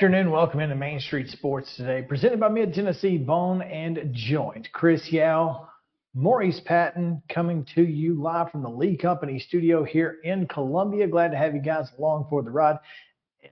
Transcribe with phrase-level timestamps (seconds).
[0.00, 0.32] Good afternoon.
[0.32, 4.66] Welcome into Main Street Sports today, presented by Mid Tennessee Bone and Joint.
[4.72, 5.68] Chris Yao,
[6.14, 11.06] Maurice Patton coming to you live from the Lee Company studio here in Columbia.
[11.06, 12.78] Glad to have you guys along for the ride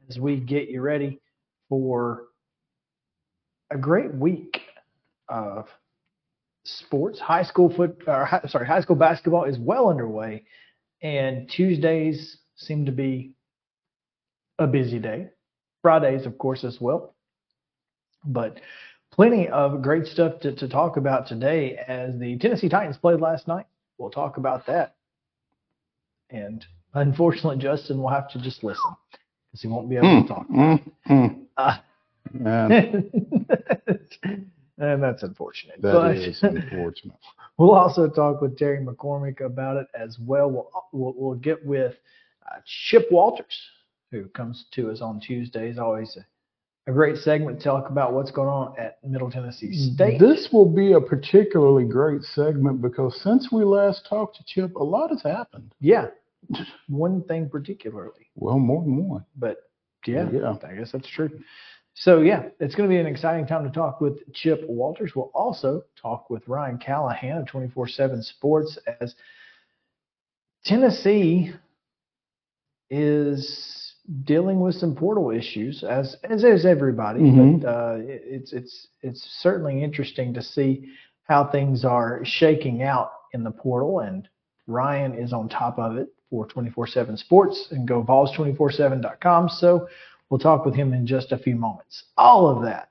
[0.09, 1.21] as we get you ready
[1.69, 2.29] for
[3.71, 4.59] a great week
[5.29, 5.67] of
[6.65, 7.21] sports.
[7.21, 10.45] High school foot, or sorry, high school basketball is well underway,
[11.03, 13.33] and Tuesdays seem to be
[14.59, 15.29] a busy day.
[15.83, 17.15] Fridays, of course, as well.
[18.25, 18.61] But
[19.13, 23.49] plenty of great stuff to, to talk about today as the Tennessee Titans played last
[23.49, 23.67] night.
[23.97, 24.97] We'll talk about that.
[26.31, 28.91] And unfortunately, Justin will have to just listen
[29.51, 30.49] because he won't be able to talk.
[30.49, 31.41] mm, mm.
[31.57, 31.79] Uh,
[34.79, 35.81] and that's unfortunate.
[35.81, 37.17] that but is unfortunate.
[37.57, 40.51] we'll also talk with Terry McCormick about it as well.
[40.51, 41.95] We'll, we'll, we'll get with
[42.47, 43.61] uh, Chip Walters,
[44.11, 45.79] who comes to us on Tuesdays.
[45.79, 49.95] Always a, a great segment to talk about what's going on at Middle Tennessee mm,
[49.95, 50.19] State.
[50.19, 54.83] This will be a particularly great segment because since we last talked to Chip, a
[54.83, 55.73] lot has happened.
[55.81, 56.07] yeah,
[56.89, 59.25] one thing particularly, Well, more than one.
[59.37, 59.59] but
[60.07, 60.55] yeah, Yeah.
[60.67, 61.29] I guess that's true.
[61.95, 65.13] So yeah, it's going to be an exciting time to talk with Chip Walters.
[65.17, 69.17] We'll also talk with Ryan Callahan of 24/7 Sports as
[70.65, 71.53] Tennessee
[72.91, 73.88] is
[74.25, 77.21] dealing with some portal issues, as as is everybody.
[77.21, 77.61] Mhm.
[77.61, 80.89] But uh, it, it's it's it's certainly interesting to see
[81.25, 84.29] how things are shaking out in the portal, and
[84.67, 89.49] Ryan is on top of it for 24/7 Sports and GoVols247.com.
[89.51, 89.89] So
[90.31, 92.05] we'll talk with him in just a few moments.
[92.17, 92.89] All of that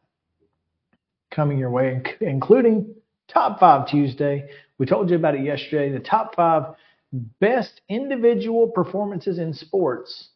[1.31, 2.93] coming your way, including
[3.27, 4.49] Top Five Tuesday.
[4.77, 5.91] We told you about it yesterday.
[5.91, 6.75] The top five
[7.39, 10.29] best individual performances in sports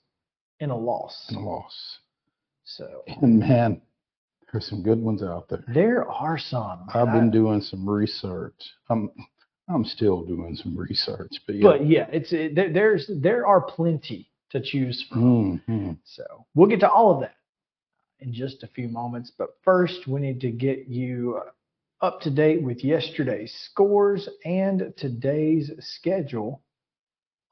[0.62, 1.26] in a loss.
[1.30, 1.98] And a loss.
[2.64, 3.82] So And man,
[4.52, 5.64] there's some good ones out there.
[5.74, 6.86] there are some.
[6.94, 8.56] I've I- been doing some research.
[8.90, 9.10] I'm
[9.70, 11.64] I'm still doing some research, but yeah.
[11.64, 15.62] but yeah, it's it, there, there's there are plenty to choose from.
[15.68, 15.98] Mhm.
[16.04, 16.24] So
[16.56, 17.36] we'll get to all of that
[18.20, 19.32] in just a few moments.
[19.38, 21.40] But first, we need to get you
[22.02, 26.62] up to date with yesterday's scores and today's schedule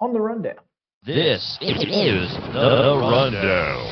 [0.01, 0.59] on the rundown.
[1.05, 3.87] This is the rundown.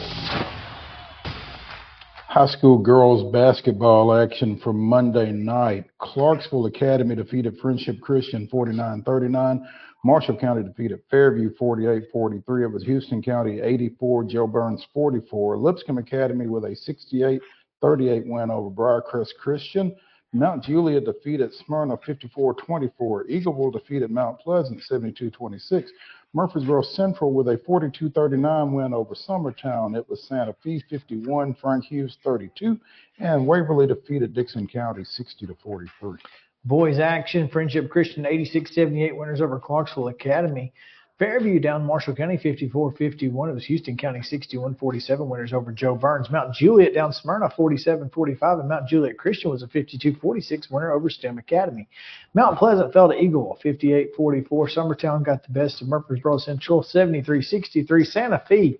[2.28, 5.86] High school girls basketball action from Monday night.
[6.00, 9.68] Clarksville Academy defeated Friendship Christian 49 39.
[10.04, 12.64] Marshall County defeated Fairview 48 43.
[12.66, 15.58] It was Houston County 84, Jo Byrns 44.
[15.60, 17.42] Lipscomb Academy with a 68
[17.82, 19.96] 38 win over Briarcrest Christian.
[20.34, 23.28] Mount Juliet defeated Smyrna 54 24.
[23.28, 25.90] Eagleville defeated Mount Pleasant 72 26.
[26.34, 29.98] Murfreesboro Central with a 42 39 win over Summertown.
[29.98, 32.80] It was Santa Fe 51, Frank Hughes 32,
[33.20, 36.20] and Waverly defeated Dickson County 60 to 43.
[36.66, 40.74] Boys action, Friendship Christian 86-78 winners over Clarksville Academy.
[41.20, 43.50] Fairview down Marshall County 54-51.
[43.50, 46.30] It was Houston County 61-47 winners over Jo Byrns.
[46.30, 51.40] Mount Juliet down Smyrna 47-45, and Mount Juliet Christian was a 52-46 winner over STEM
[51.40, 51.90] Academy.
[52.36, 54.48] Mount Pleasant fell to Eagle 58-44.
[54.48, 58.06] Summertown got the best of Murfreesboro Central 73-63.
[58.06, 58.78] Santa Fe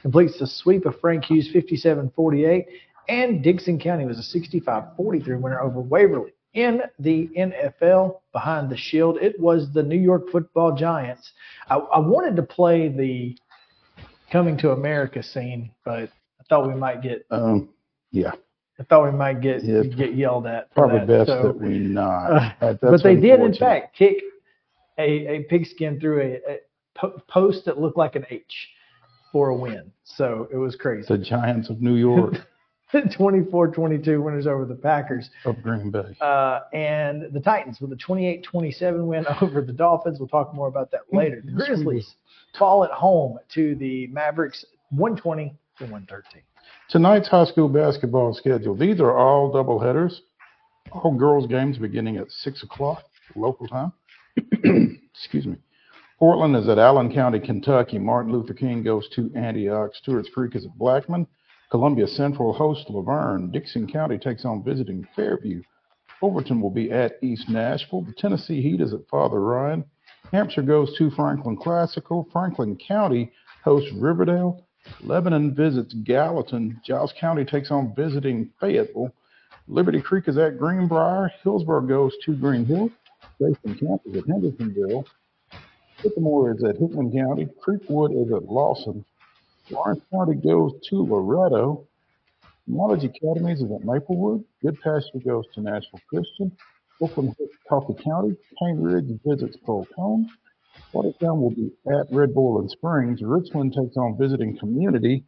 [0.00, 2.66] completes the sweep of Frank Hughes 57-48,
[3.08, 9.18] and Dickson County was a 65-43 winner over Waverly in the NFL behind the shield.
[9.20, 11.32] It was the New York Football Giants.
[11.68, 13.36] I, I wanted to play the
[14.30, 16.04] coming to America scene, but
[16.40, 17.68] I thought we might get Um,
[18.10, 18.32] yeah,
[18.78, 19.82] I thought we might get Yeah.
[19.82, 20.72] get yelled at.
[20.74, 21.06] probably that.
[21.06, 22.32] best So, that we not.
[22.32, 24.16] uh, That- but they did in fact kick
[24.98, 26.58] a, a pigskin through a, a
[26.94, 28.68] po- post that looked like an H
[29.32, 29.90] for a win.
[30.04, 31.06] So it was crazy.
[31.08, 32.34] The Giants of New York
[32.94, 35.30] 24-22 winners over the Packers.
[35.44, 36.16] of Green Bay.
[36.20, 40.18] Uh, and the Titans with a 28-27 win over the Dolphins.
[40.18, 41.42] We'll talk more about that later.
[41.44, 41.66] The Yes.
[41.68, 42.14] Grizzlies
[42.58, 46.42] fall at home to the Mavericks 120 to 113.
[46.88, 48.74] Tonight's high school basketball schedule.
[48.74, 50.20] These are all doubleheaders.
[50.92, 53.04] All girls games beginning at six o'clock
[53.36, 53.92] local time.
[55.14, 55.56] Excuse me.
[56.18, 57.98] Portland is at Allen County, Kentucky.
[57.98, 59.94] Martin Luther King goes to Antioch.
[59.94, 61.26] Stewart's Creek is at Blackman.
[61.70, 63.52] Columbia Central hosts LaVergne.
[63.52, 65.62] Dickson County takes on visiting Fairview.
[66.20, 68.02] Overton will be at East Nashville.
[68.02, 69.84] The Tennessee Heat is at Father Ryan.
[70.32, 72.28] Hampshire goes to Franklin Classical.
[72.32, 73.32] Franklin County
[73.64, 74.66] hosts Riverdale.
[75.02, 76.80] Lebanon visits Gallatin.
[76.84, 79.12] Giles County takes on visiting Fayetteville.
[79.68, 81.30] Liberty Creek is at Greenbrier.
[81.44, 82.90] Hillsboro goes to Green Hill.
[83.36, 85.06] Station Camp is at Hendersonville.
[86.02, 87.46] Sycamore is at Hickman County.
[87.64, 89.04] Creekwood is at Lawson.
[89.70, 91.86] Lawrence County goes to Loretto.
[92.66, 94.44] Knowledge Academies is at Maplewood.
[94.64, 96.52] Goodpasture goes to Nashville Christian.
[97.00, 98.36] Oakland hits Coffee County.
[98.58, 100.28] Cane Ridge visits Polk Home.
[100.92, 103.22] Watertown will be at Red Boiling Springs.
[103.22, 105.24] Richland takes on visiting community.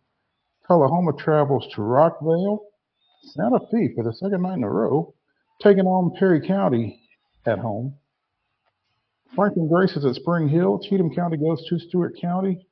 [0.67, 2.59] Tullahoma travels to Rockvale.
[3.25, 5.15] Santa Fe for the second night in a row,
[5.63, 7.01] taking on Perry County
[7.47, 7.95] at home.
[9.35, 10.81] Franklin Grace is at Spring Hill.
[10.81, 12.67] Cheatham County goes to Stewart County.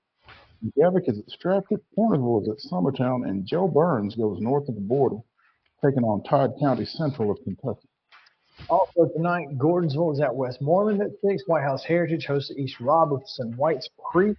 [0.79, 1.81] Gavick is at Stratford.
[1.97, 3.29] Cornersville is at Summertown.
[3.29, 5.17] And Jo Byrns goes north of the border,
[5.85, 7.89] taking on Todd County Central of Kentucky.
[8.69, 11.43] Also tonight, Gordonsville is at Westmoreland at 6.
[11.47, 13.57] White House Heritage hosts East Robertson.
[13.57, 14.37] Whites Creek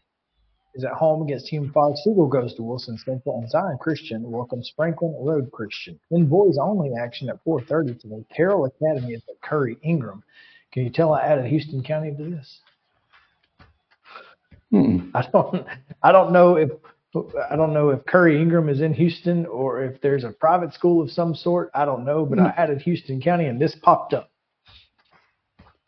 [0.76, 1.96] is at home against Team 5.
[1.98, 3.40] Siegel goes to Wilson Central.
[3.40, 6.00] And Zion Christian welcomes Franklin Road Christian.
[6.12, 10.24] In boys only action at 4.30 today, Carroll Academy is at Currey Ingram.
[10.72, 12.62] Can you tell I added Houston County to this?
[14.74, 15.12] Mm-mm.
[15.16, 15.66] I don't
[16.04, 16.70] I don't know if
[17.50, 21.02] I don't know if Currey Ingram is in Houston or if there's a private school
[21.02, 21.70] of some sort.
[21.74, 24.32] I don't know, but I added Houston County and this popped up.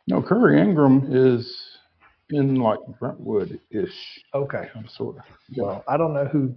[0.07, 1.77] No, Currey Ingram is
[2.29, 4.69] in like Brentwood-ish, Okay.
[4.73, 5.23] kind of sort of.
[5.55, 6.53] Well, I don't know who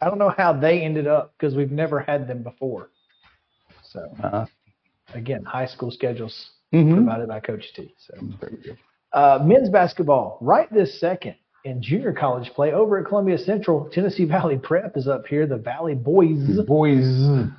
[0.00, 2.90] I don't know how they ended up because we've never had them before.
[3.82, 4.46] So Uh,
[5.14, 6.94] again, high school schedules mhm.
[6.94, 7.94] provided by Coach T.
[7.98, 8.14] So
[9.12, 11.34] uh, men's basketball right this second
[11.64, 13.88] in junior college play over at Columbia Central.
[13.90, 15.46] Tennessee Valley Prep is up here.
[15.46, 17.06] The Valley Boys Boys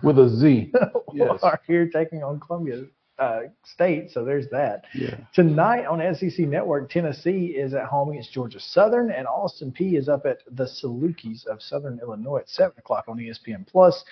[0.04, 0.72] with a Z.
[1.13, 1.40] Yes.
[1.44, 2.84] are here taking on Columbia
[3.18, 4.12] uh, State.
[4.12, 4.84] So there's that.
[4.94, 5.16] Yeah.
[5.34, 10.10] Tonight on SEC Network, Tennessee is at home against Georgia Southern, and Austin Peay is
[10.10, 14.03] up at the Salukis of Southern Illinois at 7 o'clock on ESPN Plus.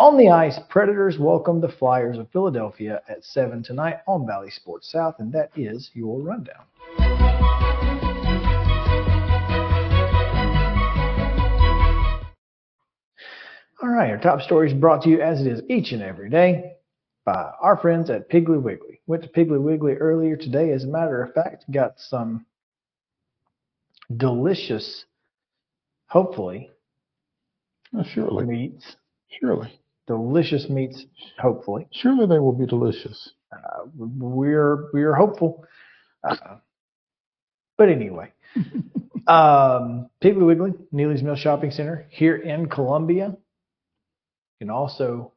[0.00, 4.90] On the ice, Predators welcome the Flyers of Philadelphia at 7 tonight on Bally Sports
[4.90, 6.64] South, and that is your rundown.
[13.82, 16.30] All right, our top story is brought to you as it is each and every
[16.30, 16.74] day
[17.24, 19.00] by our friends at Piggly Wiggly.
[19.08, 20.70] Went to Piggly Wiggly earlier today.
[20.70, 22.46] As a matter of fact, got some
[24.16, 25.04] delicious,
[26.06, 26.70] hopefully,
[28.12, 28.44] surely.
[28.46, 28.94] meats.
[29.40, 29.80] Surely.
[30.06, 31.04] Delicious meats,
[31.40, 31.88] hopefully.
[31.90, 33.30] Surely they will be delicious.
[33.52, 35.64] Uh, we're we're hopeful.
[36.22, 36.36] Uh,
[37.76, 38.32] but anyway,
[39.26, 43.36] um, Piggly Wiggly, Neely's Mill Shopping Center here in Columbia.
[44.62, 45.32] Can also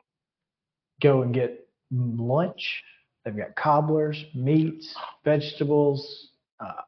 [1.02, 2.84] go and get lunch.
[3.24, 6.28] They've got cobblers, meats, vegetables,
[6.60, 6.84] uh,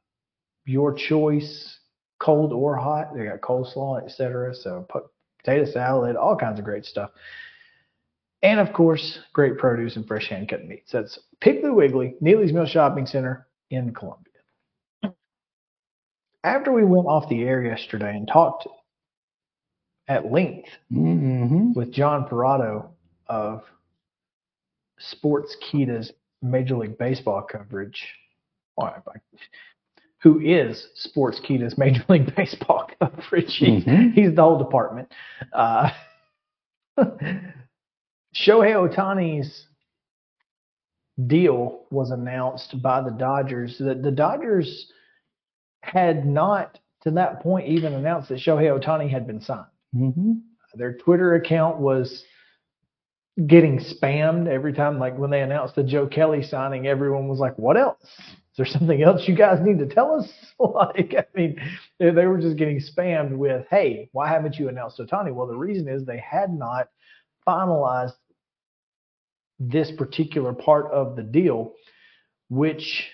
[0.63, 1.79] your choice,
[2.19, 3.15] cold or hot.
[3.15, 4.53] They got coleslaw, etc.
[4.53, 7.09] So po- potato salad, all kinds of great stuff.
[8.43, 10.91] And of course, great produce and fresh hand cut meats.
[10.91, 14.33] That's Piggly Wiggly, Neely's Mill Shopping Center in Columbia.
[16.43, 18.67] After we went off the air yesterday and talked
[20.07, 21.73] at length Mm-hmm.
[21.73, 22.87] with John Parado
[23.27, 23.63] of
[24.99, 26.11] Sports Sportskeeda's
[26.41, 28.01] Major League Baseball coverage,
[30.23, 33.55] who is Sportskeeda's Major League Baseball coverage.
[33.57, 34.13] He's, Mhm.
[34.13, 35.11] he's the whole department.
[35.53, 35.89] Uh,
[36.97, 39.65] Shohei Ohtani's
[41.25, 43.77] deal was announced by the Dodgers.
[43.79, 44.91] The, the Dodgers
[45.81, 49.65] had not, to that point, even announced that Shohei Ohtani had been signed
[49.95, 50.33] Mm-hmm.
[50.75, 52.23] their Twitter account was
[53.45, 54.99] getting spammed every time.
[54.99, 58.03] Like when they announced the Joe Kelly signing, everyone was like, "What else?
[58.03, 60.29] Is there something else you guys need to tell us?"
[60.59, 61.59] like, I mean,
[61.99, 65.55] they, they were just getting spammed with, "Hey, why haven't you announced Ohtani?" Well, the
[65.55, 66.89] reason is they had not
[67.47, 68.13] finalized
[69.59, 71.73] this particular part of the deal,
[72.49, 73.09] which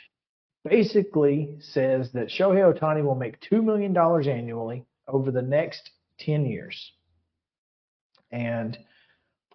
[0.68, 5.92] basically says that Shohei Ohtani will make two million dollars annually over the next
[6.26, 6.92] 10 years.
[8.32, 8.78] And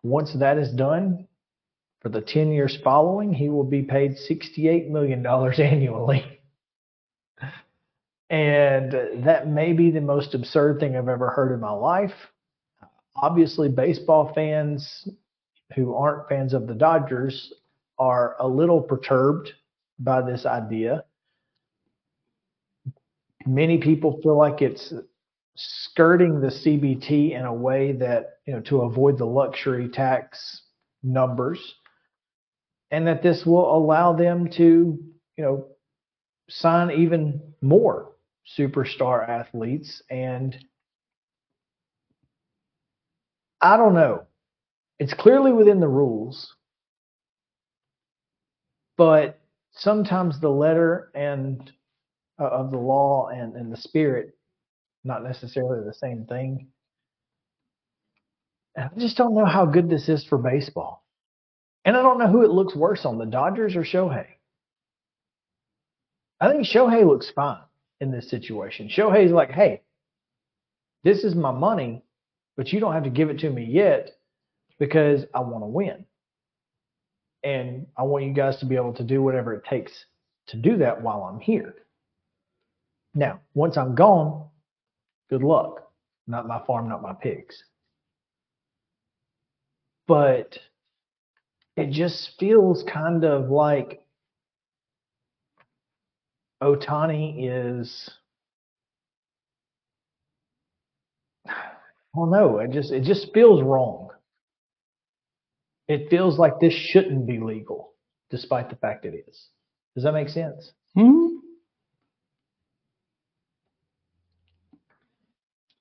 [0.03, 1.27] once that is done,
[2.01, 6.41] for the 10 years following, he will be paid $68 million annually.
[8.31, 12.13] And that may be the most absurd thing I've ever heard in my life.
[13.17, 15.09] Obviously, baseball fans
[15.75, 17.53] who aren't fans of the Dodgers
[17.99, 19.53] are a little perturbed
[19.99, 21.05] by this idea.
[23.47, 24.93] Many people feel like it's
[25.59, 30.63] skirting the CBT in a way that, you know, to avoid the luxury tax
[31.03, 31.75] numbers
[32.91, 34.99] and that this will allow them to,
[35.37, 35.67] you know,
[36.49, 38.13] sign even more
[38.57, 40.57] superstar athletes and
[43.61, 44.27] I don't know.
[45.01, 46.55] It's clearly within the rules.
[48.97, 49.41] But
[49.73, 51.71] sometimes the letter and
[52.41, 54.38] uh, of the law and, and the spirit
[55.09, 56.69] not necessarily the same thing.
[58.77, 61.05] And I just don't know how good this is for baseball.
[61.85, 64.27] And I don't know who it looks worse on, the Dodgers or Shohei.
[66.41, 67.63] I think Shohei looks fine
[68.01, 68.89] in this situation.
[68.89, 69.83] Shohei's like, hey,
[71.03, 72.05] this is my money,
[72.57, 74.11] but you don't have to give it to me yet
[74.79, 76.05] because I want to win.
[77.43, 79.93] And I want you guys to be able to do whatever it takes
[80.49, 81.75] to do that while I'm here.
[83.15, 84.49] Now, once I'm gone,
[85.31, 85.91] good luck.
[86.27, 87.63] Not my farm, not my pigs.
[90.07, 90.59] But
[91.77, 94.03] it just feels kind of like
[96.63, 98.11] Ohtani is
[101.47, 102.59] I don't know.
[102.59, 104.09] It just it just feels wrong.
[105.87, 107.93] It feels like this shouldn't be legal,
[108.31, 109.49] despite the fact it is.
[109.95, 110.73] Does that make sense?
[110.95, 111.38] Hmm?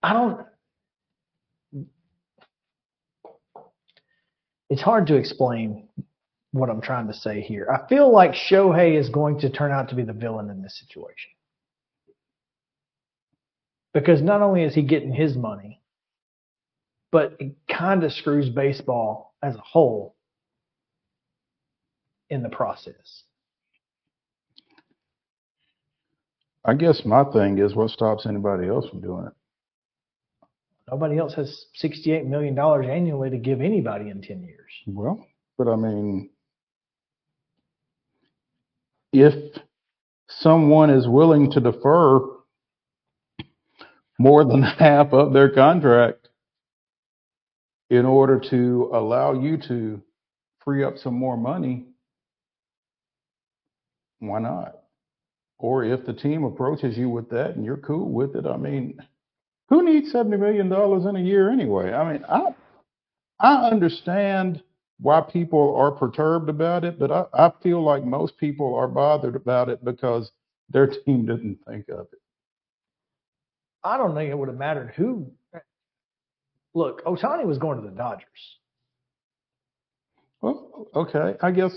[0.08, 0.40] I don't.
[4.70, 5.90] It's hard to explain
[6.52, 7.68] what I'm trying to say here.
[7.70, 10.80] I feel like Shohei is going to turn out to be the villain in this
[10.80, 11.32] situation.
[13.94, 15.82] Because not only is he getting his money,
[17.12, 20.16] but it kind of screws baseball as a whole
[22.30, 23.24] in the process.
[26.64, 29.34] I guess my thing is what stops anybody else from doing it?
[30.90, 34.72] Nobody else has $68 million annually to give anybody in 10 years.
[34.86, 35.26] Well,
[35.58, 36.30] but I mean,
[39.12, 39.34] if
[40.30, 42.20] someone is willing to defer
[44.18, 46.30] more than half of their contract
[47.90, 50.02] in order to allow you to
[50.64, 51.86] free up some more money,
[54.20, 54.76] why not?
[55.60, 59.00] Or if the team approaches you with that and you're cool with it, I mean,
[59.70, 61.94] who needs $70 million in a year anyway?
[61.94, 62.56] I mean, I,
[63.40, 64.64] I understand
[65.00, 69.36] why people are perturbed about it, but I, I feel like most people are bothered
[69.36, 70.32] about it because
[70.70, 72.20] their team didn't think of it.
[73.84, 75.32] I don't think it would have mattered who.
[76.74, 78.26] Look, Ohtani was going to the Dodgers.
[80.42, 81.72] Well, okay, I guess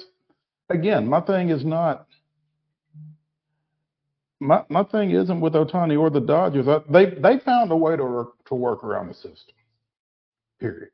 [0.69, 2.07] again, my thing is not
[4.41, 6.69] my my thing isn't with Ohtani or the Dodgers.
[6.69, 9.55] I, they they found a way to work, to work around the system.
[10.61, 10.91] Period.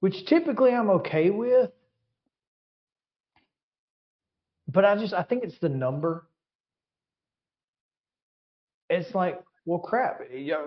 [0.00, 1.70] which typically I'm okay with.
[4.68, 6.26] But I just I think it's the number.
[8.90, 10.20] It's like, well, crap.
[10.32, 10.66] Yeah,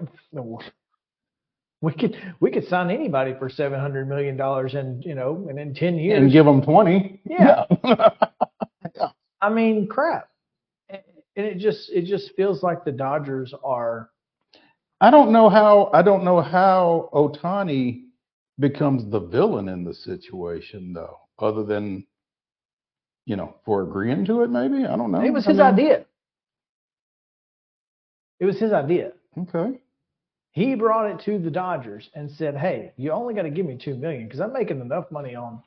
[1.81, 5.59] we could we could sign anybody for seven hundred million dollars, and you know, and
[5.59, 7.21] in ten years, And give them twenty.
[7.29, 7.65] Yeah.
[9.41, 10.29] I mean, crap.
[11.35, 14.09] And it just it just feels like the Dodgers are.
[15.01, 18.03] I don't know how I don't know how Ohtani
[18.59, 22.05] becomes the villain in the situation though, other than
[23.25, 24.85] you know, for agreeing to it maybe?
[24.85, 25.21] I don't know.
[25.21, 26.05] It was I his mean, idea.
[28.39, 29.13] It was his idea.
[29.37, 29.79] Okay.
[30.51, 33.77] He brought it to the Dodgers and said, "Hey, you only got to give me
[33.77, 35.63] two million because I'm making enough money on,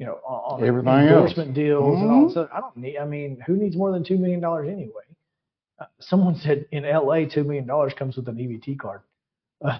[0.00, 1.02] you know, on Everything else.
[1.02, 2.28] endorsement deals and all.
[2.30, 2.32] Mhm.
[2.32, 2.96] So I don't need.
[2.96, 5.04] I mean, who needs more than two million dollars anyway?
[5.78, 7.26] Uh, someone said in L.A.
[7.26, 9.02] two million dollars comes with an EBT card.
[9.62, 9.78] Uh,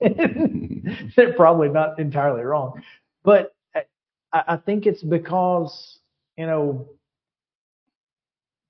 [0.00, 2.82] they're probably not entirely wrong,
[3.22, 3.84] but I,
[4.32, 6.00] I think it's because
[6.36, 6.88] you know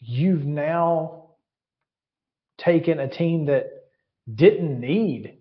[0.00, 1.30] you've now
[2.58, 3.70] taken a team that
[4.34, 5.38] didn't need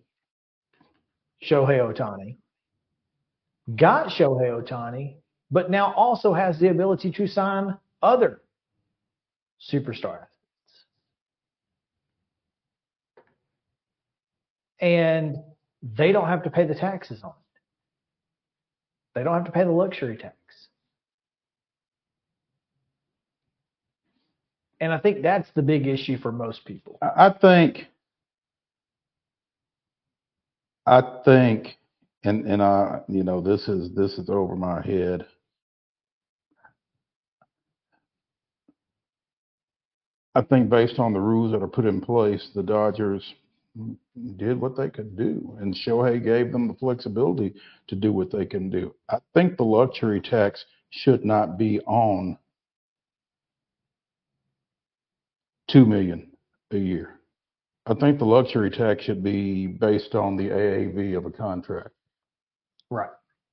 [1.43, 2.37] Shohei Ohtani,
[3.73, 5.15] got Shohei Ohtani,
[5.49, 8.41] but now also has the ability to sign other
[9.71, 10.29] superstar athletes.
[14.79, 15.37] And
[15.81, 17.59] they don't have to pay the taxes on it.
[19.15, 20.35] They don't have to pay the luxury tax.
[24.79, 26.97] And I think that's the big issue for most people.
[27.01, 27.87] I think
[30.85, 31.77] I think
[32.25, 35.25] and and I you know this is this is over my head.
[40.33, 43.23] I think based on the rules that are put in place, the Dodgers
[44.35, 47.53] did what they could do, and Shohei gave them the flexibility
[47.87, 48.93] to do what they can do.
[49.09, 52.37] I think the luxury tax should not be on
[55.69, 56.31] two million
[56.71, 57.19] a year.
[57.85, 61.89] I think the luxury tax should be based on the AAV of a contract.
[62.95, 63.09] Right.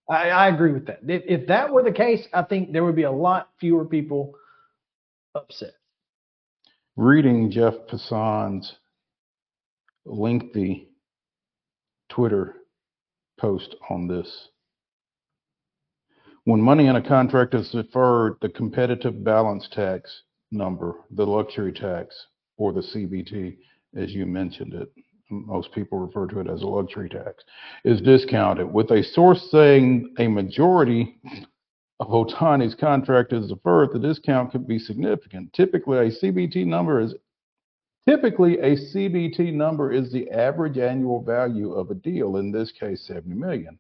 [0.09, 1.01] I, I agree with that.
[1.07, 4.35] If, if that were the case, I think there would be a lot fewer people
[5.35, 5.75] upset.
[6.97, 8.75] Reading Jeff Passan's
[10.05, 10.89] lengthy
[12.09, 12.55] Twitter
[13.41, 14.49] post on this.
[16.45, 22.15] When money in a contract is deferred, the competitive balance tax number, the luxury tax,
[22.59, 23.57] or the CBT,
[23.97, 24.93] as you mentioned it,
[25.33, 27.45] most people refer to it as a luxury tax,
[27.85, 28.73] is discounted.
[28.73, 31.17] With a source saying a majority
[31.99, 35.53] of Ohtani's contract is deferred, the discount could be significant.
[35.53, 37.15] Typically, a CBT number is
[38.09, 43.07] typically a CBT number is the average annual value of a deal, in this case,
[43.07, 43.79] 70 million.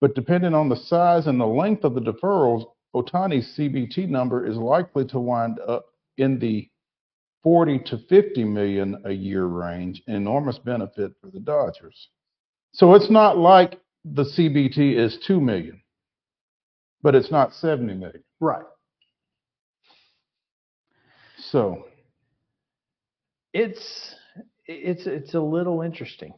[0.00, 4.56] But depending on the size and the length of the deferrals, Ohtani's CBT number is
[4.56, 5.86] likely to wind up
[6.18, 6.68] in the
[7.42, 12.08] 40 to 50 million a year range, enormous benefit for the Dodgers.
[12.72, 15.82] So it's not like the CBT is 2 million,
[17.02, 18.24] but it's not 70 million.
[18.40, 18.64] Right.
[21.50, 21.86] So
[23.52, 24.14] It's
[24.66, 26.34] it's it's a little interesting.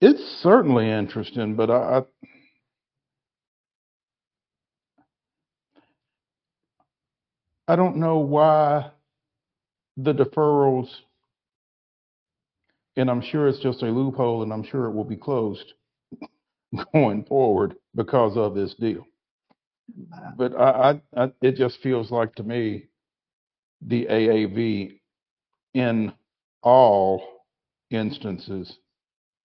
[0.00, 2.02] it's certainly interesting, but I, I
[7.68, 8.90] I don't know why
[9.98, 10.88] the deferrals,
[12.96, 15.74] and I'm sure it's just a loophole, and I'm sure it will be closed
[16.94, 19.06] going forward because of this deal.
[20.36, 22.86] But I, I, I it just feels like to me
[23.82, 25.00] the AAV
[25.74, 26.12] in
[26.62, 27.22] all
[27.90, 28.78] instances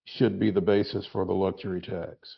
[0.06, 2.38] should be the basis for the luxury tax.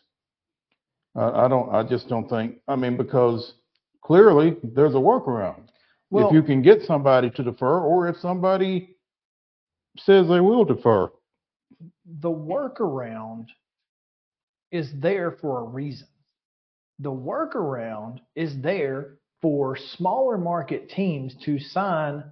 [1.16, 3.54] I, I don't, I just don't think, I mean, because
[4.04, 5.68] clearly there's a workaround.
[6.10, 8.96] Well, If you can get somebody to defer, or if somebody
[9.98, 11.10] says they will defer.
[12.20, 13.46] the workaround
[14.70, 16.06] is there for a reason.
[17.00, 22.24] The workaround is there for smaller market teams to sign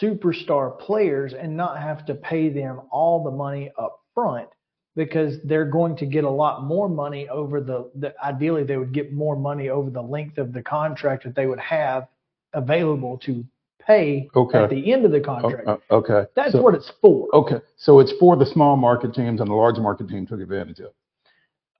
[0.00, 4.48] superstar players and not have to pay them all the money up front
[4.94, 8.92] because they're going to get a lot more money over the, the ideally they would
[8.92, 12.06] get more money over the length of the contract that they would have
[12.54, 13.44] available to
[13.80, 14.58] pay Okay.
[14.62, 15.66] at the end of the contract.
[15.66, 16.24] uh, Okay.
[16.36, 17.28] That's so- what it's for.
[17.34, 20.80] Okay, so it's for the small market teams and the large market team took advantage
[20.80, 20.92] of.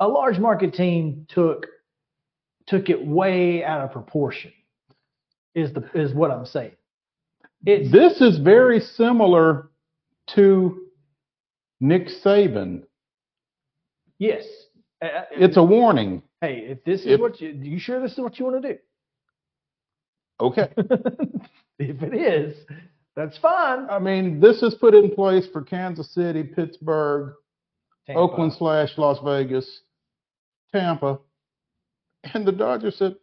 [0.01, 1.67] a large market team took
[2.67, 4.53] took it way out of proportion
[5.55, 6.73] is the is what I'm saying.
[7.65, 9.71] It's This is very similar
[10.35, 10.87] to
[11.81, 12.83] Nick Saban.
[14.19, 14.45] yes.
[15.01, 16.23] Uh, uh, It's a warning.
[16.41, 18.69] hey, if this is if- what you you sure this is what you want to
[20.43, 20.69] Okay.
[21.79, 22.57] if it is,
[23.15, 23.87] that's fine.
[23.89, 27.35] I mean, this is put in place for Kansas City, Pittsburgh,
[28.07, 28.21] Tampa.
[28.21, 29.83] Oakland slash Las Vegas,
[30.73, 31.21] Tampa.
[32.35, 33.15] And the Dodgers said,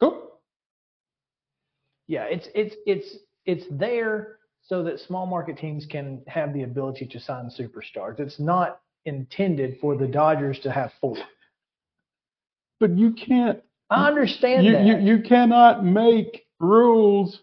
[0.00, 0.32] go.
[2.06, 7.06] Yeah, it's it's it's it's there so that small market teams can have the ability
[7.06, 8.20] to sign superstars.
[8.20, 11.16] It's not intended for the Dodgers to have four.
[12.80, 14.84] But you can't, I understand you, that.
[14.84, 17.40] you, you cannot make rules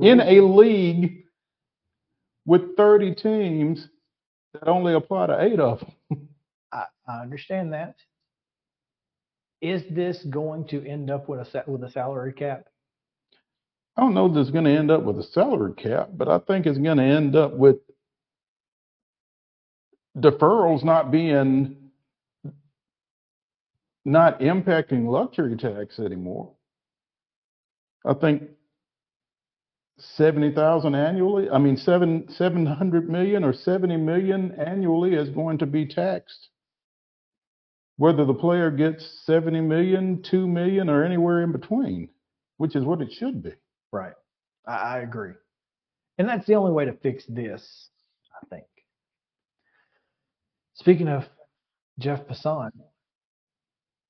[0.00, 1.24] in a league
[2.44, 3.88] with 30 teams
[4.54, 6.28] that only apply to eight of them.
[6.72, 7.96] I, I understand that.
[9.60, 12.66] Is this going to end up with a with a salary cap?
[13.96, 16.38] I don't know if it's going to end up with a salary cap, but I
[16.40, 17.76] think it's going to end up with
[20.18, 21.85] deferrals not being
[24.06, 26.52] not impacting luxury tax anymore.
[28.06, 28.44] I think
[29.98, 31.50] seventy thousand annually.
[31.50, 36.48] I mean, seven seven hundred million or seventy million annually is going to be taxed.
[37.98, 42.10] Whether the player gets 70 million, 2 million, or anywhere in between,
[42.58, 43.52] which is what it should be.
[43.90, 44.12] Right.
[44.68, 45.32] I, I agree.
[46.18, 47.88] And that's the only way to fix this,
[48.42, 48.66] I think.
[50.74, 51.24] Speaking of
[51.98, 52.72] Jeff Passan,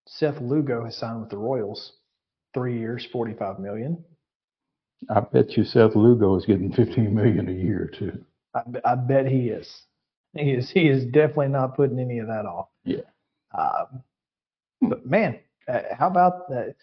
[0.07, 1.93] Seth Lugo has signed with the Royals,
[2.55, 4.03] three years, forty-five million.
[5.11, 8.25] I bet you Seth Lugo is getting 15 million a year too.
[8.55, 9.83] I, I bet he is.
[10.35, 10.71] He is.
[10.71, 12.69] He is definitely not putting any of that off.
[12.85, 13.03] Yeah.
[13.57, 14.03] Um,
[14.81, 15.39] but man,
[15.69, 16.77] uh, how about that?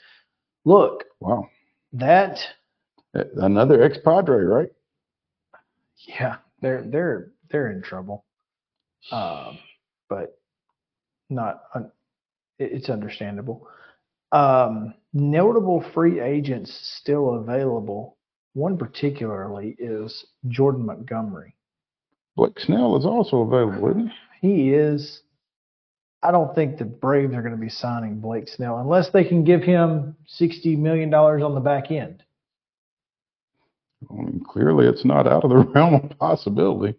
[0.66, 1.50] Look, Wow.
[1.94, 2.40] that
[3.14, 4.70] Another ex-Padre, right?
[6.08, 8.26] yeah, they're they're they're in trouble.
[9.12, 9.58] Um,
[10.10, 10.40] but
[11.30, 11.92] not un-
[12.72, 13.68] it's understandable.
[14.32, 18.18] Um, notable free agents still available.
[18.54, 21.56] One particularly is Jordan Montgomery.
[22.36, 24.48] Blake Snell is also available, isn't he?
[24.48, 25.22] He is.
[26.24, 29.44] I don't think the Braves are going to be signing Blake Snell unless they can
[29.44, 32.24] give him sixty million dollars on the back end.
[34.10, 36.98] I mean, clearly it's not out of the realm of possibility.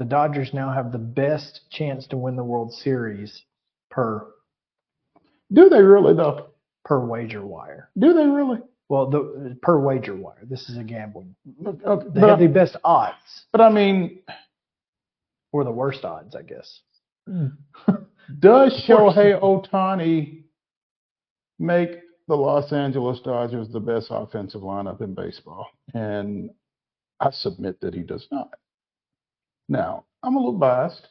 [0.00, 3.42] The Dodgers now have the best chance to win the World Series
[3.90, 4.26] per
[5.52, 6.46] Do they really though?
[6.86, 7.90] per wager wire.
[7.98, 8.60] Do they really?
[8.88, 10.42] Well, the per wager wire.
[10.48, 11.36] This is a gambling.
[11.66, 14.22] Okay, uh, They but, have the best odds, but I mean,
[15.52, 16.80] or the worst odds, I guess.
[18.38, 18.82] does.
[18.88, 20.44] Shohei Ohtani
[21.58, 21.90] make
[22.26, 25.68] the Los Angeles Dodgers the best offensive lineup in baseball?
[25.92, 26.48] And
[27.20, 28.54] I submit that he does not.
[29.70, 31.06] Now, I'm a little biased.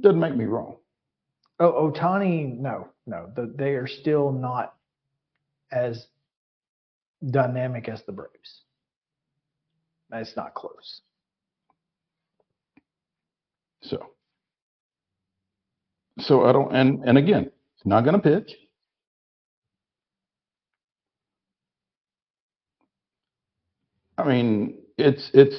[0.00, 0.76] Doesn't make me wrong.
[1.58, 4.74] Oh, Ohtani, no, no, the, they are still not
[5.72, 6.06] as
[7.30, 8.62] dynamic as the Braves.
[10.12, 11.00] It's not close.
[13.82, 14.10] So,
[16.20, 18.54] so I don't, and and again, he's not going to pitch.
[24.18, 25.56] I mean, it's it's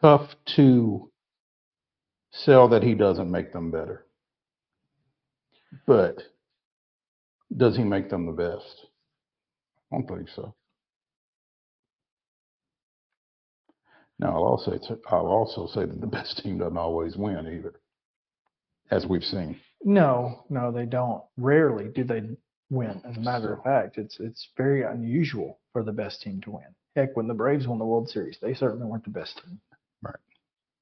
[0.00, 1.10] tough to
[2.32, 4.06] sell that he doesn't make them better,
[5.86, 6.22] but
[7.56, 8.86] does he make them the best?
[9.92, 10.54] I don't think so.
[14.18, 17.80] Now, I'll also I'll also say that the best team doesn't always win either,
[18.90, 19.58] as we've seen.
[19.82, 21.22] No, no, they don't.
[21.38, 22.22] Rarely do they
[22.70, 23.00] win.
[23.04, 26.74] As a matter of fact, it's it's very unusual for the best team to win.
[26.94, 29.60] Heck, when the Braves won the World Series, they certainly weren't the best team.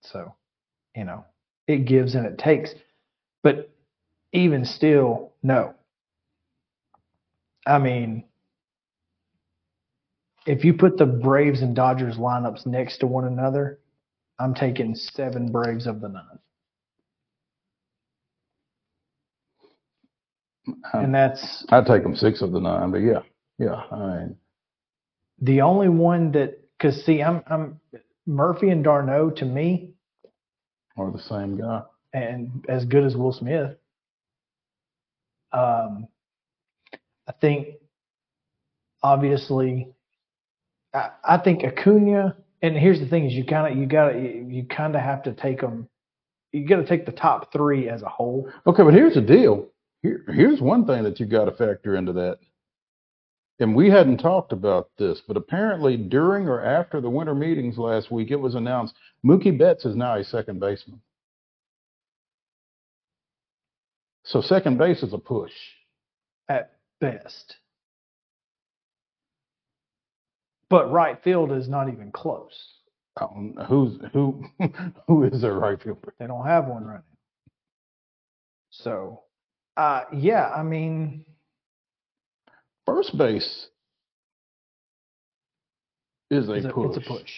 [0.03, 0.35] So,
[0.95, 1.25] you know,
[1.67, 2.75] it gives and it takes.
[3.43, 3.71] But
[4.33, 5.75] even still, no.
[7.67, 8.25] I mean,
[10.47, 13.79] if you put the Braves and Dodgers lineups next to one another,
[14.39, 16.39] I'm taking seven Braves of the nine.
[20.93, 23.21] And that's I'd take them six of the nine, but yeah,
[23.59, 23.83] yeah.
[23.91, 24.37] I mean,
[25.41, 27.81] the only one that because see i'm i'm
[28.29, 29.95] murphy and d'Arnaud to me
[30.97, 31.83] are the same guy.
[32.12, 33.75] and as good as will smith
[35.53, 36.07] um
[37.27, 37.69] i think
[39.03, 39.88] obviously
[40.95, 44.47] i, I think acuna and here's the thing is you kind of you gotta you,
[44.49, 45.88] you kind of have to take them
[46.53, 49.69] you got to take the top three as a whole Okay, but here's the deal.
[50.03, 52.38] Here, here's one thing that you got to factor into that.
[53.61, 58.11] And we hadn't talked about this, but apparently during or after the winter meetings last
[58.11, 58.94] week, it was announced
[59.25, 61.01] Mookie Betts is now a second baseman.
[64.25, 65.53] So second base is a push.
[66.49, 67.57] at best
[70.71, 72.79] but right field is not even close
[73.21, 73.27] I
[73.68, 74.44] who's who
[75.07, 76.14] who is their right fielder?
[76.18, 77.53] They don't have one right now.
[78.71, 79.23] So,
[79.77, 81.25] uh, yeah, I mean,
[82.88, 83.66] First base
[86.31, 86.96] is a, a, push.
[86.96, 87.31] it's a push.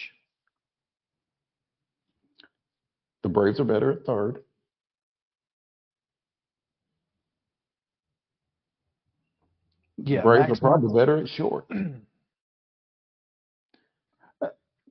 [3.23, 4.43] The Braves are better at third.
[9.97, 11.65] Yeah, the Braves Max are probably Muncy- better at short.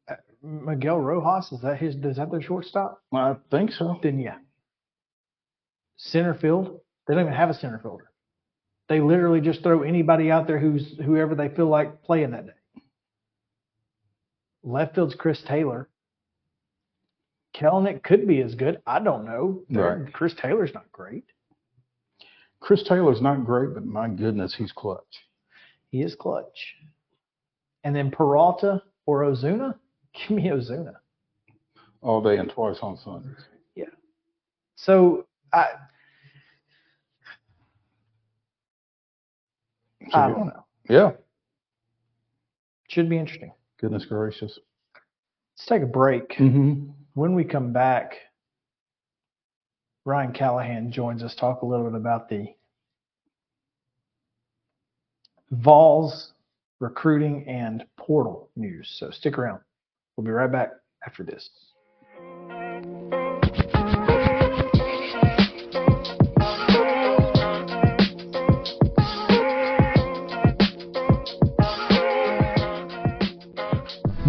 [0.08, 1.94] Uh, Miguel Rojas is that his?
[1.94, 3.00] Is that their shortstop?
[3.12, 3.98] I think so.
[4.02, 4.38] Then yeah.
[5.96, 8.09] Center field, they don't even have a center fielder.
[8.90, 12.82] They literally just throw anybody out there who's whoever they feel like playing that day.
[14.64, 15.88] Left field's Chris Taylor.
[17.56, 18.82] Kelenic could be as good.
[18.88, 19.62] I don't know.
[19.70, 20.12] Right.
[20.12, 21.22] Chris Taylor's not great.
[22.58, 25.24] Chris Taylor's not great, but my goodness, he's clutch.
[25.92, 26.74] He is clutch.
[27.84, 29.76] And then Peralta or Ozuna?
[30.14, 30.94] Give me Ozuna.
[32.02, 33.44] all day and twice on Sundays.
[33.76, 33.84] Yeah.
[34.74, 35.66] So I
[40.10, 40.64] So, I don't know.
[40.88, 41.10] Yeah,
[42.88, 43.52] Should be interesting.
[43.80, 44.58] goodness gracious.
[45.56, 46.30] Let's take a break.
[46.30, 46.90] Mm-hmm.
[47.14, 48.14] When we come back,
[50.04, 51.34] Ryan Callahan joins us.
[51.34, 52.46] Talk a little bit about the
[55.52, 56.32] Vols
[56.80, 58.88] recruiting and portal news.
[58.98, 59.60] So stick around.
[60.16, 60.70] We'll be right back
[61.06, 61.48] after this.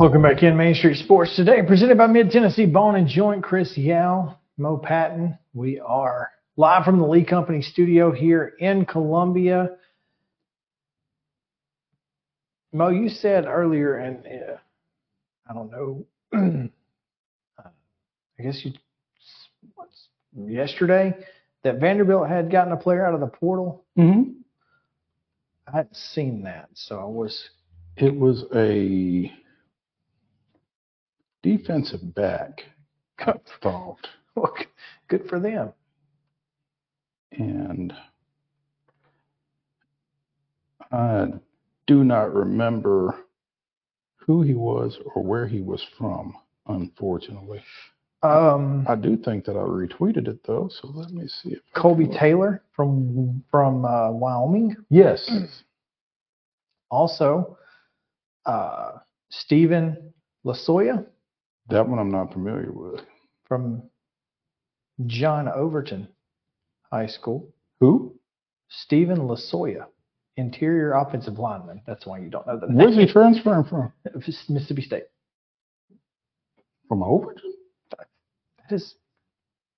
[0.00, 3.42] Welcome back in Main Street Sports today, presented by Mid Tennessee Bone and Joint.
[3.42, 5.38] Chris Yao, Mo Patton.
[5.52, 9.76] We are live from the Lee Company studio here in Columbia.
[12.72, 14.56] Mo, you said earlier, and uh,
[15.46, 16.06] I don't know,
[17.58, 18.72] I guess you
[19.74, 21.12] what's, yesterday
[21.62, 23.84] that Vanderbilt had gotten a player out of the portal.
[23.98, 24.30] Mm-hmm.
[25.68, 27.50] I hadn't seen that, so I was
[27.98, 29.30] It was a
[31.42, 32.62] defensive back
[33.62, 34.54] thought, well,
[35.08, 35.72] good for them.
[37.32, 37.92] and
[40.92, 41.26] I
[41.86, 43.14] do not remember
[44.16, 46.34] who he was or where he was from,
[46.66, 47.62] unfortunately.
[48.22, 52.06] Um, I do think that I retweeted it though, so let me see if Colby.
[52.06, 54.76] Taylor from from uh, Wyoming.
[54.90, 55.62] Yes.
[56.90, 57.56] Also,
[58.44, 58.92] uh,
[59.30, 60.12] Stephen
[60.44, 61.06] Lasoya
[61.70, 63.00] That one I'm not familiar with.
[63.44, 63.82] from
[65.06, 66.08] John Overton
[66.90, 67.52] High School.
[67.80, 68.14] Who?
[68.68, 69.86] Stephen Losoya,
[70.36, 71.82] interior offensive lineman.
[71.86, 73.08] That's why you don't know the Where's he name.
[73.08, 73.92] transferring from?
[74.48, 75.04] Mississippi State.
[76.88, 77.52] From Overton?
[77.98, 78.94] That is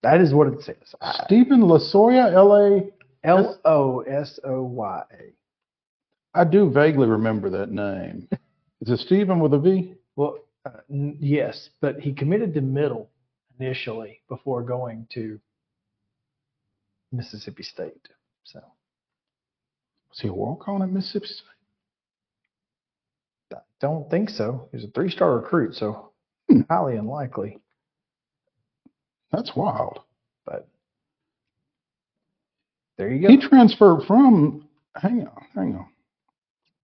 [0.02, 0.94] that is what it says.
[1.24, 2.90] Stephen Losoya, L.A.
[3.24, 6.38] L O S O Y A.
[6.38, 8.28] I do vaguely remember that name.
[8.80, 9.94] Is it Stephen with a V?
[10.16, 13.10] Well, uh, n- yes, but he committed to middle
[13.58, 15.38] initially before going to
[17.12, 18.08] Mississippi State.
[18.44, 18.60] So
[20.10, 21.46] Was he a walk on at Mississippi State?
[23.54, 24.68] I don't think so.
[24.72, 26.12] He's a three-star recruit, so
[26.48, 26.60] Hmm.
[26.70, 27.58] highly unlikely.
[29.30, 30.00] That's wild.
[30.44, 30.68] But
[32.98, 33.28] there you go.
[33.28, 35.86] He transferred from hang on, hang on.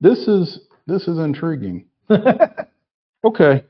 [0.01, 1.87] This is this is intriguing.
[3.25, 3.65] Okay.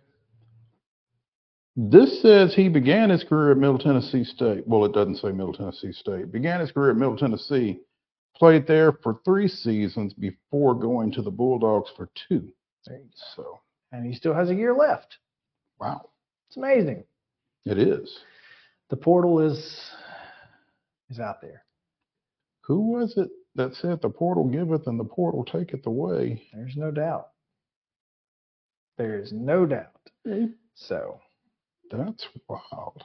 [1.76, 4.66] This says he began his career at Middle Tennessee State.
[4.66, 6.32] Well, it doesn't say Middle Tennessee State.
[6.32, 7.80] Began his career at Middle Tennessee,
[8.36, 12.48] played there for three seasons before going to the Bulldogs for two.
[12.86, 13.10] There you go.
[13.36, 13.60] So,
[13.92, 15.18] and he still has a year left.
[15.78, 16.10] wow,
[16.48, 17.04] It's amazing.
[17.64, 18.18] it is.
[18.90, 19.80] The portal is
[21.10, 21.62] is out there.
[22.62, 26.42] Who was it that said the portal giveth and the portal taketh away?
[26.52, 27.28] There's no doubt.
[28.98, 29.92] There is no doubt.
[30.74, 31.20] So
[31.90, 33.02] That's wild.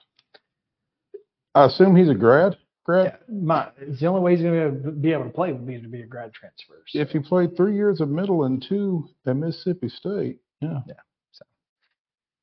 [1.56, 2.58] I assume he's a grad.
[2.84, 3.06] Grad.
[3.30, 5.80] yeah, my, it's the only way he's going to be able to play would be
[5.80, 6.84] to be a grad transfer.
[6.88, 7.00] So.
[7.00, 10.80] If he played three years of middle and two at Mississippi State, yeah.
[10.88, 10.94] Yeah.
[11.32, 11.46] So,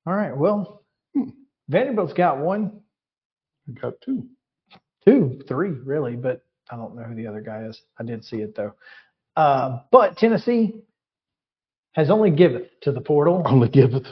[0.07, 0.35] all right.
[0.35, 0.83] Well,
[1.15, 1.31] Hmm.
[1.69, 2.81] Vanderbilt's got one.
[3.67, 4.27] We got two.
[5.05, 7.83] two, three, really, but I don't know who the other guy is.
[7.99, 8.75] I did see it though.
[9.37, 10.75] Uh, but Tennessee
[11.93, 14.07] has only giveth to the portal, Only giveth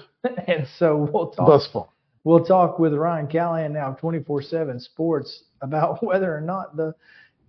[0.47, 1.47] and so we'll talk.
[1.47, 1.89] thus far.
[2.25, 6.95] We'll talk with Ryan Callahan now, 24/7 Sports, about whether or not the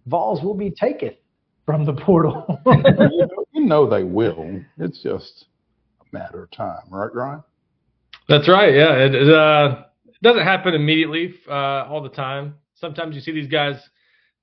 [0.08, 1.14] Vols will be taken
[1.66, 2.62] from the portal.
[2.66, 4.60] you, know, you know they will.
[4.78, 5.46] It's just
[6.02, 7.44] a matter of time, right, Ryan?
[8.28, 8.74] That's right.
[8.74, 12.56] Yeah, it, it, uh, it doesn't happen immediately uh, all the time.
[12.76, 13.76] Sometimes you see these guys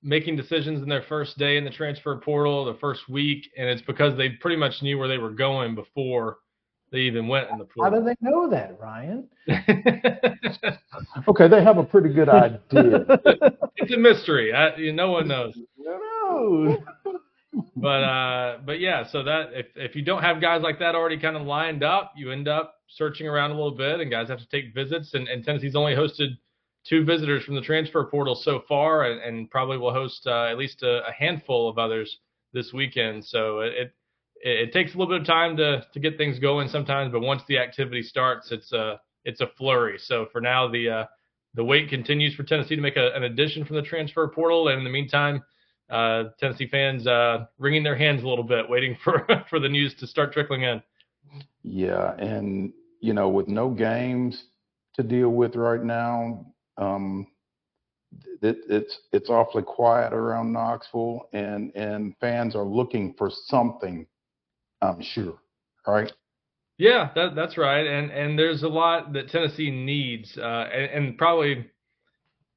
[0.06, 3.82] making decisions in their first day in the transfer portal, the first week, and it's
[3.82, 6.38] because they pretty much knew where they were going before
[6.92, 7.92] they even went in the portal.
[7.92, 9.28] How do they know that, Ryan?
[11.28, 12.58] Okay, they have a pretty good idea.
[13.76, 14.52] it's a mystery.
[14.52, 15.58] I, you, no one knows.
[15.78, 16.78] No.
[17.74, 21.16] But uh, but yeah, so that if if you don't have guys like that already
[21.18, 24.40] kind of lined up, you end up searching around a little bit, and guys have
[24.40, 25.14] to take visits.
[25.14, 26.36] And, and Tennessee's only hosted
[26.88, 30.58] two visitors from the transfer portal so far, and, and probably will host uh, at
[30.58, 32.18] least a, a handful of others
[32.52, 33.24] this weekend.
[33.24, 33.92] So it, it
[34.38, 37.42] it takes a little bit of time to to get things going sometimes, but once
[37.48, 39.98] the activity starts, it's a it's a flurry.
[39.98, 41.04] So for now, the uh,
[41.54, 44.78] the wait continues for Tennessee to make a, an addition from the transfer portal, and
[44.78, 45.42] in the meantime
[45.90, 49.94] uh, Tennessee fans uh, wringing their hands a little bit, waiting for for the news
[49.96, 50.82] to start trickling in.
[51.62, 54.44] Yeah, and you know, with no games
[54.94, 56.46] to deal with right now,
[56.78, 57.26] um,
[58.42, 64.06] it, it's it's awfully quiet around Knoxville, and and fans are looking for something.
[64.82, 65.38] I'm sure,
[65.86, 66.12] right?
[66.78, 71.18] Yeah, that, that's right, and and there's a lot that Tennessee needs, uh, and, and
[71.18, 71.66] probably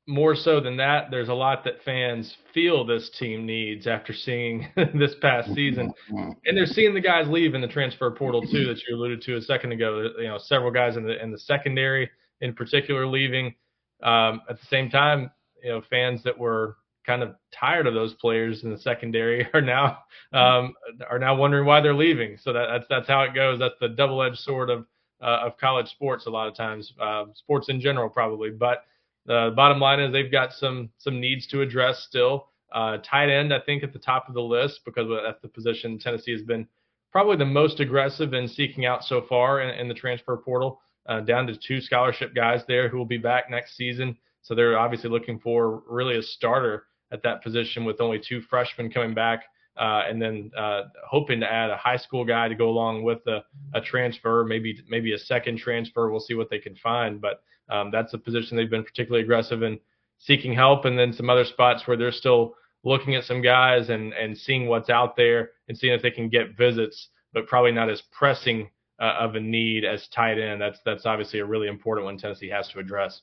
[0.10, 4.67] more so than that, there's a lot that fans feel this team needs after seeing
[4.95, 5.93] this past season.
[6.12, 6.36] Mhm.
[6.45, 9.38] and they're seeing the guys leave in the transfer portal too that you alluded to
[9.38, 10.10] a second ago.
[10.17, 12.10] You know, several guys in the in the secondary
[12.41, 13.53] in particular leaving.
[14.02, 15.32] Um, at the same time,
[15.64, 19.62] you know, fans that were kind of tired of those players in the secondary are
[19.62, 20.00] now
[20.34, 20.74] um,
[21.10, 22.38] are now wondering why they're leaving.
[22.38, 23.60] So that, that's that's how it goes.
[23.60, 24.86] That's the double-edged sword of
[25.22, 28.52] uh, of college sports a lot of times, uh, sports in general probably.
[28.52, 28.84] But
[29.26, 32.47] the bottom line is they've got some some needs to address still.
[32.72, 35.97] Uh, tight end, I think, at the top of the list because that's the position
[35.97, 36.68] Tennessee has been
[37.12, 40.80] probably the most aggressive in seeking out so far in, in the transfer portal.
[41.10, 44.16] Uh, down to two scholarship guys there who will be back next season.
[44.43, 48.91] So they're obviously looking for really a starter at that position with only two freshmen
[48.91, 49.45] coming back,
[49.76, 53.26] uh, and then uh, hoping to add a high school guy to go along with
[53.26, 53.43] a,
[53.74, 56.12] a transfer, maybe maybe a second transfer.
[56.12, 59.64] We'll see what they can find, but um, that's a position they've been particularly aggressive
[59.64, 59.80] in
[60.20, 62.53] seeking help, and then some other spots where they're still
[62.84, 66.30] looking at some guys and and seeing what's out there and seeing if they can
[66.30, 68.70] get visits, but probably not as pressing
[69.00, 70.62] uh, of a need as tight end.
[70.62, 73.22] That's that's obviously a really important one Tennessee has to address.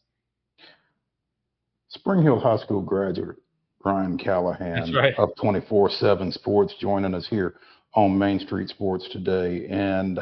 [1.89, 3.37] Spring Hill High School graduate
[3.85, 5.15] Ryan Callahan right.
[5.19, 7.55] of 24/7 Sports joining us here
[7.95, 10.19] on Main Street Sports today, and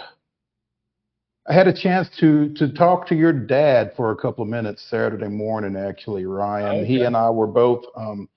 [1.49, 4.83] I had a chance to to talk to your dad for a couple of minutes
[4.91, 5.77] Saturday morning.
[5.77, 8.29] Actually, Ryan, he and I were both um,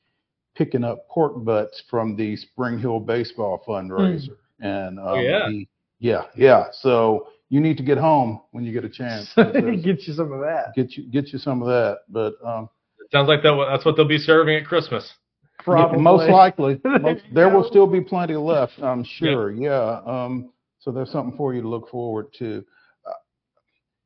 [0.56, 5.50] picking up pork butts from the Spring Hill baseball fundraiser, and um, Oh, yeah.
[5.50, 5.68] he-
[6.00, 6.66] yeah, yeah.
[6.72, 9.34] So you need to get home when you get a chance.
[9.36, 10.74] Get you some of that.
[10.76, 12.34] get you get you some of that, but.
[12.46, 12.70] Um,
[13.00, 15.14] It sounds like that, that's what they'll be serving at Christmas.
[15.60, 15.98] Probably.
[15.98, 16.80] Yeah, most likely.
[16.84, 19.52] There Most, there will still be plenty left, I'm sure.
[19.52, 20.02] Yeah.
[20.06, 22.64] Um, so there's something for you to look forward to.
[23.06, 23.12] Uh,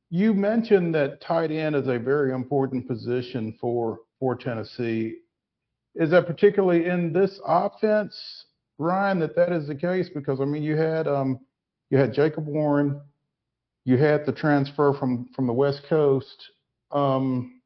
[0.10, 5.18] you mentioned that tight end is a very important position for for Tennessee.
[5.96, 8.46] Is that particularly in this offense,
[8.78, 10.10] Ryan, that that is the case?
[10.14, 11.40] Because I mean, you had um,
[11.92, 13.00] you had Jacob Warren,
[13.86, 16.52] you had the transfer from from the West Coast.
[16.92, 17.62] Um,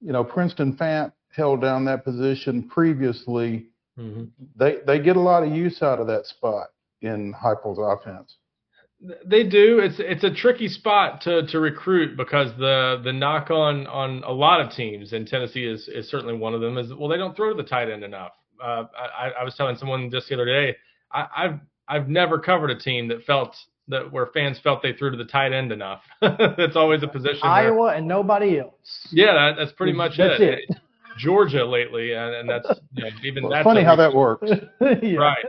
[0.00, 3.66] you know, Princeton Fant held down that position previously.
[4.56, 6.68] They they get a lot of use out of that spot
[7.00, 8.36] in Heupel's offense.
[9.26, 9.78] They do.
[9.78, 14.32] It's it's a tricky spot to to recruit because the the knock on on a
[14.32, 16.76] lot of teams, and Tennessee is is certainly one of them.
[16.76, 18.32] Is well, they don't throw to the tight end enough.
[18.62, 20.76] Uh, I, I was telling someone just the other day,
[21.12, 23.54] I, I've I've never covered a team that felt
[23.88, 26.02] that where fans felt they threw to the tight end enough.
[26.20, 27.40] That's always a position.
[27.42, 29.08] where- Iowa and nobody else.
[29.12, 30.64] yeah, that, that's pretty much That's it.
[30.68, 30.76] it.
[31.18, 34.50] Georgia lately, and, and that's you know, even Well, that's funny a how that works.
[35.02, 35.16] Yeah.
[35.18, 35.46] Right.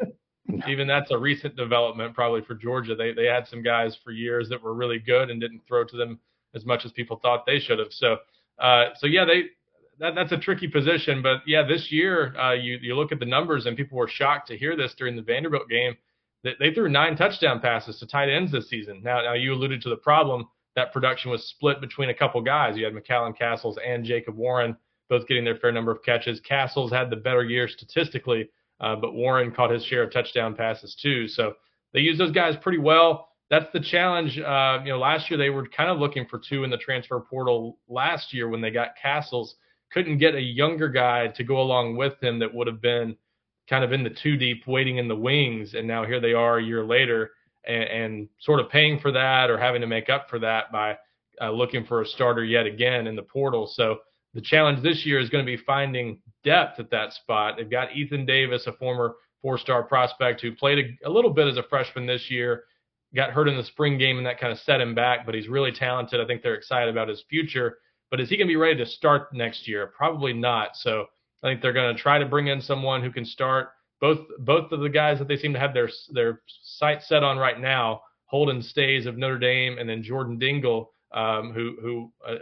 [0.66, 2.96] Even that's a recent development probably for Georgia.
[2.96, 5.98] They they had some guys for years that were really good and didn't throw to
[5.98, 6.20] them
[6.56, 7.92] as much as people thought they should have.
[7.92, 8.16] So
[8.60, 9.44] uh so yeah, they
[10.00, 13.26] that, that's a tricky position, but yeah, this year uh you you look at the
[13.26, 15.98] numbers and people were shocked to hear this during the Vanderbilt game
[16.60, 19.02] they threw nine touchdown passes to tight ends this season.
[19.04, 22.78] Now now you alluded to the problem that production was split between a couple guys.
[22.78, 24.78] You had McCallan Castles and Jacob Warren
[25.10, 26.40] both getting their fair number of catches.
[26.42, 30.96] Castles had the better year statistically, uh, but Warren caught his share of touchdown passes
[31.02, 31.28] too.
[31.28, 31.54] So
[31.94, 33.30] they used those guys pretty well.
[33.50, 34.38] That's the challenge.
[34.38, 37.20] Uh, you know, last year they were kind of looking for two in the transfer
[37.20, 39.56] portal last year when they got Castles.
[39.92, 43.16] Couldn't get a younger guy to go along with him that would have been
[43.70, 45.74] kind of in the two deep, waiting in the wings.
[45.74, 47.32] And now here they are a year later
[47.66, 50.98] and, and sort of paying for that or having to make up for that by
[51.42, 53.68] uh, looking for a starter yet again in the portal.
[53.68, 54.00] So
[54.34, 57.56] the challenge this year is going to be finding depth at that spot.
[57.58, 61.48] They've got Ethan Davis, a former four star prospect who played a, a, little bit
[61.48, 62.64] as a freshman this year,
[63.16, 65.48] got hurt in the spring game, and that kind of set him back, but he's
[65.48, 66.20] really talented.
[66.20, 67.78] I think they're excited about his future.
[68.10, 69.88] But is he going to be ready to start next year?
[69.88, 70.76] Probably not.
[70.76, 71.08] So
[71.44, 73.70] I think they're going to try to bring in someone who can start.
[74.00, 77.38] Both both of the guys that they seem to have their their sights set on
[77.38, 82.36] right now, Holden Staes of Notre Dame, and then Jordan Dingle, um, who who uh,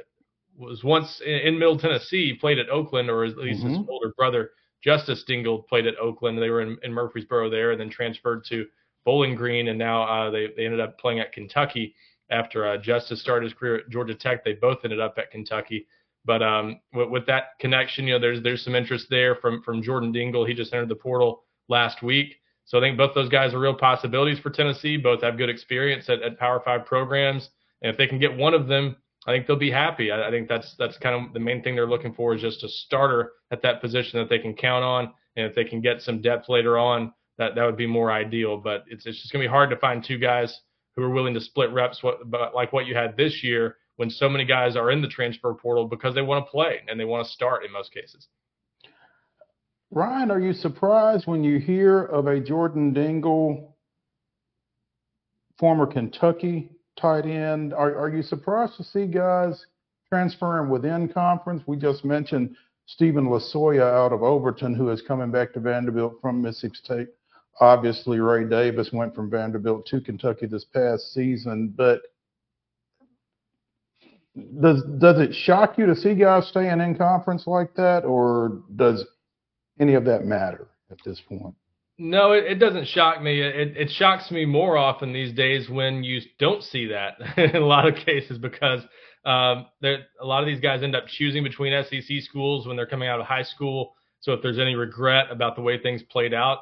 [0.57, 3.69] was once in, in Middle Tennessee, played at Oakland, or at least mm-hmm.
[3.69, 4.51] his older brother
[4.83, 6.37] Justice Dingle played at Oakland.
[6.37, 8.65] They were in, in Murfreesboro there, and then transferred to
[9.05, 11.95] Bowling Green, and now uh, they they ended up playing at Kentucky
[12.29, 14.43] after uh, Justice started his career at Georgia Tech.
[14.43, 15.87] They both ended up at Kentucky.
[16.25, 19.83] But um, with, with, that connection, you know, there's there's some interest there from from
[19.83, 20.45] Jordan Dingle.
[20.45, 22.35] He just entered the portal last week.
[22.65, 24.97] So I think both those guys are real possibilities for Tennessee.
[24.97, 27.49] Both have good experience at, at Power Five programs,
[27.81, 28.95] and if they can get one of them,
[29.27, 30.11] I think they'll be happy.
[30.11, 32.63] I, I think that's that's kind of the main thing they're looking for is just
[32.63, 36.01] a starter at that position that they can count on, and if they can get
[36.01, 38.57] some depth later on, that that would be more ideal.
[38.57, 40.59] But it's it's just gonna be hard to find two guys
[40.95, 42.19] who are willing to split reps, what,
[42.55, 45.87] like what you had this year when so many guys are in the transfer portal
[45.87, 48.27] because they want to play and they want to start in most cases.
[49.91, 53.77] Ryan, are you surprised when you hear of a Jordan Dingle,
[55.57, 56.69] former Kentucky
[56.99, 57.73] tight end?
[57.73, 59.65] Are, are you surprised to see guys
[60.09, 61.63] transferring within conference?
[61.65, 62.55] We just mentioned
[62.87, 67.07] Stephen Losoya out of Overton, who is coming back to Vanderbilt from Mississippi State.
[67.61, 72.01] Obviously, Ray Davis went from Vanderbilt to Kentucky this past season, but
[74.61, 79.05] does does it shock you to see guys staying in conference like that, or does
[79.79, 81.55] any of that matter at this point?
[81.97, 83.41] No, it, it doesn't shock me.
[83.41, 87.65] It, it shocks me more often these days when you don't see that in a
[87.65, 88.81] lot of cases because
[89.25, 92.85] um, there, a lot of these guys end up choosing between SEC schools when they're
[92.85, 93.93] coming out of high school.
[94.19, 96.59] So if there's any regret about the way things played out,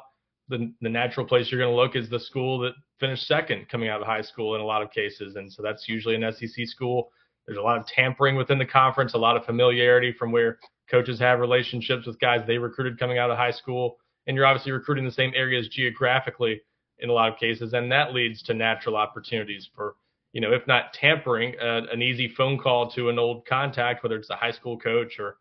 [0.48, 3.88] the, the natural place you're going to look is the school that finished second coming
[3.88, 5.36] out of high school in a lot of cases.
[5.36, 7.10] And so that's usually an SEC school.
[7.46, 10.58] There's a lot of tampering within the conference, a lot of familiarity from where
[10.90, 13.98] coaches have relationships with guys they recruited coming out of high school.
[14.26, 16.62] And you're obviously recruiting the same areas geographically
[16.98, 17.72] in a lot of cases.
[17.72, 19.96] And that leads to natural opportunities for,
[20.32, 24.16] you know, if not tampering, uh, an easy phone call to an old contact, whether
[24.16, 25.36] it's a high school coach or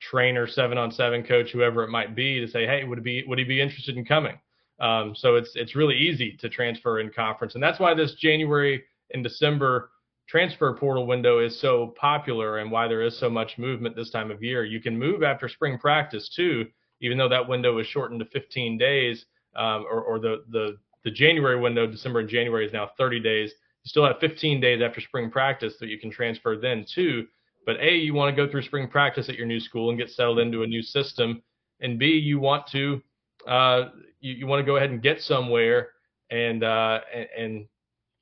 [0.00, 3.24] trainer, seven on seven coach, whoever it might be, to say, hey, would it be
[3.26, 4.38] would he be interested in coming?
[4.80, 8.82] Um, so it's it's really easy to transfer in conference, and that's why this January
[9.12, 9.90] and December
[10.32, 14.30] transfer portal window is so popular and why there is so much movement this time
[14.30, 14.64] of year.
[14.64, 16.68] You can move after spring practice too,
[17.02, 21.10] even though that window is shortened to 15 days, um, or, or the, the the
[21.10, 23.50] January window, December and January is now 30 days.
[23.84, 27.26] You still have 15 days after spring practice that you can transfer then too.
[27.66, 30.08] But A, you want to go through spring practice at your new school and get
[30.08, 31.42] settled into a new system.
[31.80, 33.02] And B, you want to
[33.46, 35.90] uh, you, you want to go ahead and get somewhere
[36.30, 37.66] and uh, and, and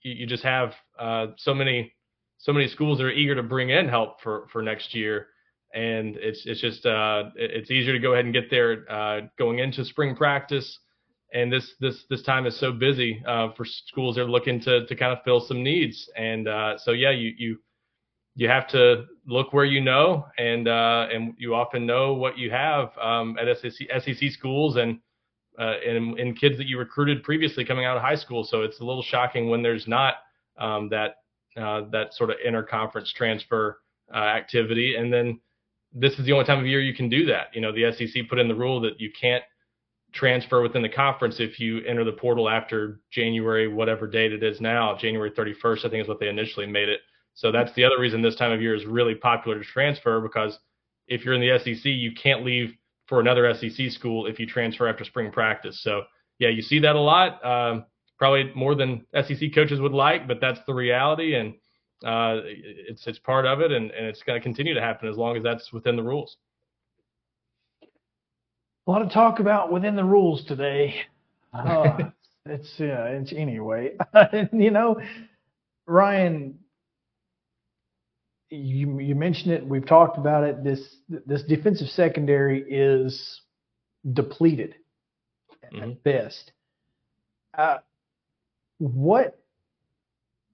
[0.03, 1.93] you, just have uh, so many
[2.41, 5.29] so many schools are eager to bring in help for for next year.
[5.73, 9.61] And it's it's just uh, it's easier to go ahead and get there uh, going
[9.61, 10.79] into spring practice.
[11.33, 14.87] And this this this time is so busy uh, for schools that are looking to
[14.87, 16.11] to kind of fill some needs.
[16.17, 17.59] And uh, so yeah you you
[18.35, 22.51] you have to look where you know, and uh, and you often know what you
[22.51, 24.99] have um, at SEC, SEC schools and,
[25.59, 28.43] uh, and and kids that you recruited previously coming out of high school.
[28.45, 30.15] So it's a little shocking when there's not
[30.59, 31.17] um, that
[31.57, 33.81] uh, that sort of interconference transfer
[34.13, 34.97] uh, activity.
[34.97, 35.41] And then
[35.93, 37.49] this is the only time of year you can do that.
[37.53, 39.45] You know, the SEC put in the rule that you can't
[40.13, 44.61] transfer within the conference if you enter the portal after January, whatever date it is
[44.61, 47.01] now, January 31st, I think is what they initially made it.
[47.35, 50.59] So that's the other reason this time of year is really popular to transfer because
[51.07, 52.75] if you're in the SEC, you can't leave
[53.07, 55.81] for another SEC school if you transfer after spring practice.
[55.83, 56.03] So
[56.39, 57.45] yeah, you see that a lot.
[57.45, 57.85] Um,
[58.21, 61.55] probably more than SEC coaches would like, but that's the reality, and
[62.05, 65.17] uh, it's it's part of it, and, and it's going to continue to happen as
[65.17, 66.37] long as that's within the rules.
[68.87, 70.95] A lot of talk about within the rules today.
[71.53, 71.99] Uh,
[72.47, 73.91] it's yeah, it's anyway.
[74.53, 75.01] you know,
[75.85, 76.61] Ryan,
[78.51, 79.67] you you mentioned it.
[79.67, 80.63] We've talked about it.
[80.63, 83.41] This this defensive secondary is
[84.13, 84.77] depleted
[85.83, 86.53] at best.
[87.59, 87.79] Uh,
[88.81, 89.39] what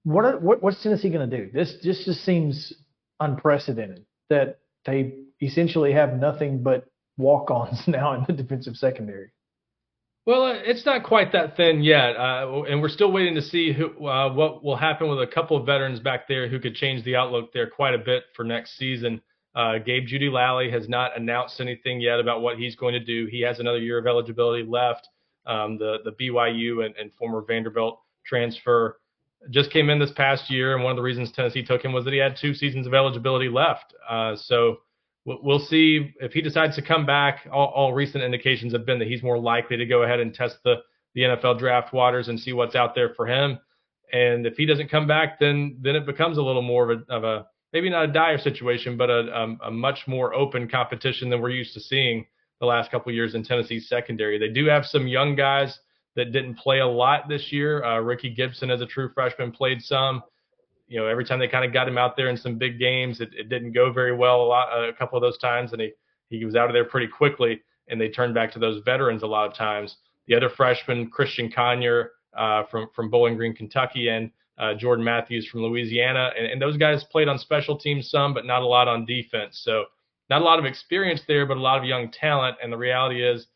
[0.03, 1.49] what are, what what's Tennessee going to do?
[1.51, 2.73] This this just seems
[3.19, 6.85] unprecedented that they essentially have nothing but
[7.17, 9.31] walk-ons now in the defensive secondary.
[10.25, 13.71] Well, uh, it's not quite that thin yet, uh, and we're still waiting to see
[13.71, 17.05] who, uh, what will happen with a couple of veterans back there who could change
[17.05, 19.21] the outlook there quite a bit for next season.
[19.55, 23.27] Uh, Gabe Jeudy-Lally has not announced anything yet about what he's going to do.
[23.31, 25.07] He has another year of eligibility left.
[25.45, 28.97] Um, the the BYU and, and former Vanderbilt transfer
[29.49, 32.03] just came in this past year, and one of the reasons Tennessee took him was
[32.05, 33.93] that he had two seasons of eligibility left.
[34.09, 34.77] Uh, so
[35.25, 37.47] we'll, see if he decides to come back.
[37.51, 40.57] All, all recent indications have been that he's more likely to go ahead and test
[40.63, 40.75] the
[41.15, 43.57] the NFL draft waters and see what's out there for him.
[44.13, 47.13] And if he doesn't come back, then then it becomes a little more of a,
[47.13, 51.29] of a maybe not a dire situation, but a, a, a much more open competition
[51.29, 52.25] than we're used to seeing
[52.59, 54.37] the last couple years in Tennessee's secondary.
[54.37, 55.79] They do have some young guys
[56.17, 57.83] that didn't play a lot this year.
[57.83, 60.21] Uh, Ricky Gibson, as a true freshman, played some.
[60.89, 63.21] You know, every time they kind of got him out there in some big games,
[63.21, 64.89] it, it didn't go very well a lot.
[64.89, 65.91] a couple of those times, and he
[66.29, 67.61] he was out of there pretty quickly.
[67.87, 69.95] And they turned back to those veterans a lot of times.
[70.27, 75.47] The other freshman, Christian Conyer uh, from from Bowling Green, Kentucky, and uh, Jordan Matthews
[75.47, 78.87] from Louisiana, and, and those guys played on special teams some, but not a lot
[78.87, 79.61] on defense.
[79.63, 79.85] So
[80.29, 82.57] not a lot of experience there, but a lot of young talent.
[82.61, 83.47] And the reality is,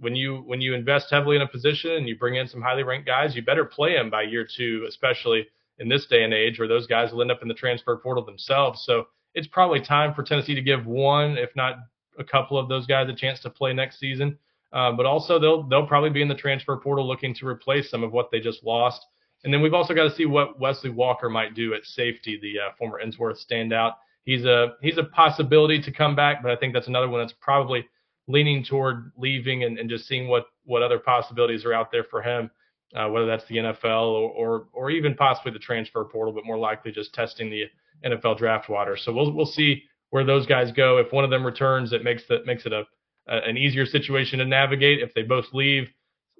[0.00, 2.82] when you when you invest heavily in a position and you bring in some highly
[2.82, 5.46] ranked guys, you better play them by year two, especially
[5.78, 8.24] in this day and age where those guys will end up in the transfer portal
[8.24, 8.84] themselves.
[8.84, 11.76] So it's probably time for Tennessee to give one, if not
[12.18, 14.38] a couple of those guys a chance to play next season.
[14.72, 18.02] Uh, but also they'll they'll probably be in the transfer portal looking to replace some
[18.02, 19.04] of what they just lost.
[19.44, 22.58] And then we've also got to see what Wesley Walker might do at safety, the
[22.58, 23.94] uh, former Ensworth standout.
[24.24, 27.34] He's a he's a possibility to come back, but I think that's another one that's
[27.40, 27.86] probably
[28.28, 32.22] leaning toward leaving and, and just seeing what what other possibilities are out there for
[32.22, 32.50] him,
[32.94, 36.58] uh, whether that's the NFL or, or or even possibly the transfer portal, but more
[36.58, 37.64] likely just testing the
[38.04, 38.96] NFL draft water.
[38.96, 40.98] So we'll we'll see where those guys go.
[40.98, 42.84] If one of them returns, it makes that makes it a,
[43.28, 45.00] a an easier situation to navigate.
[45.00, 45.88] If they both leave,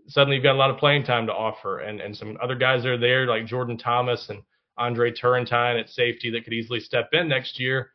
[0.06, 2.82] suddenly you've got a lot of playing time to offer, and and some other guys
[2.82, 4.42] that are there like Jordan Thomas and
[4.76, 7.90] Andre Turrentine at safety that could easily step in next year,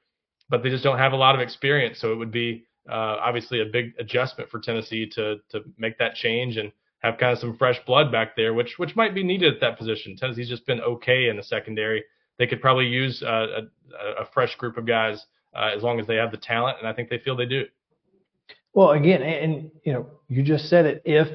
[0.50, 2.00] but they just don't have a lot of experience.
[2.00, 6.16] So it would be uh, obviously a big adjustment for Tennessee to to make that
[6.16, 9.54] change and have kind of some fresh blood back there, which which might be needed
[9.54, 10.16] at that position.
[10.16, 12.04] Tennessee's just been okay in the secondary.
[12.38, 13.62] They could probably use uh,
[14.00, 15.26] a, a fresh group of guys
[15.56, 17.66] uh, as long as they have the talent, and I think they feel they do.
[18.74, 21.02] Well, again, and, and you know, you just said it.
[21.06, 21.28] If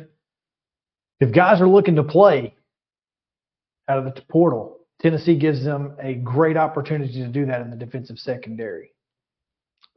[1.20, 2.54] if guys are looking to play
[3.88, 7.76] out of the portal, Tennessee gives them a great opportunity to do that in the
[7.76, 8.92] defensive secondary.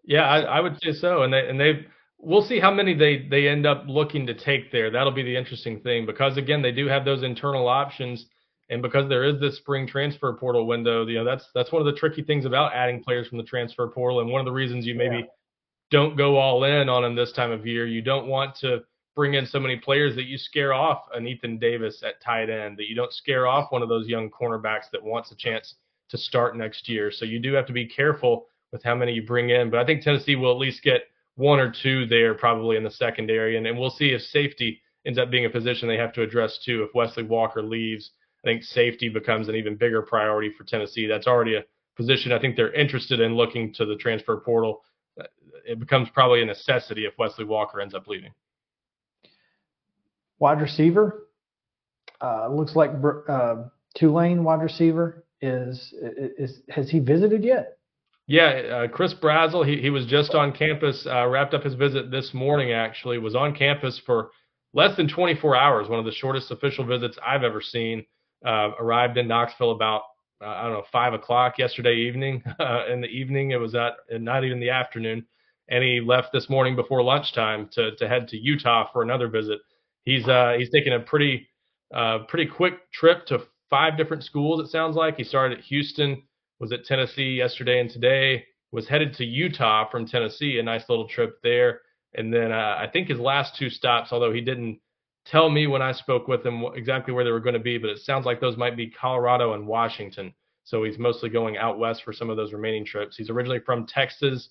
[0.04, 1.86] Yeah, I, I would say so, and they and they
[2.18, 4.90] we'll see how many they they end up looking to take there.
[4.90, 8.26] That'll be the interesting thing because again, they do have those internal options,
[8.70, 11.94] and because there is this spring transfer portal window, you know that's that's one of
[11.94, 14.86] the tricky things about adding players from the transfer portal, and one of the reasons
[14.86, 15.26] you maybe Yeah.
[15.92, 17.86] don't go all in on them this time of year.
[17.86, 18.84] You don't want to
[19.16, 22.78] bring in so many players that you scare off an Ethan Davis at tight end,
[22.78, 25.76] that you don't scare off one of those young cornerbacks that wants a chance
[26.10, 27.12] to start next year.
[27.12, 29.70] So you do have to be careful with how many you bring in.
[29.70, 31.04] But I think Tennessee will at least get
[31.36, 33.58] one or two there probably in the secondary.
[33.58, 36.60] And, and we'll see if safety ends up being a position they have to address
[36.64, 36.84] too.
[36.84, 38.12] If Wesley Walker leaves,
[38.44, 41.08] I think safety becomes an even bigger priority for Tennessee.
[41.08, 41.64] That's already a
[41.96, 44.82] position I think they're interested in looking to the transfer portal.
[45.66, 48.32] It becomes probably a necessity if Wesley Walker ends up leaving.
[50.40, 51.28] Wide receiver,
[52.20, 52.92] uh, looks like
[53.30, 53.56] uh,
[53.96, 55.94] Tulane wide receiver is,
[56.38, 57.78] is has he visited yet?
[58.32, 62.12] Yeah, uh, Chris Brazzell, he, he was just on campus, uh, wrapped up his visit
[62.12, 64.30] this morning, actually, was on campus for
[64.74, 68.06] less than 24 hours, one of the shortest official visits I've ever seen.
[68.46, 70.04] Uh, arrived in Knoxville about,
[70.42, 72.42] uh, I don't know, 5 o'clock yesterday evening.
[72.58, 75.26] Uh, in the evening, it was at, not even the afternoon.
[75.68, 79.60] And he left this morning before lunchtime to, to head to Utah for another visit.
[80.06, 81.50] He's uh, he's taken a pretty
[82.30, 84.66] pretty quick trip to five different schools.
[84.66, 86.24] It sounds like he started at Houston,
[86.62, 91.08] was at Tennessee yesterday and today, was headed to Utah from Tennessee, a nice little
[91.08, 91.82] trip there.
[92.14, 94.80] And then uh, I think his last two stops, although he didn't
[95.26, 97.90] tell me when I spoke with him exactly where they were going to be, but
[97.90, 100.34] it sounds like those might be Colorado and Washington.
[100.64, 103.18] So he's mostly going out west for some of those remaining trips.
[103.18, 104.50] He's originally from Texas,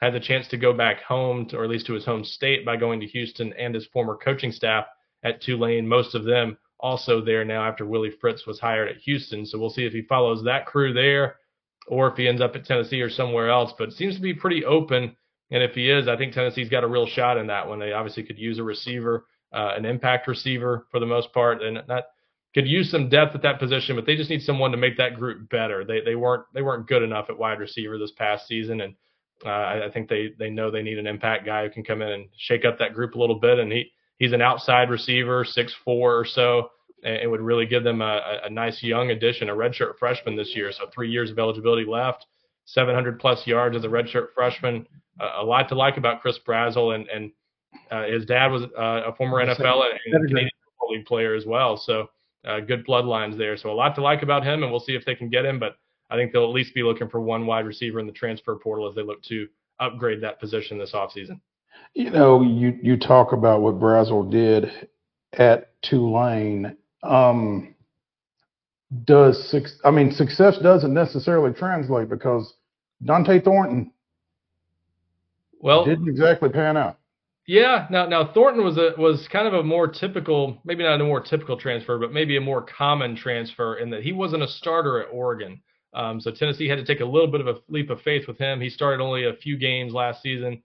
[0.00, 2.64] had the chance to go back home, to, or at least to his home state,
[2.64, 4.86] by going to Houston and his former coaching staff
[5.22, 5.86] at Tulane.
[5.86, 9.44] Most of them also there now after Willie Fritz was hired at Houston.
[9.44, 11.36] So we'll see if he follows that crew there
[11.88, 13.72] or if he ends up at Tennessee or somewhere else.
[13.78, 15.16] But seems to be pretty open.
[15.50, 17.78] And if he is, I think Tennessee's got a real shot in that one.
[17.78, 21.82] They obviously could use a receiver, uh, an impact receiver for the most part, and
[21.86, 22.04] not
[22.54, 25.14] could use some depth at that position, but they just need someone to make that
[25.14, 25.84] group better.
[25.84, 28.94] They they weren't they weren't good enough at wide receiver this past season, and
[29.44, 32.02] uh, I, I think they they know they need an impact guy who can come
[32.02, 33.58] in and shake up that group a little bit.
[33.58, 36.70] And he he's an outside receiver, six four or so,
[37.02, 40.54] and it would really give them a, a nice young addition, a redshirt freshman this
[40.54, 40.72] year.
[40.72, 42.26] So three years of eligibility left,
[42.66, 44.86] 700 plus yards as a redshirt freshman.
[45.20, 47.32] Uh, a lot to like about Chris Brazzell, and and
[47.90, 51.76] uh, his dad was uh, a former NFL and Canadian Football League player as well.
[51.76, 52.08] So
[52.46, 53.56] uh, good bloodlines there.
[53.56, 55.58] So a lot to like about him, and we'll see if they can get him.
[55.58, 55.76] But
[56.10, 58.88] I think they'll at least be looking for one wide receiver in the transfer portal
[58.88, 59.48] as they look to
[59.80, 61.40] upgrade that position this offseason.
[61.94, 64.88] You know, you you talk about what Brazzell did
[65.34, 66.76] at Tulane.
[67.02, 67.74] Um,
[69.04, 72.54] does I mean success doesn't necessarily translate because
[73.04, 73.92] Dont'e Thornton
[75.60, 76.98] well didn't exactly pan out.
[77.46, 81.04] Yeah, now now Thornton was a was kind of a more typical, maybe not a
[81.04, 85.00] more typical transfer, but maybe a more common transfer in that he wasn't a starter
[85.00, 85.60] at Oregon.
[85.94, 88.38] Um, so Tennessee had to take a little bit of a leap of faith with
[88.38, 88.60] him.
[88.60, 90.62] He started only a few games last season,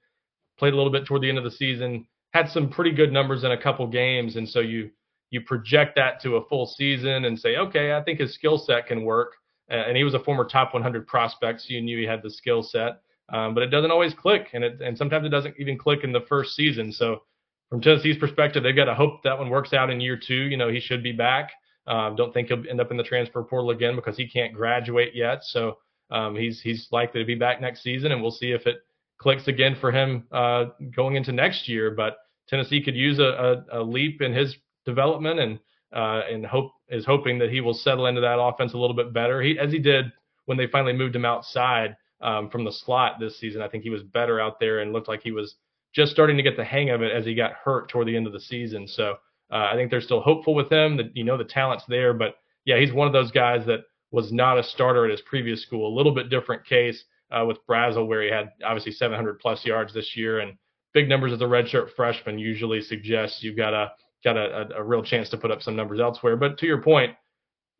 [0.57, 3.43] played a little bit toward the end of the season, had some pretty good numbers
[3.43, 4.91] in a couple games, and so you
[5.29, 8.87] you project that to a full season and say, okay, I think his skill set
[8.87, 9.33] can work.
[9.69, 12.63] And he was a former top 100 prospect, so you knew he had the skill
[12.63, 16.03] set um, but it doesn't always click, and it and sometimes it doesn't even click
[16.03, 16.91] in the first season.
[16.93, 17.23] So
[17.69, 20.43] from Tennessee's perspective, they've got to hope that one works out in year two.
[20.43, 21.51] You know, he should be back.
[21.87, 25.13] Um, don't think he'll end up in the transfer portal again because he can't graduate
[25.13, 25.43] yet.
[25.43, 25.77] So
[26.09, 28.77] um, he's he's likely to be back next season, and we'll see if it
[29.17, 30.65] clicks again for him uh,
[30.95, 31.91] going into next year.
[31.91, 32.17] But
[32.47, 34.55] Tennessee could use a, a, a leap in his
[34.87, 35.59] development, and
[35.93, 39.13] uh, and hope is hoping that he will settle into that offense a little bit
[39.13, 39.41] better.
[39.41, 40.05] He as he did
[40.45, 43.61] when they finally moved him outside um, from the slot this season.
[43.61, 45.55] I think he was better out there and looked like he was
[45.93, 48.25] just starting to get the hang of it as he got hurt toward the end
[48.25, 48.87] of the season.
[48.87, 49.15] So
[49.51, 50.97] uh, I think they're still hopeful with him.
[50.97, 52.35] That you know the talent's there, but
[52.65, 53.81] yeah, he's one of those guys that
[54.11, 55.93] was not a starter at his previous school.
[55.93, 59.93] A little bit different case uh, with Brazzell, where he had obviously 700 plus yards
[59.93, 60.57] this year and
[60.93, 63.91] big numbers as a redshirt freshman usually suggests you've got a
[64.27, 66.35] got a, a, a real chance to put up some numbers elsewhere.
[66.35, 67.15] But to your point,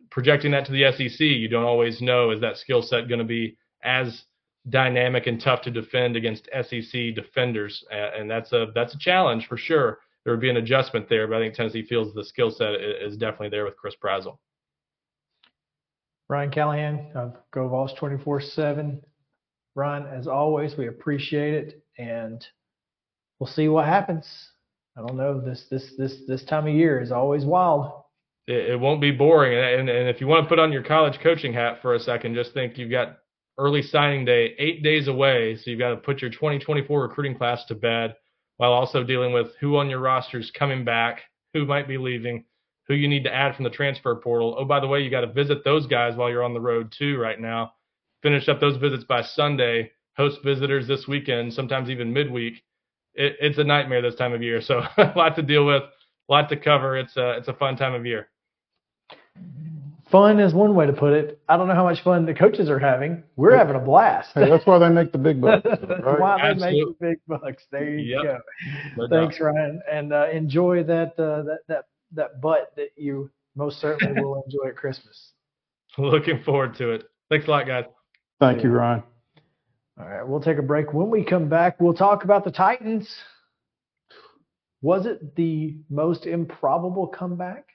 [0.09, 3.25] projecting that to the SEC, you don't always know is that skill set going to
[3.25, 4.23] be as
[4.69, 9.57] dynamic and tough to defend against SEC defenders, and that's a that's a challenge for
[9.57, 9.99] sure.
[10.23, 13.17] There would be an adjustment there, but I think Tennessee feels the skill set is
[13.17, 14.37] definitely there with Chris Brazzell.
[16.29, 19.01] Ryan Callahan of GoVols 24/7.
[19.75, 22.45] Ryan, as always, we appreciate it, and
[23.39, 24.51] we'll see what happens.
[24.97, 25.39] I don't know.
[25.39, 27.91] This this this this time of year is always wild.
[28.47, 31.19] It, it won't be boring, and, and if you want to put on your college
[31.21, 33.19] coaching hat for a second, just think you've got
[33.59, 35.55] early signing day eight days away.
[35.55, 38.15] So you've got to put your 2024 recruiting class to bed
[38.57, 41.21] while also dealing with who on your roster is coming back,
[41.53, 42.45] who might be leaving,
[42.87, 44.55] who you need to add from the transfer portal.
[44.57, 46.91] Oh, by the way, you got to visit those guys while you're on the road
[46.97, 47.73] too right now.
[48.23, 49.91] Finish up those visits by Sunday.
[50.15, 52.63] Host visitors this weekend, sometimes even midweek.
[53.17, 54.61] It, it's a nightmare this time of year.
[54.61, 56.97] So a lot to deal with, a lot to cover.
[56.97, 58.29] It's a it's a fun time of year
[60.09, 61.41] fun is one way to put it.
[61.47, 63.23] I don't know how much fun the coaches are having.
[63.35, 63.59] We're yeah.
[63.59, 64.29] having a blast.
[64.33, 65.63] Hey, that's why they make the big bucks.
[65.65, 66.19] that's right?
[66.19, 66.85] why they Absolutely.
[66.85, 67.63] make the big bucks.
[67.71, 68.23] There you yep.
[68.23, 68.39] go.
[68.97, 69.45] No Thanks, doubt.
[69.45, 74.43] Ryan, and uh, enjoy that uh, that that that butt that you most certainly will
[74.45, 75.33] enjoy at Christmas.
[75.97, 77.05] Looking forward to it.
[77.29, 77.85] Thanks a lot, guys.
[78.39, 79.03] Thank you, Ryan.
[79.99, 80.93] All right, we'll take a break.
[80.93, 83.09] When we come back, we'll talk about the Titans.
[84.81, 87.65] Was it the most improbable comeback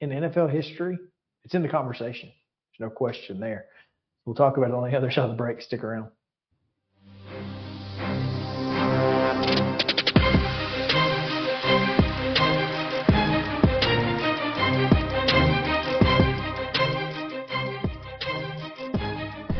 [0.00, 0.98] in NFL history?
[1.44, 2.30] it's in the conversation.
[2.78, 3.66] There's no question there.
[4.24, 5.60] We'll talk about it on the other side of the break.
[5.60, 6.08] Stick around.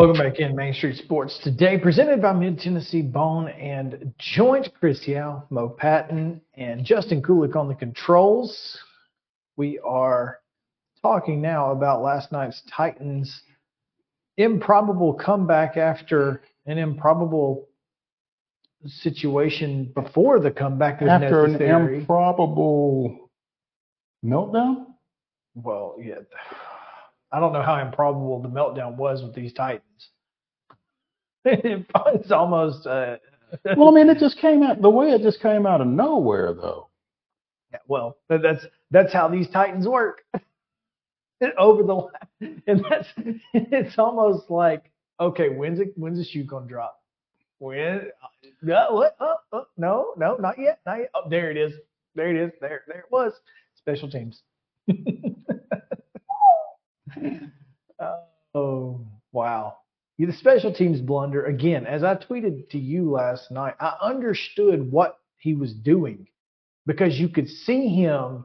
[0.00, 4.72] Welcome back in Main Street Sports today, presented by Mid Tennessee Bone and Joint.
[4.80, 8.78] Chris Yao, Mo Patton, and Justin Kulik on the controls.
[9.58, 10.38] We are
[11.02, 13.42] talking now about last night's Titans'
[14.38, 17.68] improbable comeback after an improbable
[18.86, 23.28] situation before the comeback was After an improbable
[24.24, 24.86] meltdown?
[25.54, 26.20] well, yeah.
[27.32, 29.84] I don't know how improbable the meltdown was with these Titans.
[31.44, 33.16] it's almost uh,
[33.76, 36.54] Well, I mean, it just came out the way it just came out of nowhere,
[36.54, 36.88] though.
[37.72, 40.22] Yeah, well, that's that's how these Titans work.
[41.58, 43.08] Over the and that's
[43.54, 47.00] it's almost like okay, when's it when's the shoe gonna drop?
[47.58, 48.08] When?
[48.62, 49.16] No, what?
[49.20, 51.10] Oh, oh, no, no, not yet, not yet.
[51.14, 51.72] Oh, there it is.
[52.14, 52.52] There it is.
[52.60, 53.32] There, there it was.
[53.76, 54.42] Special teams.
[58.54, 59.00] oh
[59.32, 59.76] wow.
[60.26, 61.86] The special teams blunder again.
[61.86, 66.26] As I tweeted to you last night, I understood what he was doing
[66.86, 68.44] because you could see him,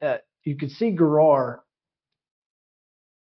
[0.00, 1.60] uh, you could see Garrar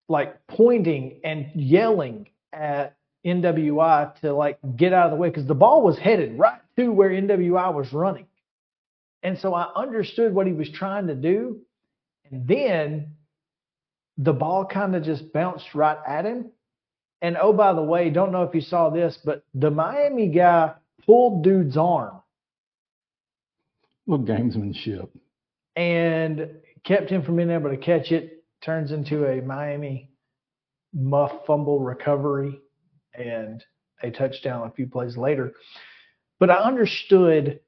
[0.10, 5.56] like pointing and yelling at NWI to like get out of the way because the
[5.56, 8.28] ball was headed right to where NWI was running.
[9.24, 11.62] And so I understood what he was trying to do.
[12.30, 13.16] And then
[14.18, 16.51] the ball kind of just bounced right at him.
[17.22, 20.74] And oh, by the way, don't know if you saw this, but the Miami guy
[21.05, 22.22] pulled dude's arm
[24.07, 25.09] Little gamesmanship.
[25.76, 26.49] and
[26.84, 28.43] kept him from being able to catch it.
[28.63, 30.09] Turns into a Miami
[30.93, 32.59] muff fumble recovery
[33.13, 33.63] and
[34.03, 35.53] a touchdown a few plays later.
[36.39, 37.59] But I understood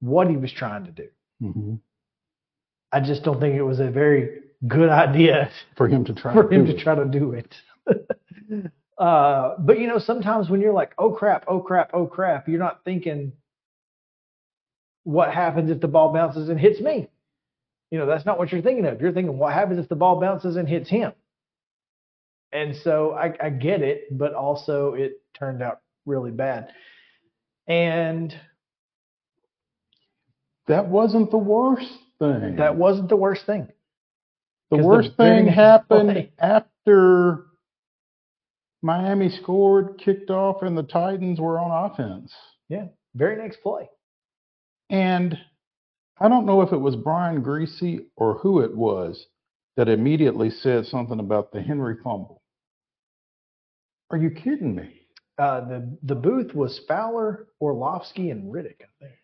[0.00, 1.08] what he was trying to do.
[1.40, 1.74] hmm
[2.92, 6.32] I just don't think it was a very good idea For him to try.
[6.34, 6.82] for him do to it.
[6.82, 7.54] try to do it.
[9.00, 12.58] uh, but you know, sometimes when you're like, oh crap, oh crap, oh crap, you're
[12.60, 13.32] not thinking
[15.04, 17.08] what happens if the ball bounces and hits me.
[17.90, 19.00] You know, that's not what you're thinking of.
[19.00, 21.12] You're thinking what happens if the ball bounces and hits him.
[22.52, 26.68] And so I, I get it, but also it turned out really bad.
[27.66, 28.34] And
[30.66, 32.56] That wasn't the worst thing.
[32.56, 33.68] that wasn't the worst thing.
[34.70, 37.46] the worst very thing happened play- after
[38.82, 42.32] Miami scored, kicked off, and the Titans were on offense.
[42.68, 42.86] Yeah.
[43.14, 43.88] Very next play.
[44.88, 45.36] And
[46.18, 49.26] I don't know if it was Brian Griese or who it was
[49.76, 52.42] that immediately said something about the Henry fumble.
[54.10, 55.00] Are you kidding me?
[55.38, 59.14] Uh, the the booth was Fowler, Orlovsky, and Riddick, I think.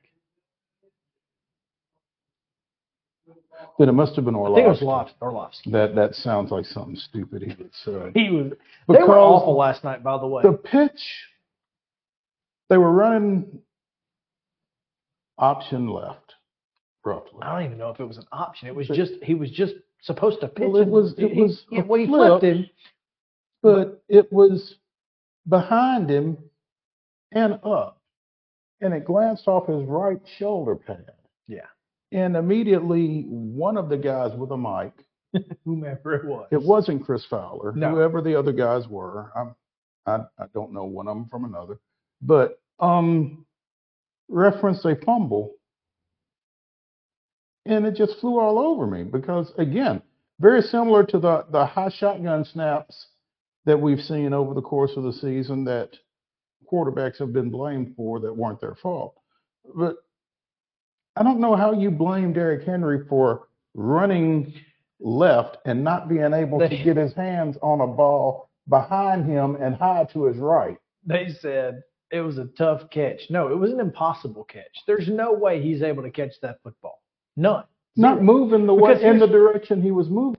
[3.79, 4.85] Then it must have been I think it was Orlovsky.
[5.21, 5.71] Orlov- Orlovsky.
[5.71, 8.11] That that sounds like something stupid he would say.
[8.15, 8.53] He was.
[8.89, 10.43] They were awful last night, by the way.
[10.43, 11.03] The pitch,
[12.71, 13.61] they were running
[15.39, 16.35] option left,
[17.05, 17.41] roughly.
[17.43, 18.69] I don't even know if it was an option.
[18.69, 20.69] It was just he was just supposed to pitch.
[20.69, 22.29] Well, it was- it he- was he, well, he flip.
[22.41, 22.67] flipped him.
[23.63, 24.77] But it was
[25.49, 26.39] behind him
[27.33, 28.01] and up,
[28.81, 31.11] and it glanced off his right shoulder pad.
[31.49, 31.61] Yeah.
[32.13, 34.93] And immediately, one of the guys with a mic,
[35.65, 36.49] Whomever it was.
[36.53, 37.91] it wasn't Chris Fowler, No.
[37.91, 39.33] whoever the other guys were.
[39.37, 39.55] I'm,
[40.07, 41.79] I, I don't know one of them from another,
[42.23, 43.45] but um,
[44.29, 45.53] referenced a fumble,
[47.65, 50.01] and it just flew all over me because again,
[50.39, 53.09] very similar to the the high shotgun snaps
[53.65, 55.91] that we've seen over the course of the season that
[56.73, 59.17] quarterbacks have been blamed for that weren't their fault.
[59.75, 59.97] But
[61.17, 64.53] I don't know how you blame Derrick Henry for running
[65.01, 69.75] left and not being able to get his hands on a ball behind him and
[69.75, 70.77] high to his right.
[71.05, 73.23] They said it was a tough catch.
[73.31, 74.83] No, it was an impossible catch.
[74.87, 77.01] There's no way he's able to catch that football.
[77.37, 77.64] None.
[77.97, 80.39] Not moving the way Because in the direction he was moving.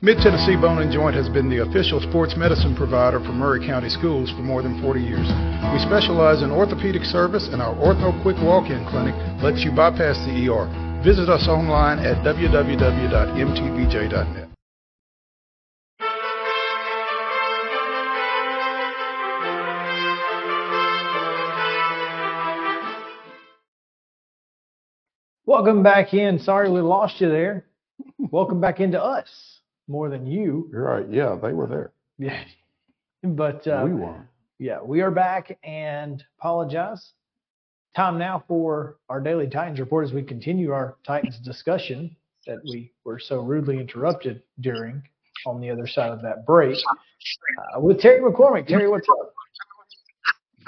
[0.00, 3.88] Mid Tennessee Bone and Joint has been the official sports medicine provider for Maury County
[3.88, 5.26] Schools for more than 40 years.
[5.74, 10.16] We specialize in orthopedic service, and our Ortho Quick Walk In Clinic lets you bypass
[10.24, 10.70] the ER.
[11.02, 12.78] Visit us online at www.mtbj.net.
[25.44, 26.38] Welcome back in.
[26.38, 27.64] Sorry we lost you there.
[28.16, 29.47] Welcome back into us
[29.88, 30.68] more than you.
[30.70, 31.06] You're right.
[31.10, 31.92] Yeah, they were there.
[32.18, 32.42] Yeah.
[33.24, 34.26] But uh, we weren't.
[34.60, 37.14] yeah, we are back and apologize.
[37.96, 42.14] Time now for our daily Titans report as we continue our Titans discussion
[42.46, 45.02] that we were so rudely interrupted during
[45.46, 46.76] on the other side of that break
[47.74, 48.68] uh, with Terry McCormick.
[48.68, 49.34] Terry, what's up?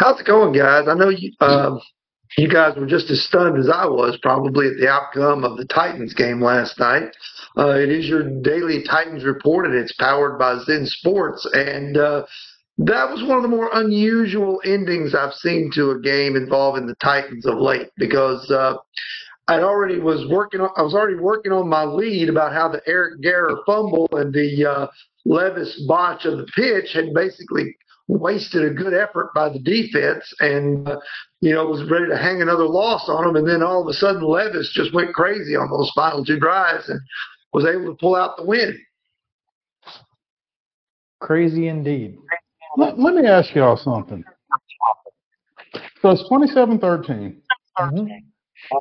[0.00, 0.88] How's it going, guys?
[0.88, 1.80] I know you um,
[2.36, 5.66] you guys were just as stunned as I was probably at the outcome of the
[5.66, 7.16] Titans game last night.
[7.60, 11.46] Uh, it is your daily Titans report, and it's powered by Zen Sports.
[11.52, 12.24] And uh,
[12.78, 16.94] that was one of the more unusual endings I've seen to a game involving the
[17.02, 18.76] Titans of late because uh,
[19.46, 22.80] I already was working on I was already working on my lead about how the
[22.86, 24.86] Eric Garror fumble and the uh,
[25.26, 27.76] Levis botch of the pitch had basically
[28.08, 30.98] wasted a good effort by the defense and uh,
[31.40, 33.92] you know was ready to hang another loss on them and then all of a
[33.92, 37.00] sudden Levis just went crazy on those final two drives and
[37.52, 38.78] was able to pull out the win.
[41.20, 42.16] Crazy indeed.
[42.76, 44.24] Let, let me ask y'all something.
[46.02, 47.42] So it's 27 13.
[47.78, 48.08] Mhm.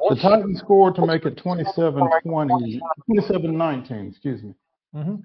[0.09, 4.53] The Titans scored to make it 27 20, 27 19, excuse me.
[4.95, 5.23] Mhm.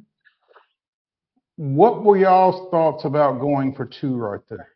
[1.57, 4.69] What were y'all's thoughts about going for two right there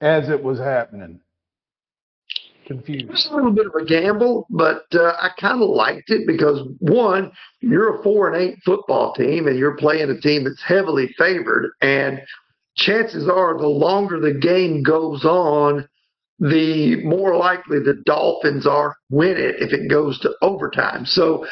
[0.00, 1.20] as it was happening?
[2.68, 6.26] It was a little bit of a gamble, but uh, I kind of liked it
[6.26, 10.62] because one, you're a four and eight football team, and you're playing a team that's
[10.62, 12.20] heavily favored, and
[12.76, 15.88] chances are the longer the game goes on,
[16.38, 21.06] the more likely the Dolphins are win it if it goes to overtime.
[21.06, 21.46] So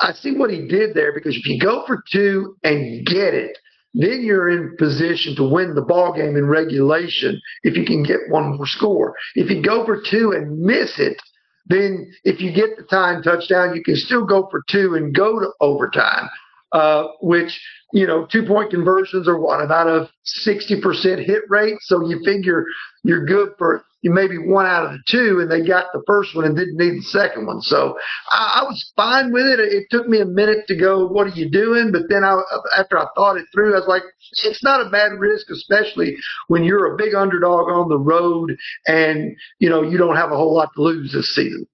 [0.00, 3.58] I see what he did there because if you go for two and get it,
[3.94, 8.20] then you're in position to win the ball game in regulation if you can get
[8.28, 9.14] one more score.
[9.34, 11.20] If you go for two and miss it,
[11.66, 15.38] then if you get the time touchdown, you can still go for two and go
[15.38, 16.28] to overtime.
[16.72, 17.58] Uh, which
[17.94, 21.78] you know, two point conversions are what about a sixty percent hit rate.
[21.80, 22.66] So you figure
[23.04, 26.34] you're good for you maybe one out of the two, and they got the first
[26.34, 27.60] one and didn't need the second one.
[27.60, 27.98] So
[28.30, 29.58] I, I was fine with it.
[29.60, 31.90] It took me a minute to go, what are you doing?
[31.90, 32.40] But then I,
[32.78, 34.02] after I thought it through, I was like,
[34.44, 39.36] it's not a bad risk, especially when you're a big underdog on the road and
[39.58, 41.66] you know you don't have a whole lot to lose this season.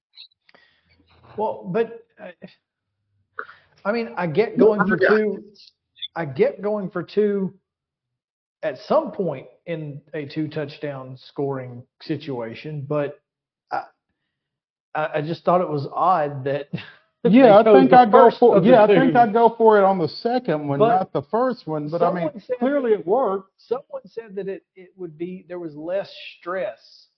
[1.37, 2.31] Well, but uh,
[3.85, 5.45] I mean, I get going for two.
[6.17, 7.55] I get going for two
[8.65, 13.21] at some point in a two touchdown scoring situation, but
[13.73, 13.85] I,
[14.95, 16.69] I I just thought it was odd that.
[17.27, 19.17] Yeah, I think I'd go for yeah, I think.
[19.17, 21.89] I'd go for it on the second one, But not the first one.
[21.91, 23.51] But I mean, clearly it worked.
[23.59, 27.09] Someone said that it, it would be there was less stress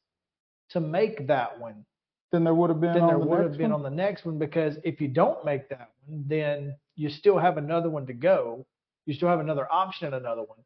[0.71, 1.85] to make that one
[2.33, 3.85] Then there would have been than there the would have been one.
[3.85, 7.59] on the next one because if you don't make that one, then you still have
[7.59, 8.67] another one to go.
[9.07, 10.59] You still have another option and another one.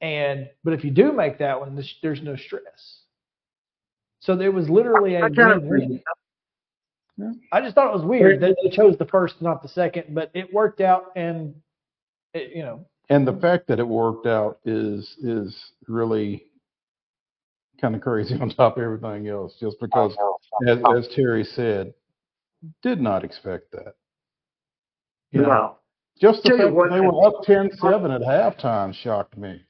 [0.00, 3.00] And but if you do make that one, there's, there's no stress.
[4.20, 6.02] So there was literally a I kind of win-win.
[7.52, 10.30] I just thought it was weird that they chose the first, not the second, but
[10.34, 11.54] it worked out, and
[12.32, 16.44] it, you know, And the fact that it worked out is is really
[17.80, 20.14] kind of crazy on top of everything else, just because,
[20.68, 21.94] as, as Terry said,
[22.82, 23.94] did not expect that.
[25.32, 25.76] You know,
[26.20, 29.62] just the fact that they were up 10-7 at halftime shocked me.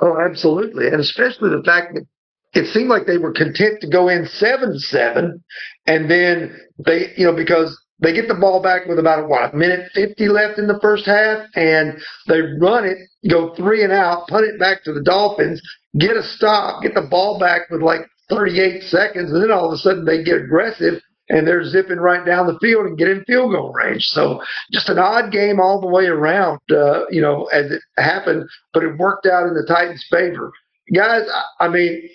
[0.00, 2.06] Oh, absolutely, and especially the fact that
[2.54, 5.42] it seemed like they were content to go in seven seven,
[5.86, 9.56] and then they, you know, because they get the ball back with about what a
[9.56, 12.98] minute fifty left in the first half, and they run it,
[13.30, 15.60] go three and out, punt it back to the Dolphins,
[15.98, 19.72] get a stop, get the ball back with like 38 seconds, and then all of
[19.72, 23.24] a sudden they get aggressive and they're zipping right down the field and get in
[23.24, 24.08] field goal range.
[24.08, 28.48] So just an odd game all the way around, uh, you know, as it happened,
[28.72, 30.52] but it worked out in the Titans' favor.
[30.94, 31.22] Guys,
[31.60, 32.08] I, I mean,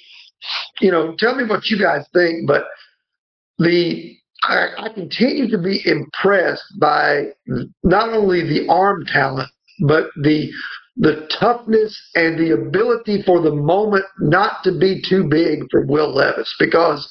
[0.80, 2.66] you know, tell me what you guys think, but
[3.60, 7.28] the I, I continue to be impressed by
[7.84, 9.50] not only the arm talent,
[9.82, 10.52] but the
[10.98, 16.14] the toughness and the ability for the moment not to be too big for Will
[16.14, 17.10] Levis because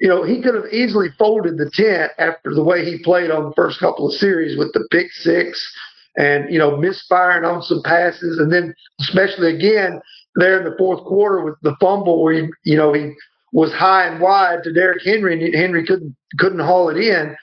[0.00, 3.44] you know, he could have easily folded the tent after the way he played on
[3.44, 5.74] the first couple of series with the pick six
[6.16, 8.38] and, you know, misfiring on some passes.
[8.38, 10.00] And then, especially again,
[10.36, 13.12] there in the fourth quarter with the fumble where, he, you know, he
[13.52, 17.36] was high and wide to Derrick Henry and Henry couldn't, couldn't haul it in.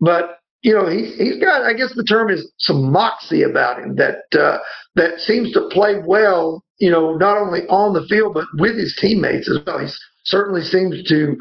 [0.00, 3.96] But, you know, he, he's got, I guess the term is some moxie about him
[3.96, 4.58] that, uh,
[4.94, 8.96] that seems to play well, you know, not only on the field, but with his
[9.00, 9.78] teammates as well.
[9.78, 9.88] He
[10.24, 11.36] certainly seems to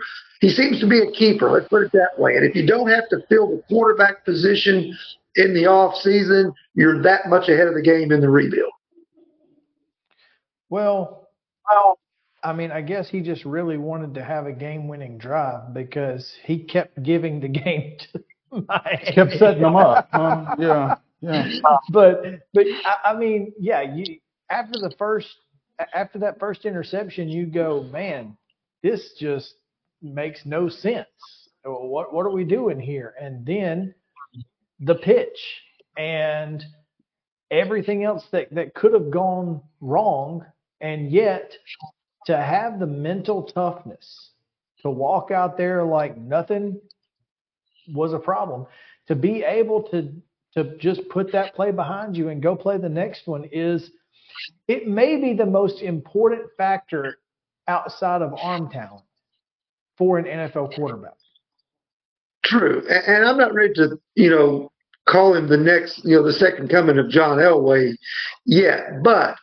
[0.45, 1.49] he seems to be a keeper.
[1.49, 2.35] Let's put it that way.
[2.35, 4.95] And if you don't have to fill the quarterback position
[5.37, 8.71] in the off season, you're that much ahead of the game in the rebuild.
[10.69, 11.29] Well,
[11.67, 11.97] well,
[12.43, 16.59] I mean, I guess he just really wanted to have a game-winning drive because he
[16.59, 19.13] kept giving the game to Miami.
[19.15, 20.13] Kept setting them up.
[20.13, 21.49] Um, yeah, yeah.
[21.89, 22.21] But,
[22.53, 23.81] but I, I mean, yeah.
[23.81, 24.17] You
[24.51, 25.27] after the first,
[25.95, 28.37] after that first interception, you go, man,
[28.83, 29.55] this just
[30.13, 31.07] makes no sense.
[31.63, 33.15] What what are we doing here?
[33.19, 33.93] And then
[34.79, 35.61] the pitch
[35.97, 36.63] and
[37.51, 40.45] everything else that, that could have gone wrong,
[40.81, 41.53] and yet
[42.25, 44.31] to have the mental toughness
[44.81, 46.79] to walk out there like nothing
[47.93, 48.65] was a problem,
[49.07, 50.13] to be able to
[50.55, 53.91] to just put that play behind you and go play the next one is
[54.67, 57.17] it may be the most important factor
[57.67, 59.04] outside of arm talent
[59.97, 61.13] for an NFL quarterback.
[62.43, 64.71] True, and I'm not ready to, you know,
[65.07, 67.93] call him the next, you know, the second coming of John Elway
[68.45, 69.35] yet, but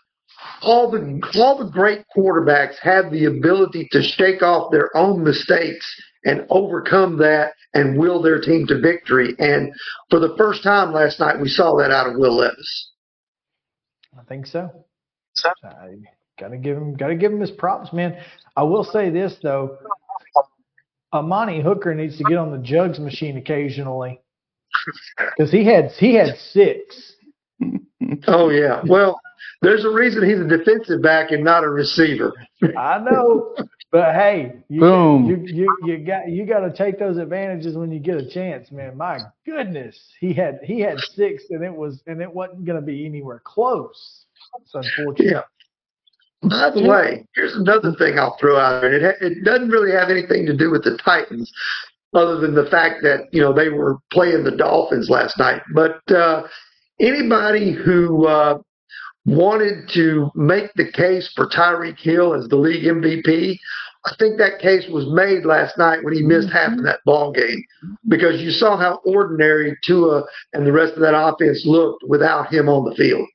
[0.63, 5.87] all the all the great quarterbacks have the ability to shake off their own mistakes
[6.25, 9.35] and overcome that and will their team to victory.
[9.39, 9.73] And
[10.11, 12.91] for the first time last night, we saw that out of Will Levis.
[14.19, 14.71] I think so.
[15.65, 15.95] I
[16.39, 18.17] gotta give him gotta give him his props, man.
[18.57, 19.79] I will say this though,
[21.13, 24.21] Amani Hooker needs to get on the jugs machine occasionally
[25.37, 27.15] because he had he had six.
[28.27, 28.83] Oh yeah.
[28.87, 29.19] Well,
[29.63, 32.33] there's a reason he's a defensive back and not a receiver.
[32.77, 33.55] I know,
[33.91, 35.27] but hey, you, Boom.
[35.27, 38.71] you you you got you got to take those advantages when you get a chance,
[38.71, 38.97] man.
[38.97, 42.85] My goodness, he had he had six, and it was and it wasn't going to
[42.85, 44.27] be anywhere close.
[44.61, 45.31] It's unfortunate.
[45.33, 45.43] Yeah.
[46.43, 48.95] By the way, here's another thing I'll throw out there.
[48.95, 51.53] It, it doesn't really have anything to do with the Titans,
[52.15, 55.63] other than the fact that you know they were playing the Dolphins last night.
[55.73, 56.43] But uh,
[57.01, 58.59] anybody who uh,
[59.25, 63.57] wanted to make the case for Tyreek Hill as the league MVP,
[64.05, 67.31] I think that case was made last night when he missed half of that ball
[67.31, 67.63] game
[68.09, 72.69] because you saw how ordinary Tua and the rest of that offense looked without him
[72.69, 73.29] on the field.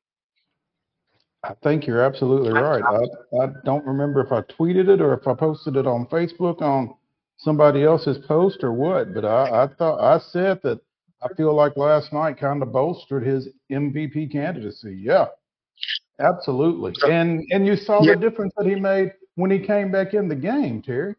[1.43, 2.83] I think you're absolutely right.
[2.83, 6.61] I, I don't remember if I tweeted it or if I posted it on Facebook
[6.61, 6.95] on
[7.37, 10.79] somebody else's post or what, but I, I thought I said that
[11.21, 14.99] I feel like last night kind of bolstered his MVP candidacy.
[15.01, 15.27] Yeah,
[16.19, 16.93] absolutely.
[17.09, 18.15] And and you saw Yeah.
[18.15, 21.15] the difference that he made when he came back in the game, Terry.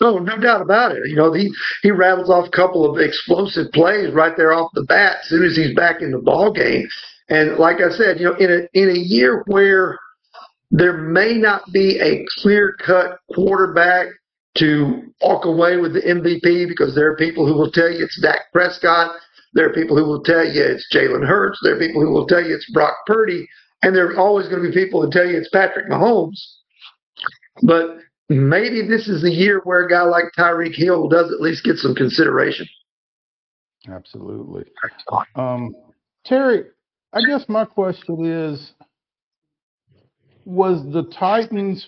[0.00, 1.06] No, no doubt about it.
[1.08, 1.52] You know, he
[1.82, 5.44] he rattles off a couple of explosive plays right there off the bat as soon
[5.44, 6.88] as he's back in the ball game.
[7.32, 9.98] And like I said, you know, in a in a year where
[10.70, 14.08] there may not be a clear cut quarterback
[14.56, 18.20] to walk away with the MVP because there are people who will tell you it's
[18.20, 19.16] Dak Prescott.
[19.54, 21.58] There are people who will tell you it's Jalen Hurts.
[21.62, 23.48] There are people who will tell you it's Brock Purdy.
[23.80, 26.38] And there are always going to be people who tell you it's Patrick Mahomes.
[27.62, 27.96] But
[28.28, 31.76] maybe this is the year where a guy like Tyreek Hill does at least get
[31.76, 32.66] some consideration.
[33.88, 34.64] Absolutely.
[35.34, 35.74] Um,
[36.24, 36.64] Terry,
[37.12, 38.72] I guess my question is
[40.44, 41.86] was the Titans'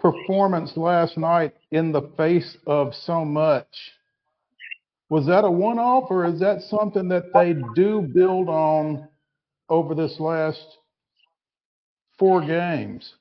[0.00, 3.66] performance last night in the face of so much?
[5.10, 9.08] Was that a one off or is that something that they do build on
[9.68, 10.64] over this last
[12.18, 13.14] four games?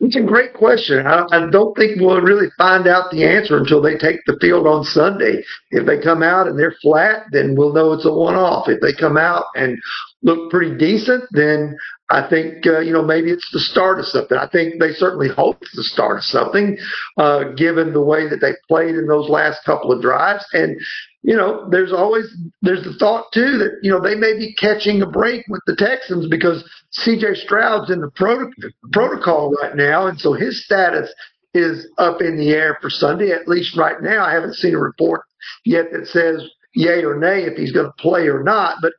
[0.00, 1.06] It's a great question.
[1.06, 4.66] I, I don't think we'll really find out the answer until they take the field
[4.66, 5.42] on Sunday.
[5.70, 8.68] If they come out and they're flat, then we'll know it's a one-off.
[8.68, 9.78] If they come out and
[10.22, 11.76] look pretty decent, then
[12.10, 14.38] I think uh, you know maybe it's the start of something.
[14.38, 16.78] I think they certainly hope it's the start of something,
[17.16, 20.44] uh, given the way that they played in those last couple of drives.
[20.52, 20.78] And
[21.22, 22.26] you know, there's always
[22.62, 25.76] there's the thought too that you know they may be catching a break with the
[25.76, 27.34] Texans because C.J.
[27.34, 28.52] Stroud's in the prot-
[28.92, 31.12] protocol right now, and so his status
[31.54, 33.32] is up in the air for Sunday.
[33.32, 35.22] At least right now, I haven't seen a report
[35.64, 38.76] yet that says yay or nay if he's going to play or not.
[38.80, 38.92] But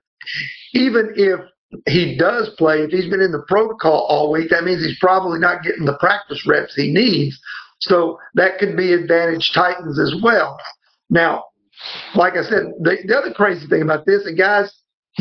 [0.73, 1.39] even if
[1.85, 5.39] he does play, if he's been in the protocol all week, that means he's probably
[5.39, 7.39] not getting the practice reps he needs.
[7.79, 10.57] So that could be advantage Titans as well.
[11.09, 11.45] Now,
[12.15, 14.73] like I said, the, the other crazy thing about this, and guys,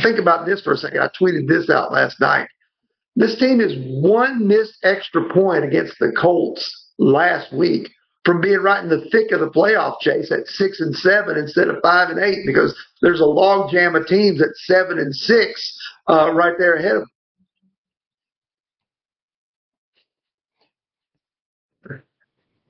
[0.03, 1.01] think about this for a second.
[1.01, 2.49] I tweeted this out last night.
[3.15, 7.91] This team is one missed extra point against the Colts last week
[8.27, 11.69] from being right in the thick of the playoff chase at six and seven instead
[11.69, 15.79] of five and eight because there's a log jam of teams at seven and six
[16.11, 17.11] uh, right there ahead of them.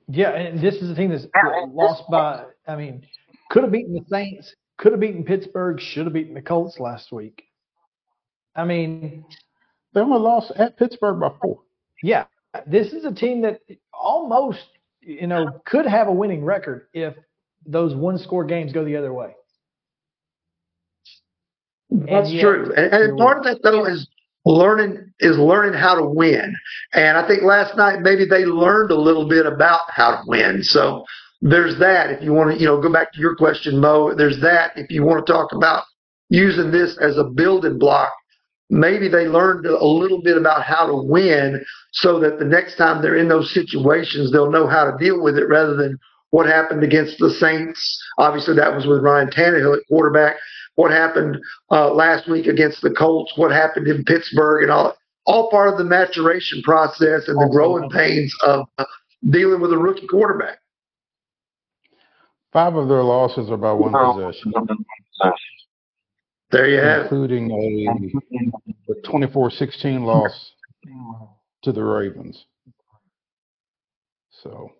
[0.09, 1.27] Yeah, and this is the team that's
[1.73, 2.45] lost by.
[2.69, 3.05] I mean,
[3.51, 7.11] could have beaten the Saints, could have beaten Pittsburgh, should have beaten the Colts last
[7.13, 7.43] week.
[8.55, 9.25] I mean,
[9.95, 11.61] They only lost at Pittsburgh by four.
[12.03, 12.25] yeah,
[12.67, 13.61] this is a team that
[13.93, 14.65] almost,
[15.07, 17.15] you know, could have a winning record if
[17.65, 19.35] those one score games go the other way.
[21.91, 24.09] That's yet true, and, and part of that though is
[24.45, 26.55] learning is learning how to win.
[26.93, 30.63] And I think last night maybe they learned a little bit about how to win.
[30.63, 31.05] So
[31.41, 32.11] there's that.
[32.11, 34.15] If you want to, you know, go back to your question, Mo.
[34.15, 34.73] There's that.
[34.77, 35.85] If you want to talk about
[36.29, 38.13] using this as a building block,
[38.71, 43.03] maybe they learned a little bit about how to win, so that the next time
[43.03, 45.99] they're in those situations, they'll know how to deal with it rather than
[46.31, 48.03] what happened against the Saints.
[48.19, 50.37] Obviously, that was with Ryan Tannehill at quarterback
[50.77, 51.39] what happened
[51.71, 55.79] uh, last week against the Colts, what happened in Pittsburgh, and all all part of
[55.79, 58.85] the maturation process and the growing pains of uh,
[59.31, 60.59] dealing with a rookie quarterback.
[62.53, 64.53] Five of their losses are by one possession,
[66.51, 70.53] There you have including a, a 24-16 loss
[71.63, 72.45] to the Ravens.
[74.43, 74.71] So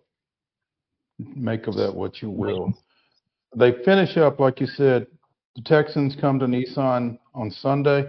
[1.19, 2.73] make of that what you will.
[3.55, 5.07] They finish up, like you said,
[5.55, 8.05] the Texans come to Nissan on Sunday,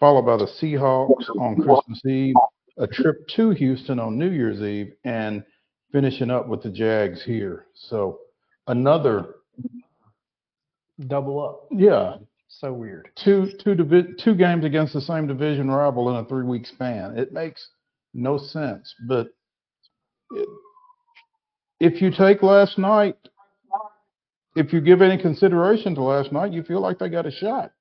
[0.00, 2.34] followed by the Seahawks on Christmas Eve,
[2.78, 5.44] a trip to Houston on New Year's Eve, and
[5.92, 7.66] finishing up with the Jags here.
[7.74, 8.20] So
[8.66, 9.36] another,
[11.06, 11.68] Double up.
[11.70, 12.16] yeah,
[12.58, 13.10] So weird.
[13.16, 17.18] two two divi- two games against the same division rival in a three week span.
[17.18, 17.68] It makes
[18.14, 18.94] no sense.
[19.06, 19.28] But
[20.30, 20.48] it,
[21.80, 23.16] if you take last night,
[24.54, 27.72] if you give any consideration to last night, you feel like they got a shot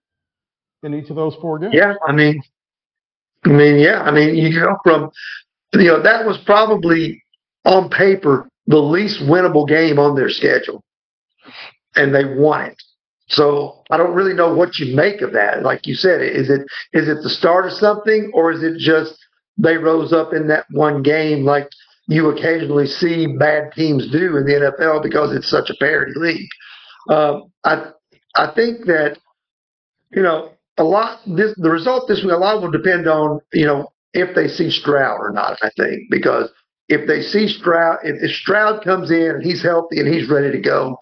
[0.83, 1.73] in each of those four games.
[1.73, 2.43] Yeah, I mean,
[3.45, 5.09] I mean, yeah, I mean, you go from,
[5.73, 7.23] you know, that was probably
[7.63, 10.83] on paper the least winnable game on their schedule,
[11.95, 12.83] and they won it.
[13.27, 15.63] So I don't really know what you make of that.
[15.63, 16.61] Like you said, is it
[16.93, 19.17] is it the start of something, or is it just
[19.57, 21.69] they rose up in that one game like
[22.07, 26.49] you occasionally see bad teams do in the NFL because it's such a parity league?
[27.09, 27.91] Um, I
[28.35, 29.17] I think that
[30.11, 33.65] you know a lot this the result this week a lot will depend on you
[33.65, 35.57] know if they see Stroud or not.
[35.63, 36.51] I think because
[36.89, 40.51] if they see Stroud, if, if Stroud comes in and he's healthy and he's ready
[40.51, 40.97] to go,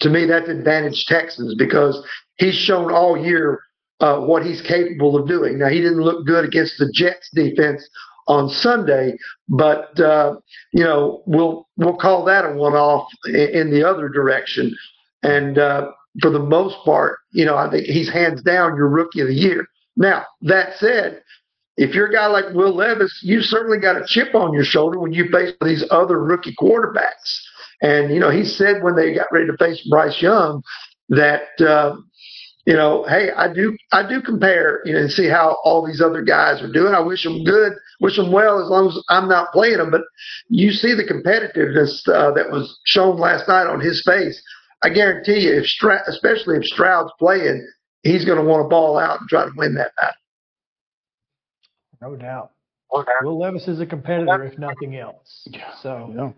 [0.00, 2.04] to me that's advantage Texans because
[2.36, 3.60] he's shown all year
[4.00, 5.58] uh, what he's capable of doing.
[5.58, 7.88] Now he didn't look good against the Jets defense
[8.26, 9.16] on Sunday,
[9.48, 10.36] but uh,
[10.72, 14.74] you know we'll we'll call that a one-off in, in the other direction.
[15.22, 15.90] And uh,
[16.20, 19.34] for the most part, you know I think he's hands down your rookie of the
[19.34, 19.66] year.
[19.96, 21.22] Now that said,
[21.76, 24.98] if you're a guy like Will Levis, you certainly got a chip on your shoulder
[24.98, 27.40] when you face these other rookie quarterbacks.
[27.84, 30.62] And you know he said when they got ready to face Bryce Young
[31.10, 31.42] that.
[31.60, 31.96] Uh,
[32.66, 36.00] you know, hey, I do, I do compare, you know, and see how all these
[36.00, 36.94] other guys are doing.
[36.94, 39.90] I wish them good, wish them well, as long as I'm not playing them.
[39.90, 40.00] But
[40.48, 44.42] you see the competitiveness uh, that was shown last night on his face.
[44.82, 47.66] I guarantee you, if Stroud, especially if Stroud's playing,
[48.02, 50.16] he's going to want to ball out and try to win that battle.
[52.00, 52.50] No doubt.
[53.22, 55.48] Will Levis is a competitor, if nothing else.
[55.82, 56.30] So Yeah.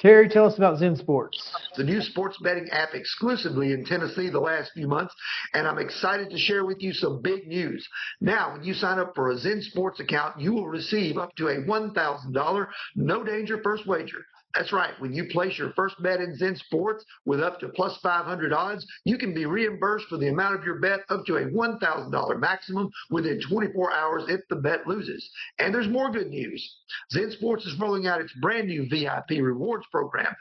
[0.00, 1.52] Terry, tell us about Zen Sports.
[1.76, 5.12] the new sports betting app exclusively in Tennessee the last few months,
[5.54, 7.86] and I'm excited to share with you some big news.
[8.20, 11.48] Now, when you sign up for a Zen Sports account, you will receive up to
[11.48, 14.24] a $1,000 no danger first wager.
[14.54, 14.98] That's right.
[14.98, 18.86] When you place your first bet in Zen Sports with up to plus 500 odds,
[19.04, 22.90] you can be reimbursed for the amount of your bet up to a $1,000 maximum
[23.10, 25.28] within 24 hours if the bet loses.
[25.58, 26.76] And there's more good news.
[27.12, 30.34] Zen Sports is rolling out its brand new VIP rewards program.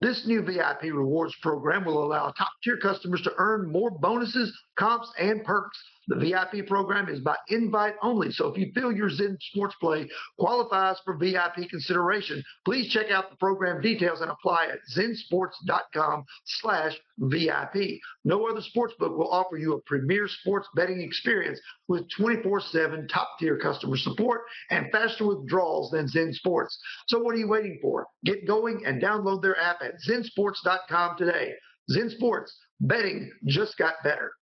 [0.00, 5.10] This new VIP rewards program will allow top tier customers to earn more bonuses, comps,
[5.18, 5.82] and perks.
[6.08, 10.08] The VIP program is by invite only, so if you feel your Zen Sports play
[10.38, 16.96] qualifies for VIP consideration, please check out the program details and apply at zensports.com slash
[17.18, 18.00] VIP.
[18.24, 23.96] No other sportsbook will offer you a premier sports betting experience with 24-7 top-tier customer
[23.96, 26.78] support and faster withdrawals than Zen Sports.
[27.08, 28.06] So what are you waiting for?
[28.24, 31.52] Get going and download their app at zensports.com today.
[31.90, 34.32] Zen Sports, betting just got better.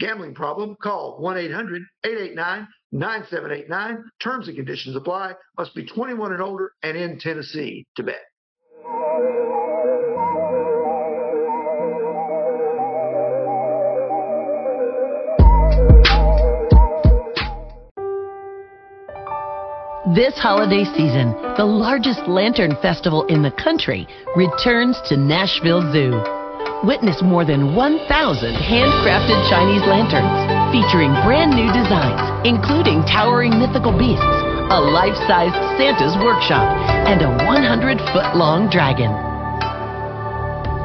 [0.00, 0.76] Gambling problem?
[0.82, 1.20] Call
[2.94, 4.02] 1-800-889-9789.
[4.20, 5.34] Terms and conditions apply.
[5.58, 8.22] Must be 21 and older and in Tennessee to bet.
[20.14, 26.39] This holiday season, the largest lantern festival in the country returns to Nashville Zoo.
[26.82, 28.08] Witness more than 1,000
[28.54, 30.32] handcrafted Chinese lanterns
[30.72, 36.72] featuring brand new designs, including towering mythical beasts, a life-sized Santa's workshop,
[37.04, 39.10] and a 100-foot long dragon.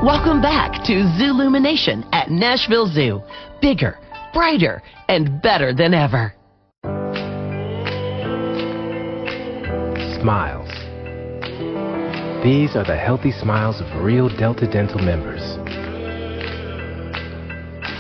[0.06, 3.22] Welcome back to Zoolumination at Nashville Zoo.
[3.62, 3.98] Bigger,
[4.34, 6.36] brighter, and better than ever.
[10.20, 10.68] Smiles.
[12.44, 15.58] These are the healthy smiles of real Delta Dental members.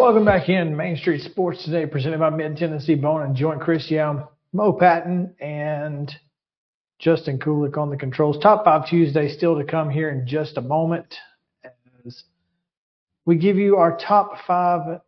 [0.00, 3.60] Welcome back in Main Street Sports today, presented by Mid Tennessee Bone and Joint.
[3.60, 6.10] Chris Yow, Mo Patton, and
[6.98, 8.42] Justin Kulik on the controls.
[8.42, 11.14] Top five Tuesday still to come here in just a moment
[12.06, 12.22] as
[13.26, 15.02] we give you our top five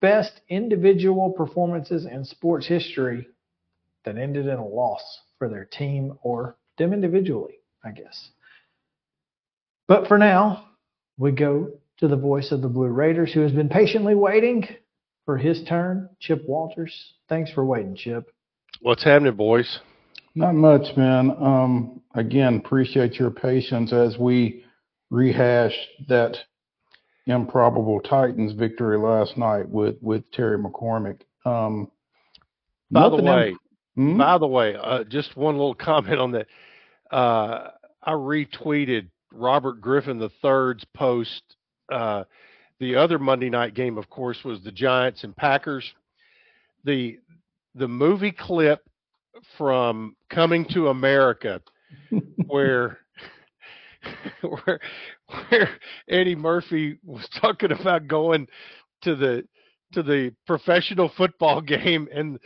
[0.00, 3.28] best individual performances in sports history
[4.04, 8.30] that ended in a loss for their team or them individually, I guess.
[9.86, 10.70] But for now,
[11.16, 14.66] we go to the voice of the Blue Raiders, who has been patiently waiting
[15.24, 17.14] for his turn, Chip Walters.
[17.28, 18.30] Thanks for waiting, Chip.
[18.80, 19.78] What's happening, boys?
[20.34, 21.30] Not much, man.
[21.40, 24.64] Um, again, appreciate your patience as we
[25.10, 25.74] rehash
[26.08, 26.36] that
[27.26, 31.20] improbable Titans victory last night with with Terry McCormick.
[31.44, 31.90] Um,
[32.90, 33.58] By the way, im-
[33.96, 34.18] Hmm?
[34.18, 36.46] by the way, uh, just one little comment on that.
[37.10, 37.70] Uh,
[38.02, 41.55] I retweeted Robert Griffin III's post.
[41.90, 42.24] Uh,
[42.80, 45.92] the other Monday night game, of course, was the Giants and Packers.
[46.84, 47.18] The
[47.74, 48.80] the movie clip
[49.56, 51.60] from Coming to America,
[52.46, 52.98] where
[54.42, 54.80] where
[55.48, 55.70] where
[56.08, 58.46] Eddie Murphy was talking about going
[59.02, 59.44] to the
[59.92, 62.38] to the professional football game and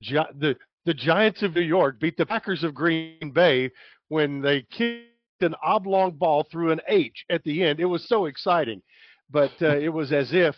[0.00, 3.70] the the Giants of New York beat the Packers of Green Bay
[4.08, 5.11] when they kicked
[5.42, 7.80] an oblong ball through an H at the end.
[7.80, 8.82] It was so exciting,
[9.30, 10.54] but uh, it was as if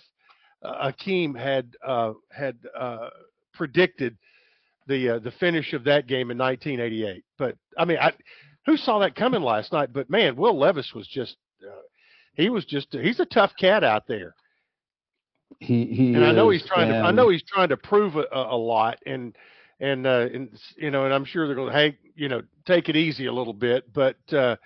[0.62, 3.09] uh, Akeem had uh, had uh,
[3.52, 4.16] predicted
[4.86, 7.24] the uh, the finish of that game in 1988.
[7.39, 8.12] But I mean, I,
[8.66, 9.93] who saw that coming last night?
[9.93, 11.82] But man, Will Levis was just uh,
[12.35, 14.35] he was just he's a tough cat out there.
[15.61, 18.16] He he and I know is, he's trying to I know he's trying to prove
[18.16, 19.36] a, a a lot and
[19.81, 22.89] and uh and you know and I'm sure they're going to hey you know take
[22.89, 24.57] it easy a little bit but uh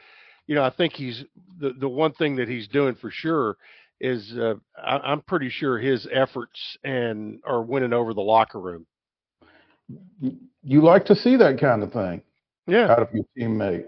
[0.46, 1.24] you know I think he's
[1.58, 3.56] the the one thing that he's doing for sure
[4.00, 8.86] is uh I, I'm pretty sure his efforts and are winning over the locker room.
[10.62, 12.22] you like to see that kind of thing
[12.66, 12.90] Yeah.
[12.92, 13.86] out of your teammate.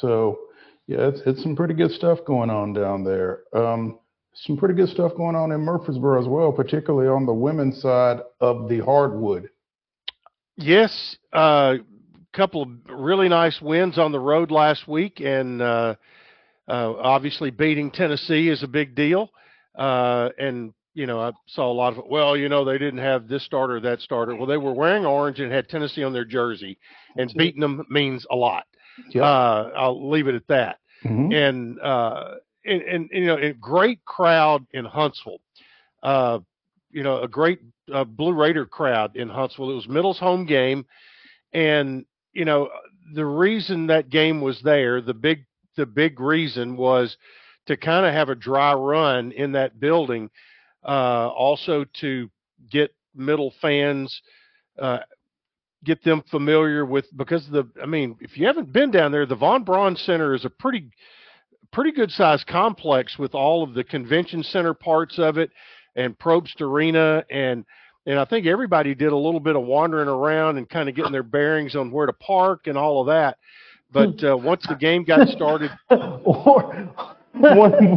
[0.00, 0.38] So
[0.86, 3.40] yeah, it's it's some pretty good stuff going on down there.
[3.54, 3.98] Um,
[4.34, 8.20] some pretty good stuff going on in Murfreesboro as well, particularly on the women's side
[8.40, 9.48] of the hardwood.
[10.56, 11.76] Yes, uh
[12.32, 15.94] couple of really nice wins on the road last week, and uh,
[16.66, 19.30] uh, obviously beating Tennessee is a big deal.
[19.78, 23.28] Uh, and you know, I saw a lot of well, you know, they didn't have
[23.28, 24.34] this starter, or that starter.
[24.34, 26.78] Well, they were wearing orange and had Tennessee on their jersey,
[27.16, 28.64] and beating them means a lot.
[29.10, 29.22] Yep.
[29.22, 30.78] Uh, I'll leave it at that.
[31.04, 31.32] Mhm.
[31.34, 35.40] And, uh, and and you know, a great crowd in Huntsville.
[36.02, 36.40] Uh,
[36.90, 37.60] you know, a great
[37.92, 39.70] uh, Blue Raider crowd in Huntsville.
[39.70, 40.86] It was Middle's home game,
[41.52, 42.68] and you know,
[43.14, 45.44] the reason that game was there, the big
[45.76, 47.16] the big reason was
[47.66, 50.30] to kind of have a dry run in that building,
[50.84, 52.30] uh, also to
[52.70, 54.20] get middle fans,
[54.78, 54.98] uh,
[55.84, 59.36] get them familiar with because the I mean, if you haven't been down there, the
[59.36, 60.90] Von Braun Center is a pretty
[61.72, 65.50] pretty good sized complex with all of the convention center parts of it
[65.96, 67.64] and Propst Arena and
[68.06, 71.12] and I think everybody did a little bit of wandering around and kind of getting
[71.12, 73.38] their bearings on where to park and all of that.
[73.92, 76.90] But uh, once the game got started, one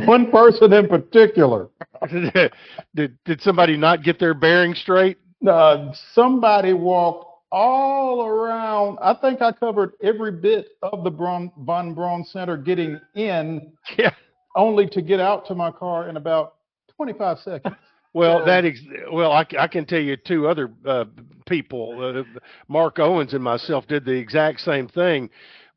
[0.05, 1.67] one person in particular.
[2.95, 5.17] did did somebody not get their bearings straight?
[5.47, 8.97] Uh, somebody walked all around.
[9.01, 14.13] I think I covered every bit of the Braun, Von Braun Center getting in, yeah.
[14.55, 16.55] only to get out to my car in about
[16.97, 17.75] 25 seconds.
[18.13, 21.05] Well, that ex- well, I can tell you two other uh,
[21.45, 25.29] people, uh, Mark Owens and myself, did the exact same thing.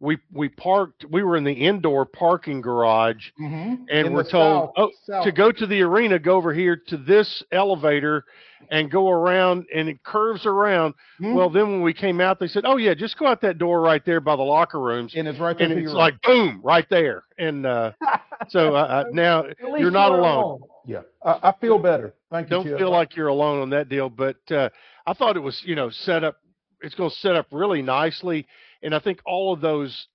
[0.03, 1.05] We we parked.
[1.11, 3.85] We were in the indoor parking garage, Mhm.
[3.91, 5.25] and In we're told, south- oh, south.
[5.25, 8.25] to go to the arena, go over here to this elevator,
[8.71, 10.95] and go around, and it curves around.
[11.19, 11.35] Hmm?
[11.35, 13.83] Well, then when we came out, they said, oh yeah, just go out that door
[13.83, 15.67] right there by the locker rooms, and it's right there.
[15.67, 17.25] and to it's your like boom, right there.
[17.39, 17.93] And uh,
[18.49, 19.45] so uh, uh, now
[19.79, 20.45] you're not you weren't alone.
[20.45, 20.61] alone.
[20.87, 22.15] Yeah, I, I feel better.
[22.31, 22.57] Thank you.
[22.57, 24.71] Don't feel like you're alone on that deal, but uh,
[25.07, 26.37] I thought it was, you know, set up.
[26.83, 28.47] It's going to set up really nicely,
[28.83, 30.09] and I think all of those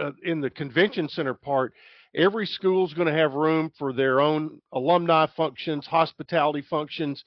[0.00, 1.72] uh, in the convention center part.
[2.14, 7.22] Every school's going to have room for their own alumni functions, hospitality functions,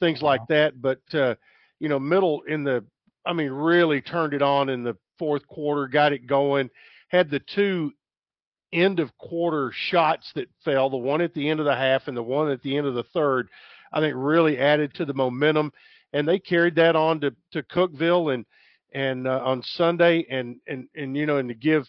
[0.00, 0.80] things like that.
[0.80, 1.34] But uh,
[1.78, 2.84] you know, middle in the,
[3.26, 6.70] I mean, really turned it on in the fourth quarter, got it going,
[7.08, 7.92] had the two
[8.72, 12.16] end of quarter shots that fell, the one at the end of the half and
[12.16, 13.48] the one at the end of the third,
[13.92, 15.72] I think really added to the momentum.
[16.12, 18.46] And they carried that on to, to Cookeville and
[18.94, 21.88] and uh, on Sunday and and and you know and to give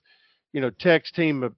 [0.52, 1.52] you know Tech's team a,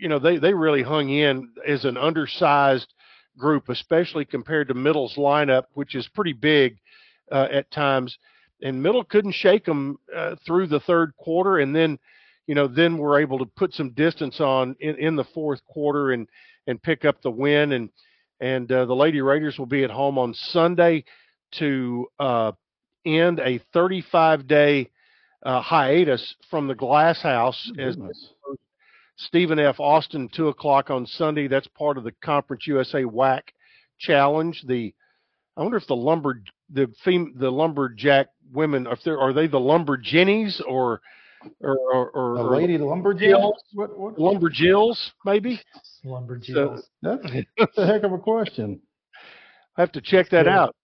[0.00, 2.92] you know they they really hung in as an undersized
[3.38, 6.78] group, especially compared to Middle's lineup, which is pretty big
[7.30, 8.18] uh, at times.
[8.62, 11.98] And Middle couldn't shake them uh, through the third quarter, and then
[12.46, 16.12] you know, then we're able to put some distance on in, in the fourth quarter
[16.12, 16.28] and
[16.66, 17.72] and pick up the win.
[17.72, 17.90] And
[18.40, 21.04] and uh, the Lady Raiders will be at home on Sunday
[21.52, 22.52] to uh,
[23.04, 24.90] end a 35 day
[25.44, 27.96] uh, hiatus from the Glass House as
[29.16, 29.78] Stephen F.
[29.78, 31.48] Austin, two o'clock on Sunday.
[31.48, 33.42] That's part of the Conference USA WAC
[33.98, 34.62] Challenge.
[34.66, 34.94] The
[35.56, 39.58] I wonder if the lumber the fem, the lumberjack women if they are they the
[39.58, 41.00] lumberjennies or
[41.60, 43.28] or or, or, A or lady lumberjack?
[43.28, 43.62] Jills?
[43.74, 44.16] What, what?
[44.16, 45.60] lumberjills maybe.
[46.04, 46.82] Lumberjills.
[47.02, 48.80] That's, that's a heck of a question.
[49.76, 50.74] I have to check that out.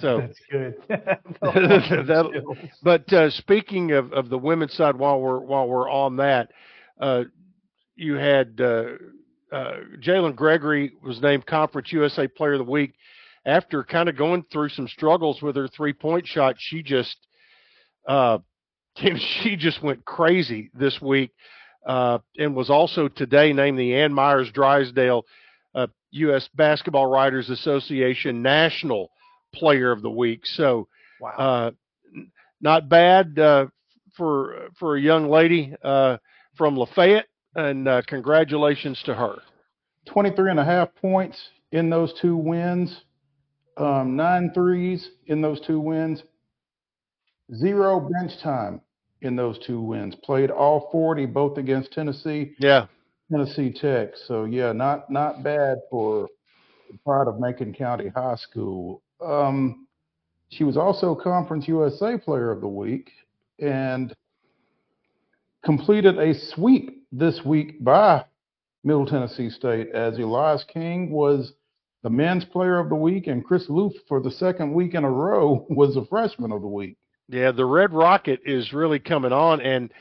[0.00, 0.74] So That's good.
[2.06, 6.50] That'll- but uh, speaking of, of the women's side, while we're while we're on that,
[7.00, 7.24] uh,
[7.96, 8.84] you had uh,
[9.52, 12.94] uh, Jalynn Gregory was named Conference USA Player of the Week
[13.46, 16.56] after kind of going through some struggles with her three point shot.
[16.58, 17.16] She just
[18.06, 18.38] uh,
[18.96, 21.32] she just went crazy this week,
[21.86, 25.24] uh, and was also today named the Ann Meyers Drysdale
[25.74, 26.48] uh, U.S.
[26.54, 29.10] Basketball Writers Association National
[29.54, 30.44] Player of the Week.
[30.44, 30.88] So
[31.20, 31.30] wow.
[31.30, 31.70] uh,
[32.60, 33.66] not bad uh,
[34.16, 36.18] for for a young lady uh,
[36.56, 39.36] from Lafayette, and uh, congratulations to her.
[40.06, 41.38] 23 and a half points
[41.72, 43.02] in those two wins,
[43.76, 46.22] um, nine threes in those two wins,
[47.54, 48.80] zero bench time
[49.22, 50.14] in those two wins.
[50.22, 52.86] Played all 40, both against Tennessee, Yeah,
[53.30, 54.10] Tennessee Tech.
[54.26, 56.28] So yeah, not not bad for
[56.90, 59.02] the pride of Macon County High School.
[59.20, 59.86] Um,
[60.50, 63.10] she was also Conference USA Player of the Week
[63.58, 64.14] and
[65.64, 68.24] completed a sweep this week by
[68.84, 71.52] Middle Tennessee State as Elias King was
[72.02, 75.10] the men's player of the week and Chris Loof for the second week in a
[75.10, 76.96] row was the freshman of the week.
[77.28, 77.52] yeah.
[77.52, 79.92] The Red Rocket is really coming on, and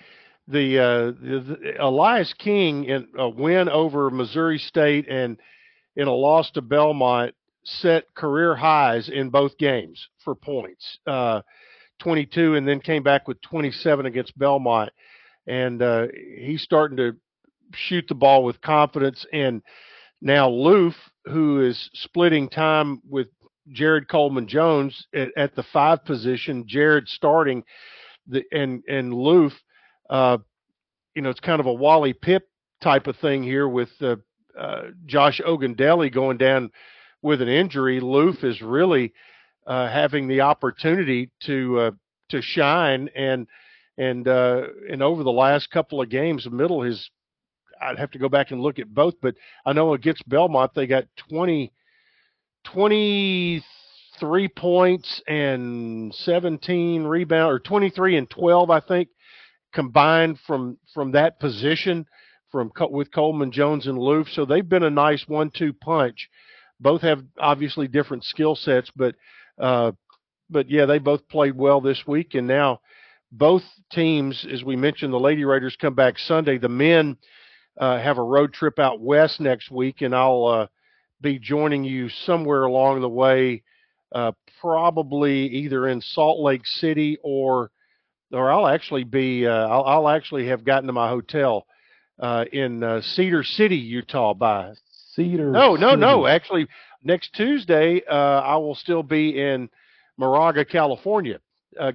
[0.48, 5.38] the, uh, the, the Elias King in a win over Missouri State and
[5.95, 7.34] in a loss to Belmont
[7.68, 10.98] set career highs in both games for points.
[11.06, 11.41] Uh,
[11.99, 14.91] 22 and then came back with 27 against Belmont.
[15.48, 16.07] And uh,
[16.39, 17.15] he's starting to
[17.73, 19.26] shoot the ball with confidence.
[19.34, 19.61] And
[20.22, 20.95] now Loof,
[21.26, 23.27] who is splitting time with
[23.72, 27.64] Jared Coleman Jones at, at the five position, Jared starting,
[28.27, 29.53] the and and Loof,
[30.10, 30.38] uh,
[31.15, 32.41] you know, it's kind of a Wally Pipp
[32.81, 34.15] type of thing here with uh,
[34.57, 36.72] uh, Josh Ogundele going down
[37.22, 37.99] with an injury.
[37.99, 39.14] Loof is really
[39.65, 41.91] uh, having the opportunity to uh,
[42.30, 43.48] to shine and
[43.98, 47.10] and uh, and over the last couple of games, middle has.
[47.80, 50.88] I'd have to go back and look at both, but I know against Belmont they
[50.88, 51.72] got 20,
[52.64, 59.10] 23 points and 17 rebound or 23 and 12, I think,
[59.73, 62.07] combined from from that position
[62.52, 64.27] from with Coleman Jones and Loof.
[64.31, 66.30] So they've been a nice one-two punch.
[66.79, 69.15] Both have obviously different skill sets, but
[69.59, 69.93] uh,
[70.49, 72.81] but yeah, they both played well this week, and now
[73.31, 76.57] both teams, as we mentioned, the Lady Raiders come back Sunday.
[76.57, 77.17] The men
[77.77, 80.67] uh, have a road trip out west next week, and I'll uh,
[81.19, 83.63] be joining you somewhere along the way,
[84.13, 84.31] uh,
[84.61, 87.71] probably either in Salt Lake City or
[88.31, 91.65] or I'll actually be uh, I'll, I'll, actually have gotten to my hotel
[92.19, 94.73] uh, in Cedar City, Utah by
[95.18, 95.52] Cedar.
[95.52, 96.26] No, no, no.
[96.27, 96.68] Actually,
[97.03, 99.69] next Tuesday I will still be in
[100.18, 101.39] Moraga, California,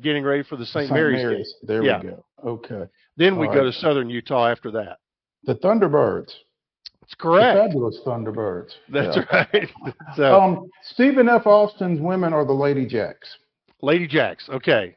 [0.03, 0.91] getting ready for the St.
[0.91, 1.55] Mary's, Mary's.
[1.63, 2.03] There yeah.
[2.03, 2.25] we go.
[2.45, 2.83] Okay.
[3.17, 3.73] Then we All go right.
[3.73, 4.99] to Southern Utah after that.
[5.45, 6.33] The Thunderbirds.
[7.01, 7.57] That's correct.
[7.57, 8.71] The fabulous Thunderbirds.
[8.89, 9.47] That's Yeah.
[9.53, 9.71] right.
[10.17, 11.47] so, Um, Stephen F.
[11.47, 13.29] Austin's women are the Lady Jacks.
[13.83, 14.49] Lady Jacks.
[14.49, 14.97] Okay.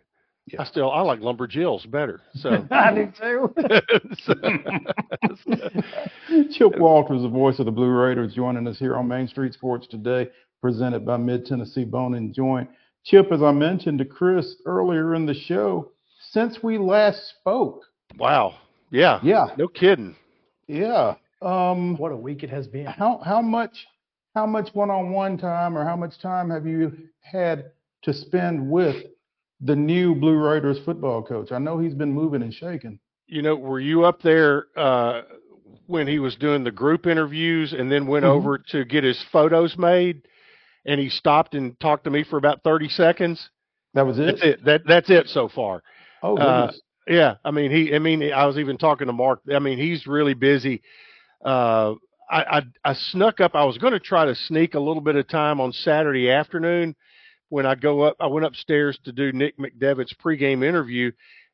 [0.59, 2.21] I still I like Lumberjills better.
[2.35, 3.53] So, I do too.
[6.51, 9.87] Chip Walters, the voice of the Blue Raiders, joining us here on Main Street Sports
[9.87, 10.29] today,
[10.61, 12.69] presented by Mid Tennessee Bone and Joint.
[13.05, 15.91] Chip, as I mentioned to Chris earlier in the show,
[16.31, 17.83] since we last spoke,
[18.17, 18.55] wow.
[18.91, 19.19] Yeah.
[19.23, 20.15] yeah, No kidding.
[20.67, 21.15] yeah.
[21.41, 22.85] Um, What a week it has been.
[22.85, 23.85] how how much
[24.35, 27.71] how much one-on-one time or how much time have you had
[28.03, 29.05] to spend with
[29.61, 31.51] the new Blue Raiders football coach?
[31.51, 32.99] I know he's been moving and shaking.
[33.27, 35.21] You know, were you up there uh
[35.87, 38.29] when he was doing the group interviews and then went Mhm.
[38.29, 40.27] over to get his photos made
[40.85, 43.49] and he stopped and talked to me for about 30 seconds?
[43.93, 44.25] That was it.
[44.25, 44.65] That's it.
[44.65, 45.81] That that's it so far.
[46.21, 46.71] Oh Uh.
[47.07, 47.93] Yeah, I mean he.
[47.95, 49.41] I mean I was even talking to Mark.
[49.53, 50.81] I mean he's really busy.
[51.43, 51.93] Uh,
[52.29, 53.53] I, I I snuck up.
[53.55, 56.95] I was going to try to sneak a little bit of time on Saturday afternoon
[57.49, 58.15] when I go up.
[58.19, 61.11] I went upstairs to do Nick McDevitt's pregame interview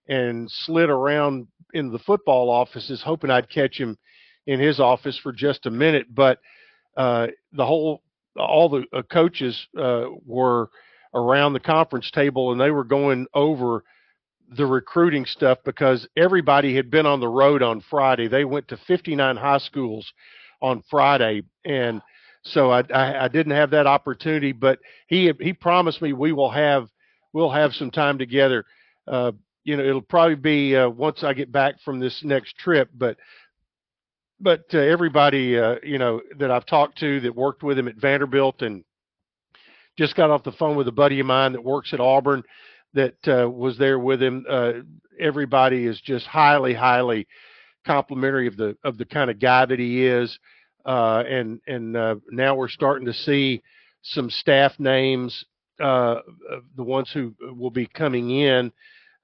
[0.07, 3.97] and slid around in the football offices, hoping I'd catch him
[4.47, 6.07] in his office for just a minute.
[6.13, 6.39] But
[6.97, 8.01] uh, the whole
[8.37, 10.69] all the uh, coaches uh, were
[11.13, 13.83] around the conference table and they were going over
[14.55, 18.27] the recruiting stuff because everybody had been on the road on Friday.
[18.27, 20.11] They went to 59 high schools
[20.61, 22.01] on Friday, and
[22.43, 24.51] so I, I, I didn't have that opportunity.
[24.51, 26.87] But he he promised me we will have
[27.33, 28.65] we'll have some time together.
[29.07, 29.31] Uh,
[29.63, 33.17] you know, it'll probably be uh, once I get back from this next trip, but
[34.39, 37.95] but uh, everybody uh, you know that I've talked to that worked with him at
[37.95, 38.83] Vanderbilt and
[39.97, 42.43] just got off the phone with a buddy of mine that works at Auburn
[42.93, 44.45] that uh, was there with him.
[44.49, 44.73] Uh,
[45.19, 47.27] everybody is just highly, highly
[47.85, 50.37] complimentary of the of the kind of guy that he is,
[50.85, 53.61] uh, and and uh, now we're starting to see
[54.03, 55.45] some staff names,
[55.81, 56.15] uh,
[56.75, 58.71] the ones who will be coming in,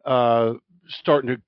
[0.05, 0.53] uh,
[0.87, 1.41] starting to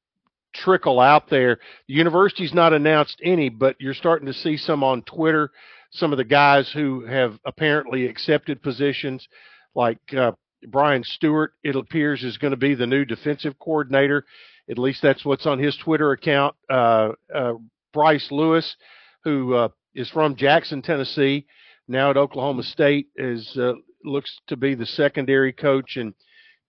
[0.54, 1.60] trickle out there.
[1.88, 5.52] The university's not announced any, but you're starting to see some on Twitter.
[5.92, 9.28] Some of the guys who have apparently accepted positions,
[9.76, 10.34] like uh,
[10.68, 14.26] Brian Stewart, it appears is going to be the new defensive coordinator.
[14.70, 16.56] At least that's what's on his Twitter account.
[16.70, 17.54] Uh, uh,
[17.92, 18.76] Bryce Lewis,
[19.24, 19.70] who uh,
[20.00, 21.46] is from Jackson, Tennessee,
[21.90, 23.74] now at Oklahoma State, is uh,
[24.06, 26.14] looks to be the secondary coach, and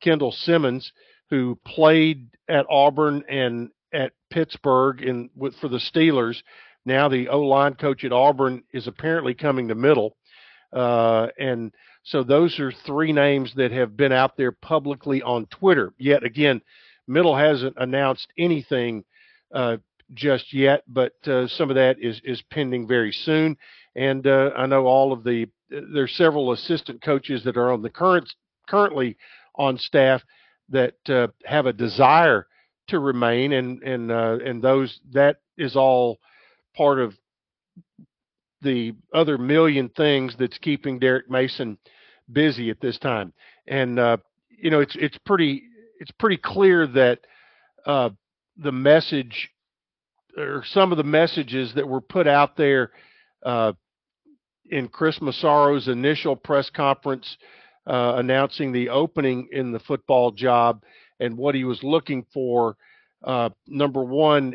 [0.02, 0.92] Kendall Simmons,
[1.30, 6.42] who played at Auburn and at Pittsburgh in with for the Steelers.
[6.84, 10.16] Now the O line coach at Auburn is apparently coming to middle,
[10.72, 15.92] uh, and so those are three names that have been out there publicly on Twitter.
[15.98, 16.62] Yet again,
[17.06, 19.04] Middle hasn't announced anything
[19.54, 19.76] uh,
[20.14, 23.56] just yet, but uh, some of that is is pending very soon.
[23.94, 27.90] And uh, I know all of the there's several assistant coaches that are on the
[27.90, 28.32] current
[28.68, 29.16] currently
[29.54, 30.22] on staff
[30.68, 32.46] that uh, have a desire
[32.88, 36.18] to remain, and and uh, and those that is all
[36.76, 37.16] part of
[38.62, 41.78] the other million things that's keeping Derek Mason
[42.32, 43.32] busy at this time.
[43.66, 44.18] And uh,
[44.48, 45.64] you know, it's it's pretty
[45.98, 47.20] it's pretty clear that
[47.86, 48.10] uh,
[48.56, 49.50] the message
[50.36, 52.90] or some of the messages that were put out there
[53.44, 53.72] uh,
[54.70, 57.36] in Chris Massaro's initial press conference
[57.86, 60.82] uh, announcing the opening in the football job
[61.18, 62.76] and what he was looking for.
[63.22, 64.54] Uh, number one,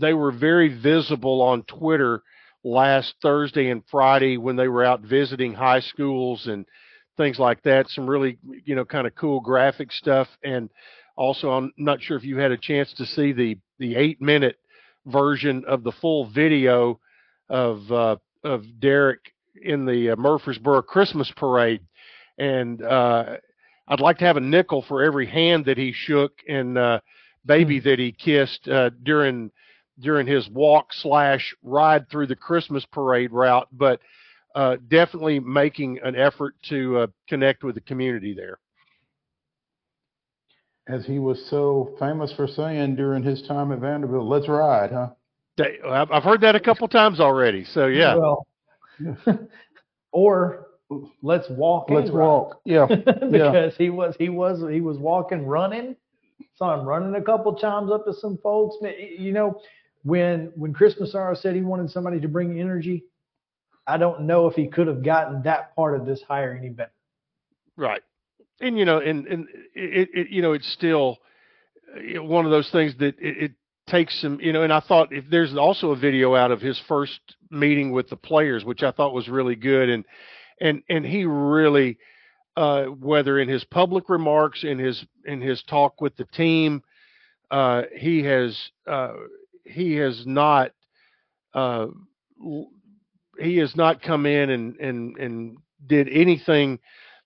[0.00, 2.22] they were very visible on Twitter
[2.62, 6.66] last Thursday and Friday when they were out visiting high schools and
[7.16, 7.88] things like that.
[7.88, 10.28] Some really, you know, kind of cool graphic stuff.
[10.44, 10.70] And
[11.16, 14.56] also, I'm not sure if you had a chance to see the the eight minute
[15.06, 17.00] version of the full video
[17.48, 19.20] of uh, of Derek
[19.62, 21.80] in the uh, Murfreesboro Christmas parade.
[22.38, 23.36] And uh,
[23.88, 27.00] I'd like to have a nickel for every hand that he shook and uh,
[27.44, 29.50] baby that he kissed uh, during
[29.98, 33.68] during his walk slash ride through the Christmas parade route.
[33.72, 34.00] But
[34.54, 38.58] uh, definitely making an effort to uh, connect with the community there.
[40.88, 45.08] As he was so famous for saying during his time at Vanderbilt, let's ride, huh?
[45.88, 47.64] I've I've heard that a couple times already.
[47.64, 48.46] So yeah, Well,
[50.12, 50.66] or
[51.22, 51.90] let's walk.
[51.90, 52.60] Let's and walk.
[52.64, 52.86] Yeah.
[52.90, 53.04] yeah.
[53.30, 55.96] because he was he was he was walking running
[56.56, 58.76] saw him running a couple times up to some folks
[59.18, 59.60] you know
[60.02, 63.04] when when chris massaro said he wanted somebody to bring energy
[63.86, 66.92] i don't know if he could have gotten that part of this hire any better
[67.76, 68.02] right.
[68.60, 71.18] And you know, and and it, it you know, it's still
[72.16, 73.52] one of those things that it, it
[73.86, 74.62] takes some, you know.
[74.62, 77.20] And I thought if there's also a video out of his first
[77.50, 80.04] meeting with the players, which I thought was really good, and
[80.60, 81.98] and and he really,
[82.56, 86.82] uh, whether in his public remarks, in his in his talk with the team,
[87.50, 89.12] uh, he has uh,
[89.64, 90.72] he has not
[91.54, 91.86] uh,
[93.38, 95.56] he has not come in and and and
[95.86, 96.78] did anything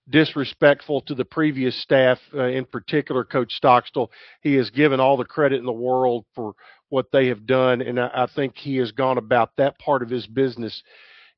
[0.09, 4.11] disrespectful to the previous staff, uh, in particular Coach Stockstill.
[4.41, 6.53] He has given all the credit in the world for
[6.89, 10.09] what they have done, and I, I think he has gone about that part of
[10.09, 10.83] his business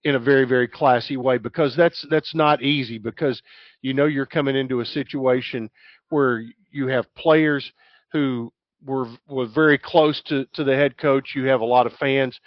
[0.04, 3.42] in a very very classy way because that's that's not easy because
[3.82, 5.70] you know you're coming into a situation
[6.10, 7.72] where you have players
[8.12, 8.52] who
[8.86, 12.38] were were very close to to the head coach you have a lot of fans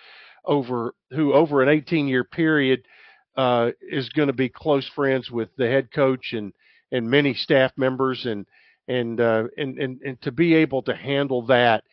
[0.45, 2.83] over who over an 18 year period
[3.37, 6.53] uh, is going to be close friends with the head coach and
[6.93, 8.47] and many staff members and
[8.89, 11.85] and uh, and and and to be able to handle that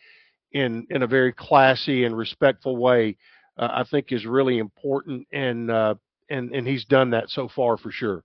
[0.52, 3.18] in in a very classy and respectful way,
[3.58, 5.96] uh, I think is really important and uh,
[6.30, 8.24] and and he's done that so far for sure.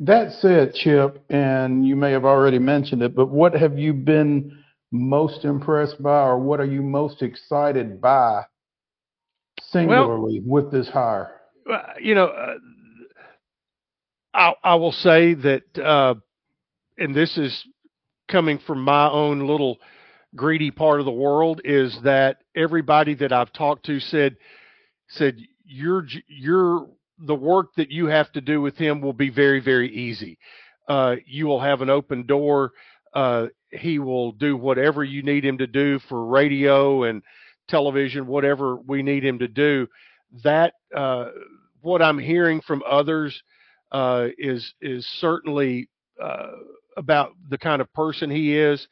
[0.00, 4.58] That said, Chip, and you may have already mentioned it, but what have you been
[4.90, 8.44] most impressed by, or what are you most excited by
[9.62, 11.39] singularly with this hire?
[11.70, 12.54] Uh, you know, uh,
[14.34, 16.14] I, I will say that, uh,
[16.98, 17.64] and this is
[18.28, 19.78] coming from my own little
[20.36, 24.36] greedy part of the world, is that everybody that I've talked to said
[25.08, 26.88] said your j- your
[27.18, 30.38] the work that you have to do with him will be very very easy.
[30.88, 32.72] Uh, you will have an open door.
[33.14, 37.22] Uh, he will do whatever you need him to do for radio and
[37.68, 39.86] television, whatever we need him to do.
[40.44, 41.26] That uh,
[41.82, 43.42] what I'm hearing from others
[43.92, 45.88] uh, is is certainly
[46.22, 46.52] uh,
[46.96, 48.86] about the kind of person he is,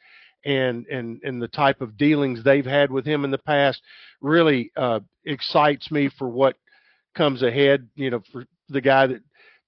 [0.45, 3.81] and and and the type of dealings they've had with him in the past.
[4.21, 6.55] Really uh, excites me for what
[7.15, 7.87] comes ahead.
[7.95, 9.21] You know, for the guy that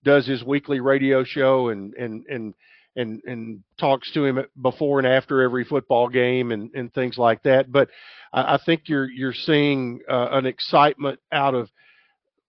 [0.04, 2.54] does his weekly radio show and and and
[2.96, 7.44] and and talks to him before and after every football game and and things like
[7.44, 7.72] that.
[7.72, 7.90] But
[8.34, 11.70] I, I think you're you're seeing uh, an excitement out of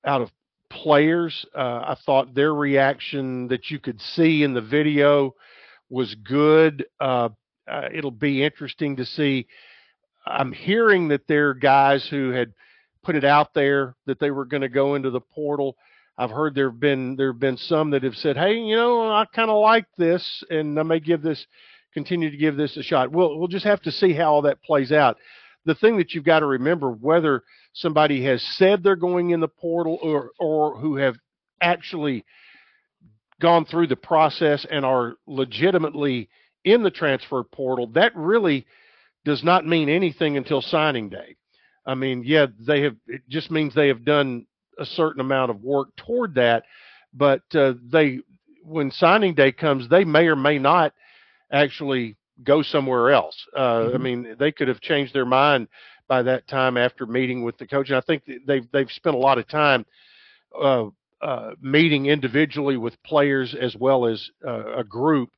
[0.05, 0.31] out of
[0.73, 1.45] players.
[1.55, 5.35] Uh, I thought their reaction that you could see in the video
[5.91, 6.87] was good.
[6.99, 7.29] Uh,
[7.71, 9.47] uh, it'll be interesting to see.
[10.27, 12.53] I'm hearing that there are guys who had
[13.03, 15.77] put it out there that they were going to go into the portal.
[16.17, 19.11] I've heard there have been there have been some that have said, "Hey, you know,
[19.11, 21.47] I kind of like this, and I may give this,
[21.95, 24.63] continue to give this a shot." We'll we'll just have to see how all that
[24.63, 25.17] plays out.
[25.65, 27.43] The thing that you've got to remember, whether
[27.73, 31.17] somebody has said they're going in the portal or or who have
[31.61, 32.25] actually
[33.41, 36.29] gone through the process and are legitimately
[36.65, 38.65] in the transfer portal, that really
[39.25, 41.37] does not mean anything until signing day.
[41.85, 42.97] I mean, yeah, they have.
[43.09, 44.47] It just means they have done
[44.79, 46.65] a certain amount of work toward that,
[47.13, 48.21] but uh, they,
[48.65, 50.95] when signing day comes, they may or may not
[51.53, 53.37] actually go somewhere else.
[53.57, 55.69] Uh, I mean, they could have changed their mind
[56.09, 59.19] by that time after meeting with the coach, and I think they've they've spent a
[59.19, 59.85] lot of time
[60.59, 60.87] uh,
[61.21, 65.31] uh, meeting individually with players as well as uh, a group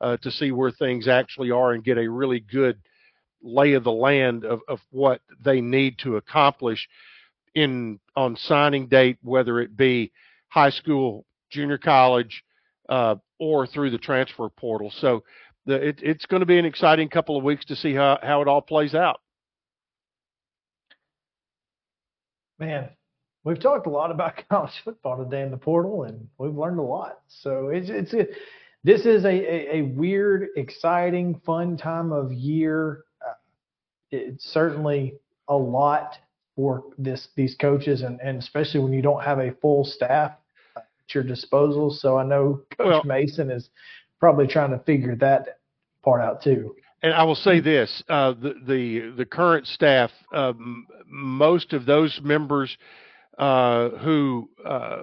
[0.00, 2.78] uh, to see where things actually are and get a really good
[3.42, 6.88] lay of the land of, of what they need to accomplish
[7.54, 10.12] in on signing date, whether it be
[10.48, 12.44] high school, junior college,
[12.88, 14.92] uh, or through the transfer portal.
[14.98, 15.24] So
[15.66, 18.42] the, it, it's going to be an exciting couple of weeks to see how, how
[18.42, 19.20] it all plays out.
[22.62, 22.90] Man,
[23.42, 26.82] we've talked a lot about college football today in the portal, and we've learned a
[26.82, 27.18] lot.
[27.26, 28.26] So it's it's a,
[28.84, 33.02] this is a, a, a weird, exciting, fun time of year.
[33.20, 33.32] Uh,
[34.12, 35.14] it's certainly
[35.48, 36.18] a lot
[36.54, 40.30] for this these coaches, and, and especially when you don't have a full staff
[40.76, 41.90] at your disposal.
[41.90, 43.70] So I know Coach Well- Mason is
[44.20, 45.58] probably trying to figure that
[46.04, 46.76] part out too.
[47.02, 52.20] And I will say this: uh, the the the current staff, um, most of those
[52.22, 52.76] members
[53.38, 55.02] uh, who uh,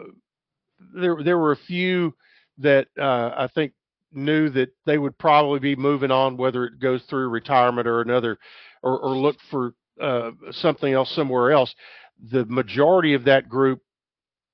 [0.96, 2.16] there there were a few
[2.60, 3.74] that uh, I think
[4.12, 8.38] knew that they would probably be moving on, whether it goes through retirement or another,
[8.82, 11.74] or, or look for uh, something else somewhere else.
[12.32, 13.82] The majority of that group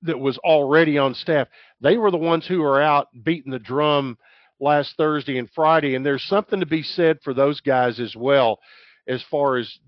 [0.02, 1.48] that was already on staff,
[1.82, 4.18] they were the ones who are out beating the drum
[4.60, 8.60] last Thursday and Friday, and there's something to be said for those guys as well,
[9.08, 9.80] as far as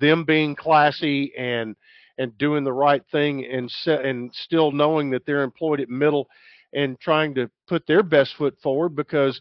[0.00, 1.76] them being classy and
[2.16, 6.28] and doing the right thing and and still knowing that they're employed at middle
[6.72, 9.40] and trying to put their best foot forward because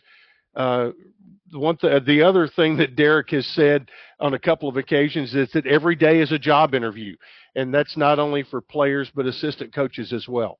[0.55, 0.89] uh,
[1.51, 3.89] one th- the other thing that Derek has said
[4.19, 7.15] on a couple of occasions is that every day is a job interview,
[7.55, 10.59] and that's not only for players but assistant coaches as well.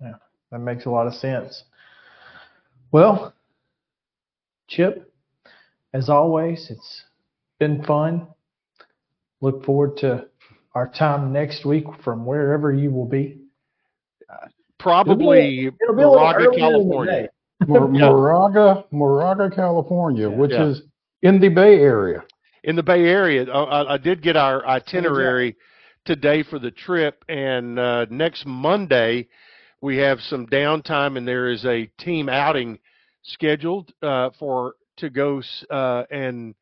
[0.00, 0.14] Yeah,
[0.50, 1.64] that makes a lot of sense.
[2.94, 3.34] Well,
[4.68, 5.12] Chip,
[5.92, 7.02] as always, it's
[7.58, 8.28] been fun.
[9.40, 10.26] Look forward to
[10.76, 13.40] our time next week from wherever you will be.
[14.78, 17.28] Probably It'll be a little Moraga, earlier in the California.
[17.66, 18.06] Mor- Yeah.
[18.10, 20.66] Moraga, Moraga, California, which Yeah.
[20.66, 20.82] is
[21.22, 22.22] in the Bay Area.
[22.62, 23.50] in the Bay Area.
[23.50, 25.56] I, I- I did get our itinerary
[26.04, 29.26] today for the trip, and uh, next Monday
[29.84, 32.78] we have some downtime, and there is a team outing
[33.22, 36.54] scheduled uh, for to go uh, and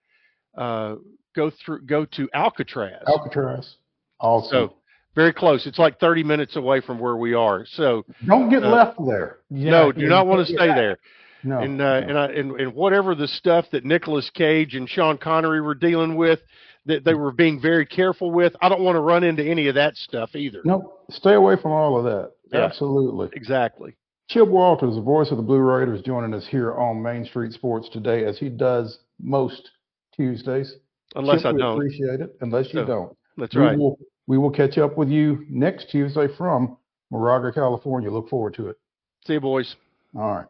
[0.58, 0.96] uh,
[1.36, 3.04] go through go to Alcatraz.
[3.06, 3.76] Alcatraz.
[4.18, 4.74] Also, So
[5.14, 5.68] very close.
[5.68, 7.64] It's like 30 minutes away from where we are.
[7.64, 9.38] So don't get uh, left there.
[9.70, 10.58] no, Yeah, do not want to yeah.
[10.58, 10.98] stay there.
[11.44, 11.58] No.
[11.60, 15.60] and uh, and, I, and and whatever the stuff that Nicolas Cage and Sean Connery
[15.60, 16.40] were dealing with,
[16.86, 18.54] that they were being very careful with.
[18.60, 20.60] I don't want to run into any of that stuff either.
[20.64, 21.04] Nope.
[21.10, 22.32] Stay away from all of that.
[22.52, 22.60] Yeah.
[22.60, 23.28] Absolutely.
[23.34, 23.94] Exactly.
[24.28, 27.88] Chip Walters, the voice of the Blue Raiders, joining us here on Main Street Sports
[27.92, 29.70] today, as he does most
[30.16, 30.74] Tuesdays.
[31.14, 31.74] Unless Chip, I don't.
[31.76, 32.36] appreciate it.
[32.40, 33.16] Unless you No, don't.
[33.36, 33.78] That's we right.
[33.78, 36.76] Will, we will catch up with you next Tuesday from
[37.10, 38.10] Moraga, California.
[38.10, 38.78] Look forward to it.
[39.26, 39.74] See you, boys.
[40.14, 40.46] All right.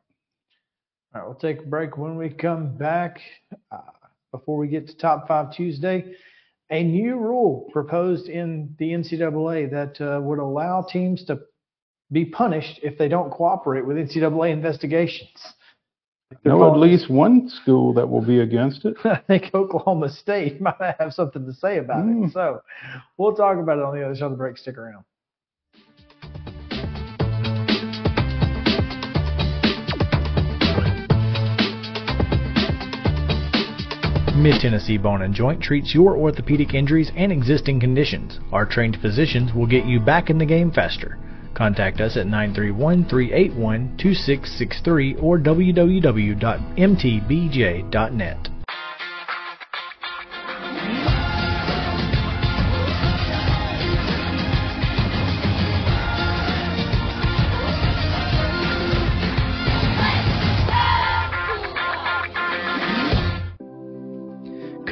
[1.15, 1.99] All right, we'll take a break.
[1.99, 3.21] When we come back,
[3.71, 3.79] uh,
[4.31, 6.15] before we get to Top Five Tuesday,
[6.71, 11.41] a new rule proposed in the NCAA that uh, would allow teams to
[12.13, 15.31] be punished if they don't cooperate with NCAA investigations.
[16.45, 18.95] They're know at least one school that will be against it.
[19.05, 22.27] I think Oklahoma State might have something to say about Mm.
[22.29, 22.33] it.
[22.33, 22.63] So
[23.17, 24.57] we'll talk about it on the other side of the break.
[24.59, 25.05] Stick around.
[34.35, 38.41] Mid Tennessee Bone and Joint treats your orthopedic injuries and existing conditions.
[38.51, 41.19] Our trained physicians will get you back in the game faster.
[41.55, 46.43] Contact us at 931 381 2663 or www.mtbj.net.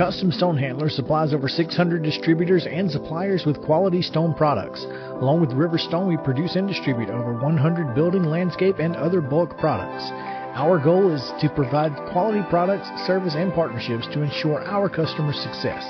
[0.01, 4.87] Custom Stone Handler supplies over 600 distributors and suppliers with quality stone products.
[5.21, 10.11] Along with Riverstone, we produce and distribute over 100 building, landscape, and other bulk products.
[10.57, 15.85] Our goal is to provide quality products, service, and partnerships to ensure our customers' success.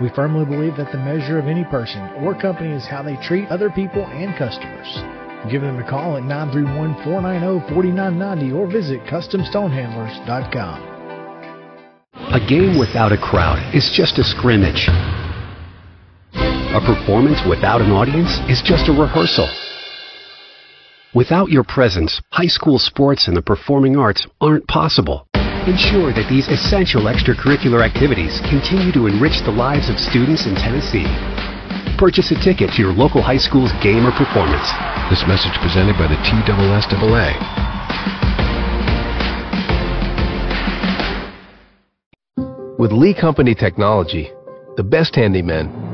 [0.00, 3.48] We firmly believe that the measure of any person or company is how they treat
[3.48, 4.88] other people and customers.
[5.52, 10.94] Give them a call at 931 490 4990 or visit CustomStonehandlers.com.
[12.32, 14.88] A game without a crowd is just a scrimmage.
[16.74, 19.46] A performance without an audience is just a rehearsal.
[21.14, 25.28] Without your presence, high school sports and the performing arts aren't possible.
[25.70, 31.06] Ensure that these essential extracurricular activities continue to enrich the lives of students in Tennessee.
[31.96, 34.66] Purchase a ticket to your local high school's game or performance.
[35.14, 37.38] This message presented by the TSSAA.
[42.76, 44.32] With Lee Company technology,
[44.74, 45.93] the best handymen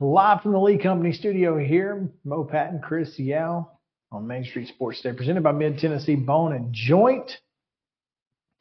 [0.00, 2.08] live from the Lee Company studio here.
[2.24, 3.70] Mo Patton, Chris Yao
[4.12, 7.30] on Main Street Sports Day, presented by Mid Tennessee Bone and Joint.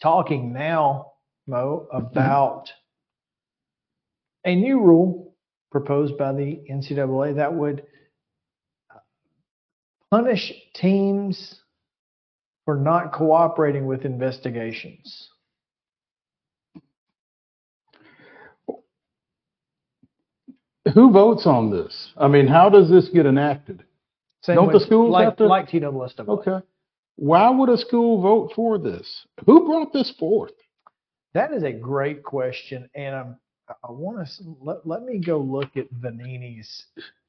[0.02, 1.14] Talking now,
[1.48, 2.70] Mo, about
[4.45, 5.36] a new rule
[5.72, 7.86] proposed by the NCAA that would
[10.12, 11.60] punish teams
[12.64, 15.30] for not cooperating with investigations.
[20.94, 22.14] Who votes on this?
[22.18, 23.84] I mean, how does this get enacted?
[24.41, 26.28] Same Don't the schools like, have to- like TSSAA?
[26.28, 26.66] Okay.
[27.16, 29.26] Why would a school vote for this?
[29.45, 30.52] Who brought this forth?
[31.34, 33.38] That is a great question, and I'm,
[33.70, 36.86] I want to let, let me go look at Vannini's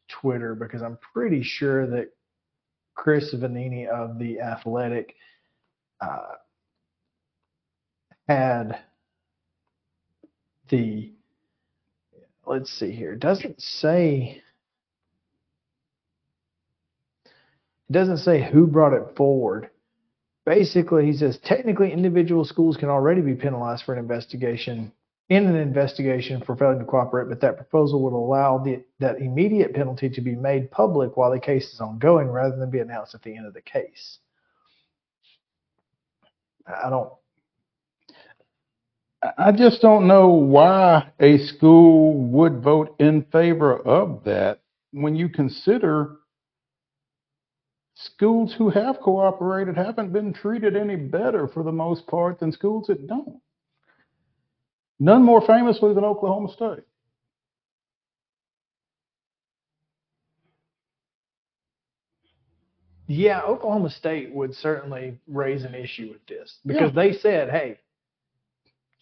[0.08, 2.10] Twitter because I'm pretty sure that
[2.94, 5.14] Chris Vannini of the Athletic
[6.00, 6.34] uh,
[8.28, 8.78] had
[10.68, 11.12] the.
[12.46, 13.12] Let's see here.
[13.12, 14.42] It doesn't say.
[17.88, 19.70] It doesn't say who brought it forward
[20.46, 24.90] basically he says technically individual schools can already be penalized for an investigation
[25.28, 29.74] in an investigation for failing to cooperate but that proposal would allow the, that immediate
[29.74, 33.22] penalty to be made public while the case is ongoing rather than be announced at
[33.22, 34.18] the end of the case
[36.66, 37.12] i don't
[39.38, 44.60] I just don't know why a school would vote in favor of that
[44.92, 46.16] when you consider
[47.94, 52.86] schools who have cooperated haven't been treated any better for the most part than schools
[52.88, 53.40] that don't.
[54.98, 56.84] None more famously than Oklahoma State.
[63.08, 67.78] yeah oklahoma state would certainly raise an issue with this because they said hey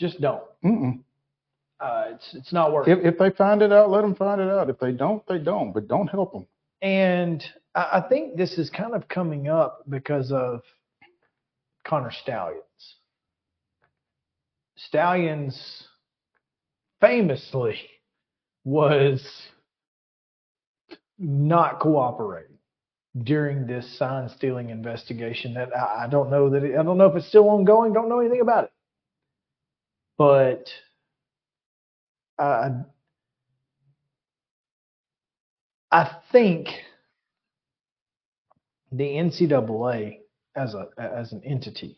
[0.01, 1.01] just don't Mm-mm.
[1.81, 2.89] uh, it's it's not worth.
[2.89, 4.71] If, if they find it out, let them find it out.
[4.71, 5.73] If they don't, they don't.
[5.73, 6.47] But don't help them.
[6.83, 7.45] And
[7.75, 10.63] I I think this is kind of coming up because of
[11.87, 12.63] Connor Stalions.
[14.77, 15.89] Stalions
[17.01, 17.79] famously
[18.65, 19.27] was
[21.19, 22.59] not cooperating
[23.23, 27.07] during this sign stealing investigation that I I don't know that it, I don't know
[27.07, 28.73] if it's still ongoing, don't know anything about it.
[30.17, 30.69] But
[32.39, 32.71] uh,
[35.91, 36.69] I think
[38.93, 40.19] the NCAA
[40.57, 41.97] as a as an entity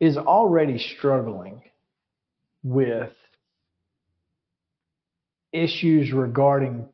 [0.00, 1.62] is already struggling
[2.62, 3.12] with
[5.52, 6.88] issues regarding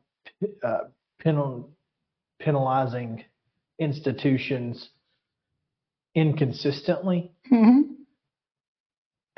[0.63, 0.79] uh,
[1.19, 1.69] penal,
[2.39, 3.23] penalizing
[3.79, 4.89] institutions
[6.15, 7.31] inconsistently.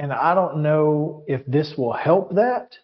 [0.01, 2.75] And I don't know if this will help that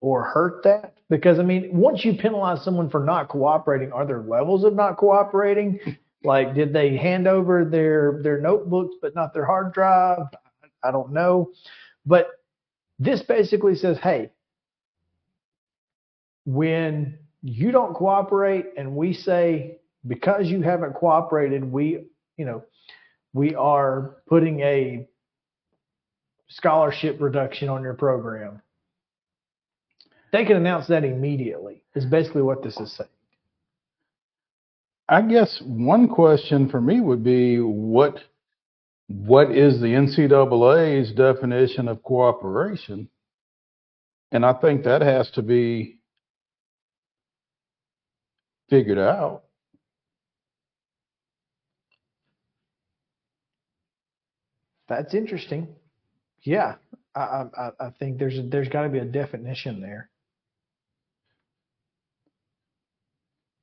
[0.00, 4.22] or hurt that because I mean, once you penalize someone for not cooperating, are there
[4.22, 5.80] levels of not cooperating?
[6.24, 10.26] Like, did they hand over their their notebooks but not their hard drive?
[10.82, 11.52] I don't know,
[12.04, 12.26] but
[12.98, 14.32] this basically says, hey,
[16.44, 22.06] when you don't cooperate and we say because you haven't cooperated, we
[22.36, 22.64] you know
[23.32, 25.06] we are putting a
[26.48, 28.60] scholarship reduction on your program.
[30.32, 31.82] They can announce that immediately.
[31.94, 33.08] Is basically what this is saying.
[35.08, 38.18] I guess one question for me would be what
[39.08, 43.08] what is the NCAA's definition of cooperation?
[44.30, 45.98] And I think that has to be
[48.68, 49.44] figured out.
[54.88, 55.68] That's interesting.
[56.42, 56.76] Yeah,
[57.14, 60.10] I I, I- think there's a, there's got to be a definition there.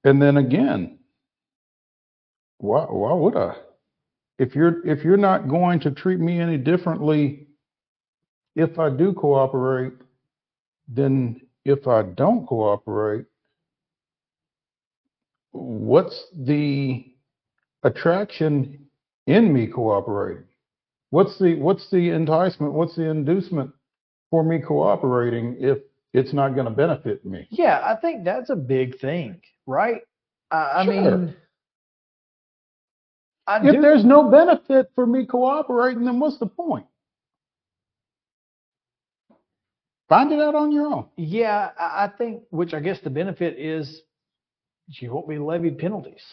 [0.06, 1.00] And then again,
[2.60, 3.56] why why would I?
[4.40, 7.48] If you're if you're not going to treat me any differently
[8.56, 9.94] if I do cooperate
[10.90, 13.26] then if I don't cooperate,
[15.54, 17.06] what's the
[17.84, 18.88] attraction
[19.28, 20.45] in me cooperating?
[21.16, 22.74] What's the what's the enticement?
[22.74, 23.72] What's the inducement
[24.30, 25.78] for me cooperating if
[26.12, 27.48] it's not going to benefit me?
[27.52, 30.02] Yeah, I think that's a big thing, right?
[30.52, 30.94] I, I Sure.
[30.94, 31.36] mean,
[33.48, 36.86] I if do- there's no benefit for me cooperating, then what's the point?
[40.10, 41.08] Find it out on your own.
[41.16, 44.02] Yeah, I think, which I guess the benefit is
[44.90, 46.26] you won't be levied penalties.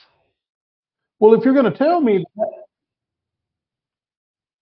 [1.21, 2.62] Well, if you're going to tell me that,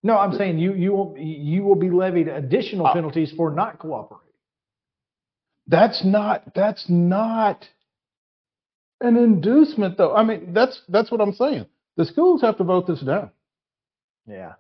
[0.03, 3.79] No, I'm saying you you will you will be levied additional Uh, penalties for not
[3.79, 4.27] cooperating.
[5.67, 7.69] that's not that's not
[9.03, 10.15] an inducement, though.
[10.15, 11.67] I mean, that's that's what I'm saying.
[11.97, 13.31] The schools have to vote this down.
[14.27, 14.55] Yeah.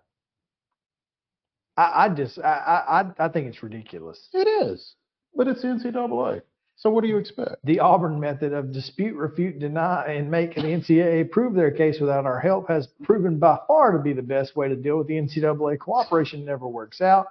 [1.76, 4.28] I, I just I, I I- think it's ridiculous.
[4.32, 4.94] It is,
[5.34, 6.42] but it's the NCAA.
[6.80, 7.56] So what do you expect?
[7.64, 12.24] The Auburn method of dispute, refute, deny, and make the NCAA prove their case without
[12.24, 15.12] our help has proven by far to be the best way to deal with the
[15.20, 15.78] NCAA.
[15.78, 17.26] Cooperation never works out.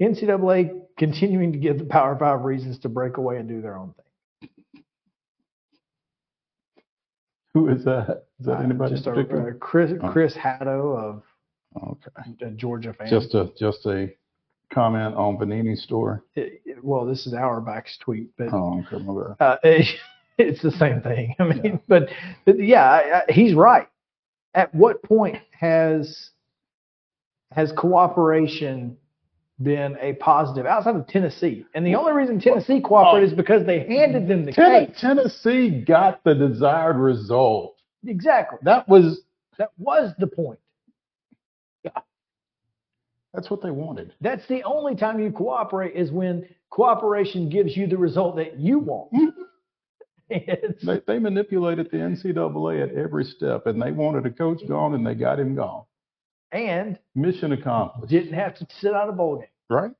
[0.00, 3.92] NCAA continuing to give the Power Five reasons to break away and do their own
[4.42, 4.82] thing.
[7.52, 8.24] Who is that?
[8.40, 9.50] Is that Uh, anybody in Just a, particular?
[9.50, 10.08] uh, Chris Oh.
[10.10, 11.22] Chris Haddo of
[11.76, 12.46] Okay.
[12.46, 13.08] a Georgia fan.
[13.08, 14.14] Just a just a
[14.72, 16.18] comment on Vannini's story.
[16.34, 19.04] It- it- well, this is Auerbach's tweet, but Oh, okay,
[19.40, 19.56] uh,
[20.38, 21.34] it's the same thing.
[21.38, 22.08] I mean, but,
[22.44, 23.88] but yeah, I, I, he's right.
[24.54, 26.30] At what point has
[27.52, 28.96] has cooperation
[29.62, 31.64] been a positive outside of Tennessee?
[31.74, 35.00] And the only reason Tennessee cooperated is because they handed them the Ten- case.
[35.00, 37.76] Tennessee got the desired result.
[38.06, 38.58] Exactly.
[38.62, 39.20] That was
[39.58, 40.58] That was the point.
[43.36, 44.14] That's what they wanted.
[44.20, 48.78] That's the only time you cooperate is when cooperation gives you the result that you
[48.80, 49.12] want.
[49.12, 49.42] Mm-hmm.
[50.82, 55.06] They, they manipulated the NCAA at every step, and they wanted a coach gone, and
[55.06, 55.84] they got him gone.
[56.50, 58.10] and Mission accomplished.
[58.10, 59.46] didn't have to sit out a bowl game.
[59.70, 59.92] Right?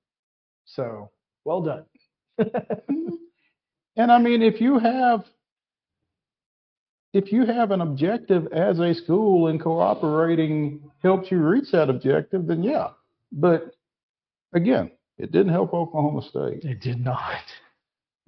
[0.64, 1.10] So
[1.44, 1.84] well done.
[2.40, 3.14] Mm-hmm.
[3.98, 5.24] And I mean, if you have
[7.12, 12.46] if you have an objective as a school and cooperating helps you reach that objective,
[12.48, 12.88] then yeah.
[13.32, 13.74] But
[14.52, 16.64] again, it didn't help Oklahoma State.
[16.64, 17.40] It did not.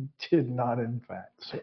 [0.00, 1.56] It did not, in fact.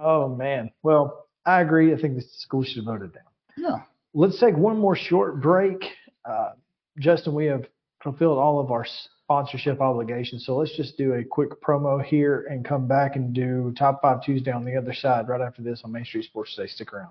[0.00, 0.70] Oh man.
[0.82, 1.92] Well, I agree.
[1.92, 3.24] I think the school should have voted down.
[3.58, 3.82] Yeah.
[4.14, 5.84] Let's take one more short break.
[6.24, 6.52] Uh,
[6.98, 7.66] Justin, we have
[8.02, 8.86] fulfilled all of our
[9.24, 13.74] sponsorship obligations, so let's just do a quick promo here and come back and do
[13.76, 16.68] Top Five Tuesday on the other side right after this on Main Street Sports Today.
[16.68, 17.10] Stick around.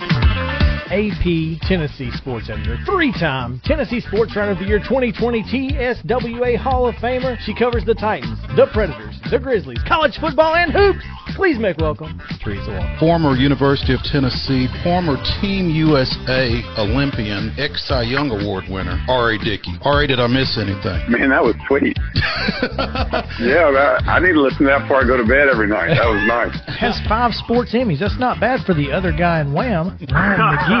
[0.91, 6.95] AP Tennessee Sports Editor, three-time Tennessee Sports Writer of the Year 2020 TSWA Hall of
[6.95, 7.39] Famer.
[7.39, 10.99] She covers the Titans, the Predators, the Grizzlies, college football, and hoops.
[11.35, 12.97] Please make welcome Teresa Walker.
[12.99, 19.39] Former University of Tennessee, former Team USA Olympian, ex Cy Young Award winner, R.A.
[19.39, 19.71] Dickey.
[19.83, 21.07] R.A., did I miss anything?
[21.07, 21.95] Man, that was sweet.
[23.39, 25.95] yeah, that, I need to listen to that before I go to bed every night.
[25.95, 26.51] That was nice.
[26.75, 27.99] Has five sports Emmys.
[27.99, 30.80] That's not bad for the other guy in Wham, Ryan McGee.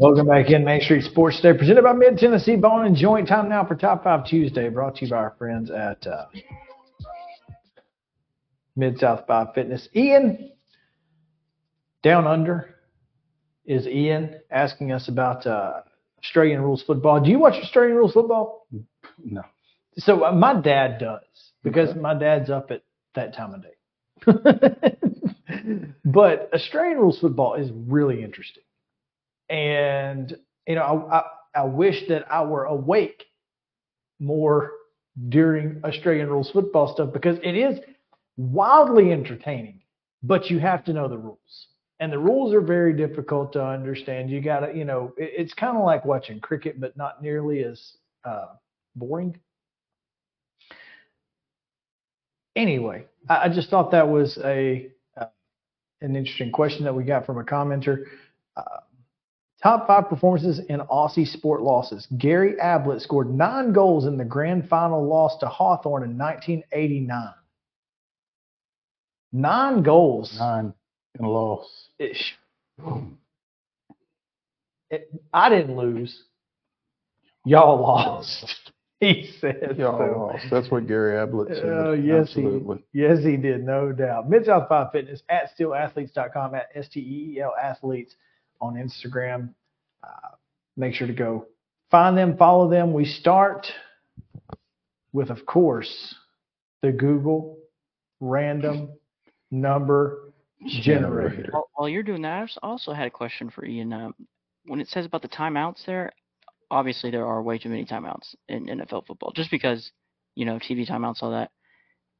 [0.00, 3.26] Welcome back in Main Street Sports Today, presented by Mid Tennessee Bone and Joint.
[3.26, 6.26] Time now for Top Five Tuesday, brought to you by our friends at uh,
[8.76, 9.88] Mid South Five Fitness.
[9.96, 10.52] Ian,
[12.04, 12.76] down under,
[13.64, 15.80] is Ian asking us about uh,
[16.22, 17.20] Australian rules football.
[17.20, 18.68] Do you watch Australian rules football?
[19.24, 19.42] No.
[19.96, 21.24] So uh, my dad does
[21.64, 22.82] because my dad's up at
[23.16, 23.74] that time of day.
[26.04, 28.62] but Australian rules football is really interesting,
[29.48, 31.22] and you know I, I,
[31.54, 33.24] I wish that I were awake
[34.20, 34.72] more
[35.28, 37.78] during Australian rules football stuff because it is
[38.36, 39.80] wildly entertaining,
[40.22, 41.66] but you have to know the rules.
[42.00, 44.30] And the rules are very difficult to understand.
[44.30, 47.64] You got to, you know, it, it's kind of like watching cricket, but not nearly
[47.64, 47.94] as
[48.24, 48.46] uh,
[48.94, 49.36] boring.
[52.54, 55.26] Anyway, I, I just thought that was a uh,
[56.00, 58.04] an interesting question that we got from a commenter.
[58.56, 58.62] Uh,
[59.62, 62.06] top five performances in Aussie sport losses.
[62.18, 67.32] Gary Ablett scored nine goals in the grand final loss to Hawthorn in 1989.
[69.32, 70.36] Nine goals.
[70.38, 70.72] Nine
[71.18, 71.88] in a loss.
[71.98, 72.36] Ish.
[74.90, 76.24] It, I didn't lose.
[77.44, 78.54] Y'all lost.
[79.00, 80.18] He said Y'all so.
[80.18, 80.46] lost.
[80.50, 81.66] That's what Gary Ablett said.
[81.66, 82.82] Oh, yes, Absolutely.
[82.92, 84.28] he yes he did, no doubt.
[84.28, 88.16] Mid South Five Fitness at steelathletes.com at S T E E L athletes
[88.60, 89.50] on Instagram.
[90.02, 90.34] Uh,
[90.76, 91.46] make sure to go
[91.90, 92.92] find them, follow them.
[92.92, 93.66] We start
[95.12, 96.14] with, of course,
[96.82, 97.58] the Google
[98.20, 98.90] random
[99.50, 100.32] number
[100.66, 101.48] generator.
[101.50, 103.92] While, while you're doing that, I als- also had a question for Ian.
[103.92, 104.14] Um,
[104.66, 106.12] when it says about the timeouts there,
[106.70, 109.90] obviously there are way too many timeouts in NFL football, just because
[110.34, 111.50] you know TV timeouts, all that.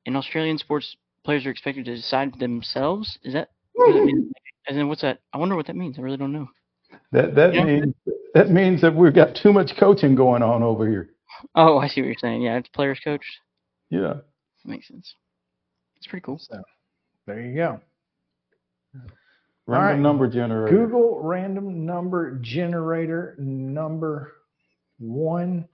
[0.06, 3.18] In Australian sports, players are expected to decide themselves.
[3.22, 3.50] Is that?
[3.74, 4.32] what does it mean?
[4.68, 5.20] And then what's that?
[5.32, 5.98] I wonder what that means.
[5.98, 6.48] I really don't know.
[7.12, 7.64] That that Yeah.
[7.64, 7.94] means
[8.34, 11.10] that means that we've got too much coaching going on over here.
[11.54, 12.42] Oh, I see what you're saying.
[12.42, 13.38] Yeah, it's players coached.
[13.90, 14.20] Yeah.
[14.64, 15.14] Makes sense.
[15.96, 16.38] It's pretty cool.
[16.38, 16.60] So
[17.26, 17.80] there you go.
[19.66, 19.98] Random right.
[19.98, 20.76] number generator.
[20.76, 24.34] Google random number generator number
[24.98, 25.68] one.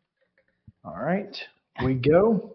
[0.85, 1.37] All right,
[1.83, 2.54] we go.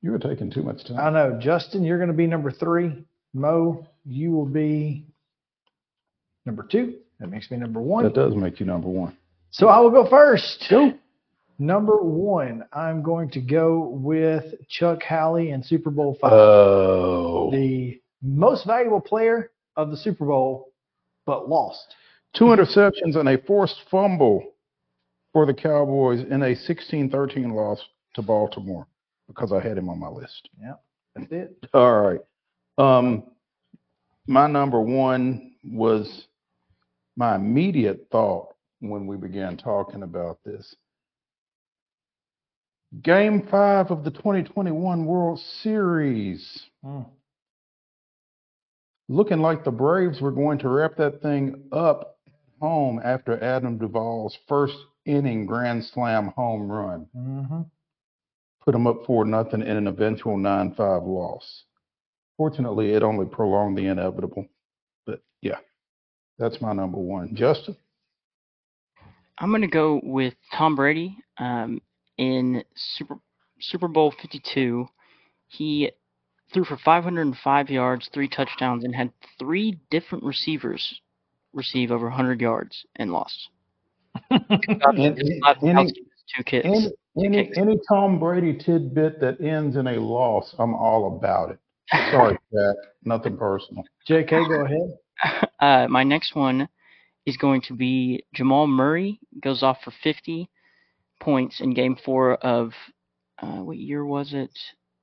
[0.00, 0.98] You were taking too much time.
[0.98, 3.04] I know, Justin, you're going to be number three.
[3.34, 5.04] Mo, you will be
[6.46, 6.98] number two.
[7.18, 8.04] That makes me number one.
[8.04, 9.16] That does make you number one.
[9.50, 10.66] So I will go first.
[10.70, 10.92] Go.
[11.58, 16.32] Number one, I'm going to go with Chuck Howley and Super Bowl five.
[16.32, 17.50] Oh.
[17.50, 20.72] the most valuable player of the Super Bowl,
[21.26, 21.96] but lost.
[22.34, 24.52] Two interceptions and a forced fumble
[25.32, 27.80] for the Cowboys in a 16-13 loss
[28.14, 28.86] to Baltimore
[29.28, 30.48] because I had him on my list.
[30.60, 30.74] Yeah,
[31.14, 31.68] that's it.
[31.74, 32.20] All right.
[32.78, 33.24] Um,
[34.26, 36.26] my number one was
[37.16, 40.74] my immediate thought when we began talking about this.
[43.02, 46.62] Game five of the 2021 World Series.
[46.82, 47.02] Hmm.
[49.08, 52.18] Looking like the Braves were going to wrap that thing up
[52.60, 57.06] home after Adam Duvall's first inning grand slam home run.
[57.16, 57.62] Mm-hmm.
[58.68, 61.64] Put them up four nothing in an eventual 9 5 loss.
[62.36, 64.46] Fortunately, it only prolonged the inevitable.
[65.06, 65.56] But yeah,
[66.38, 67.34] that's my number one.
[67.34, 67.78] Justin?
[69.38, 71.16] I'm gonna go with Tom Brady.
[71.38, 71.80] Um,
[72.18, 73.16] in Super
[73.58, 74.86] Super Bowl 52,
[75.46, 75.90] he
[76.52, 81.00] threw for 505 yards, three touchdowns, and had three different receivers
[81.54, 83.48] receive over 100 yards and lost.
[84.30, 85.94] Any, any,
[86.36, 86.66] two kids.
[86.66, 86.92] any,
[87.26, 91.58] any, any Tom Brady tidbit that ends in a loss, I'm all about it.
[92.10, 92.76] Sorry, Jack.
[93.04, 93.84] Nothing personal.
[94.08, 94.98] JK, go ahead.
[95.58, 96.68] Uh, my next one
[97.26, 100.48] is going to be Jamal Murray goes off for 50
[101.20, 102.70] points in Game Four of
[103.42, 104.56] uh, what year was it?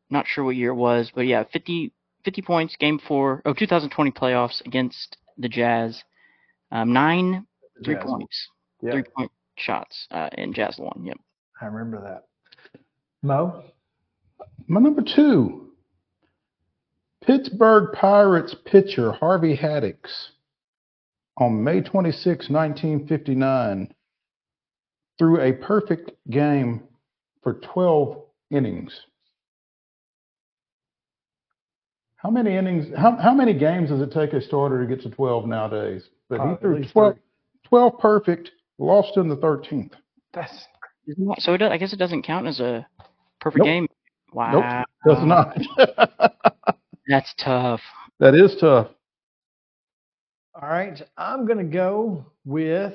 [0.10, 1.92] Not sure what year it was, but yeah, 50,
[2.24, 6.02] 50 points, Game Four, oh, 2020 playoffs against the Jazz.
[6.72, 7.46] Um, nine
[7.84, 8.04] three Jazz.
[8.06, 8.48] points,
[8.84, 8.94] Yep.
[8.94, 11.04] three point shots, uh, and Jazz won.
[11.04, 11.18] Yep.
[11.62, 12.80] I remember that.
[13.22, 13.64] Mo?
[14.68, 15.70] My number two
[17.26, 19.98] Pittsburgh Pirates pitcher Harvey Haddix
[21.38, 23.94] on May 26, 1959,
[25.18, 26.84] threw a perfect game
[27.44, 28.22] for 12
[28.52, 28.98] innings.
[32.18, 35.10] How many innings, how, how many games does it take a starter to get to
[35.10, 36.04] 12 nowadays?
[36.30, 37.18] But Uh, he at threw least 12,
[37.66, 39.92] 12 perfect, lost in the 13th.
[40.34, 40.68] That's
[41.08, 42.86] Isn't So it, does- I guess it doesn't count as a
[43.40, 43.66] perfect Nope.
[43.66, 43.88] game.
[44.34, 44.86] Wow.
[45.06, 45.58] Nope, does not.
[47.08, 47.82] That's tough.
[48.20, 48.88] That is tough.
[50.62, 52.94] All right, I'm going to go with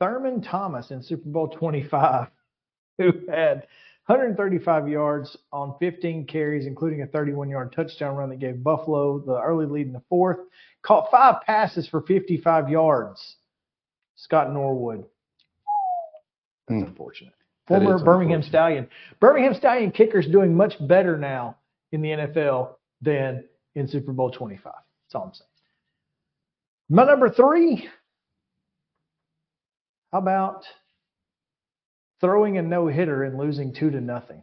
[0.00, 2.28] Thurman Thomas in Super Bowl 25,
[2.98, 3.66] who had
[4.06, 9.40] 135 yards on 15 carries, including a 31 yard touchdown run that gave Buffalo the
[9.40, 10.38] early lead in the fourth.
[10.82, 13.36] Caught five passes for 55 yards.
[14.16, 15.04] Scott Norwood.
[16.68, 16.88] That's hmm.
[16.88, 17.32] unfortunate.
[17.68, 18.48] That Former Birmingham unfortunate.
[18.48, 18.88] Stallion.
[19.20, 21.56] Birmingham Stallion kicker's doing much better now
[21.92, 23.44] in the NFL than
[23.74, 24.72] in Super Bowl 25.
[24.72, 25.48] That's all I'm saying.
[26.88, 27.88] My number three.
[30.12, 30.64] How about
[32.20, 34.42] throwing a no hitter and losing two to nothing?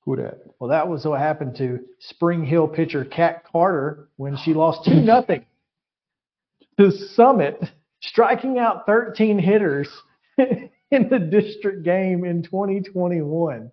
[0.00, 0.40] Who that?
[0.58, 4.94] Well, that was what happened to Spring Hill pitcher Kat Carter when she lost two
[5.02, 5.44] nothing
[6.78, 7.62] to Summit,
[8.00, 9.88] striking out 13 hitters
[10.38, 13.70] in the district game in 2021.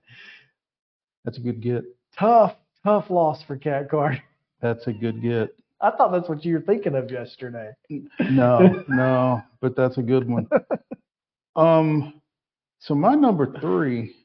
[1.24, 1.84] That's a good get.
[2.18, 4.22] Tough, tough loss for Cat Card.
[4.62, 5.56] That's a good get.
[5.82, 7.72] I thought that's what you were thinking of yesterday.
[8.20, 10.48] No, no, but that's a good one.
[11.56, 12.22] Um,
[12.80, 14.16] so my number three,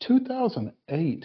[0.00, 1.24] 2008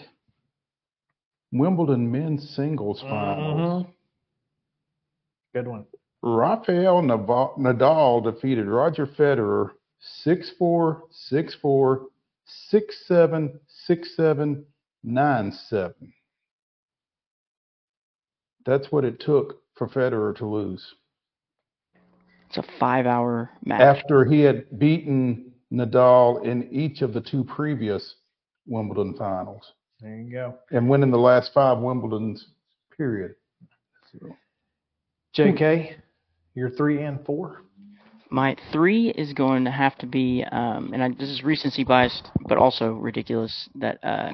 [1.52, 3.86] Wimbledon men's singles finals.
[3.86, 3.94] Mhm.
[5.58, 5.86] Good one.
[6.22, 9.72] Rafael Nadal defeated Roger Federer
[10.24, 11.02] 6-4,
[11.34, 12.06] 6-4,
[12.72, 13.60] 6-7,
[13.90, 14.64] 6-7,
[15.04, 15.94] 9-7.
[18.68, 20.94] That's what it took for Federer to lose.
[22.50, 23.82] It's a five-hour match.
[23.82, 28.14] After he had beaten Nadal in each of the two previous
[28.68, 30.56] Wimbledon finals There you go.
[30.70, 32.42] and winning the last five Wimbledons,
[32.96, 33.34] period.
[35.38, 35.96] JK,
[36.56, 37.64] your three and four.
[38.30, 42.30] My three is going to have to be, um, and I, this is recency biased,
[42.48, 44.34] but also ridiculous that uh,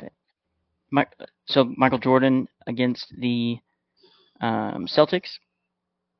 [0.90, 1.06] my,
[1.46, 3.60] so Michael Jordan against the
[4.42, 5.30] um, Celtics.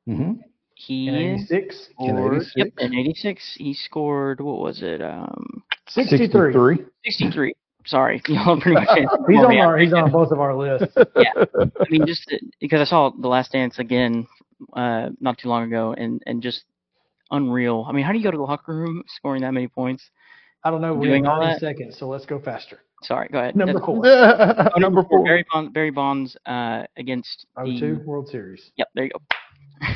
[0.08, 0.34] Mm-hmm.
[0.76, 1.88] He In 86?
[1.98, 2.52] In scored, 86?
[2.56, 4.40] Yep, in '86 he scored.
[4.40, 5.00] What was it?
[5.00, 6.84] Um, 63.
[7.04, 7.54] 63.
[7.86, 8.88] Sorry, y'all pretty much.
[9.28, 10.96] he's on our he's on both of our lists.
[11.16, 14.26] yeah, I mean, just to- because I saw The Last Dance again
[14.72, 16.64] uh, not too long ago, and and just
[17.30, 17.84] unreal.
[17.88, 20.02] I mean, how do you go to the locker room scoring that many points?
[20.62, 20.94] I don't know.
[20.94, 21.60] We Doing have all 30 that?
[21.60, 22.80] seconds, so let's go faster.
[23.02, 23.54] Sorry, go ahead.
[23.54, 24.06] Number That's- four.
[24.06, 25.24] Oh, Number four.
[25.24, 28.70] Barry Bonds, Barry Bonds uh, against Oh, the two World Series.
[28.76, 29.20] Yep, there you go.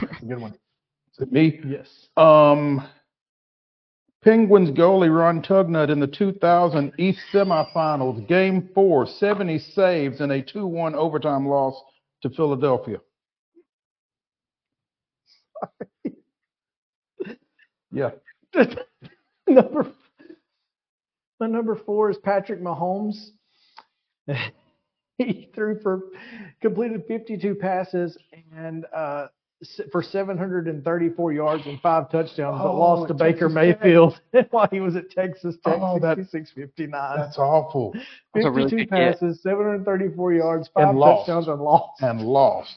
[0.09, 0.53] That's a good one.
[0.53, 1.59] Is it me?
[1.67, 1.89] Yes.
[2.19, 2.87] Um,
[4.23, 10.43] Penguins goalie Ron Tugnutt in the 2000 East semifinals, Game Four, 70 saves in a
[10.43, 11.81] 2-1 overtime loss
[12.23, 12.99] to Philadelphia.
[17.91, 18.11] Yeah.
[19.49, 19.91] number
[21.41, 23.31] my number four is Patrick Mahomes.
[25.19, 26.03] he threw for
[26.61, 28.19] completed 52 passes
[28.55, 29.29] and uh,
[29.91, 33.81] for 734 yards and five touchdowns, but Oh, lost to Baker Texas Tech.
[33.83, 34.21] Mayfield
[34.51, 35.79] while he was at Texas Tech.
[35.81, 36.91] Oh, that- 66-59.
[37.17, 37.95] That's awful.
[38.35, 41.27] That's a really 52 passes, 734 yards, five And lost.
[41.27, 42.03] touchdowns, and lost.
[42.03, 42.77] And lost.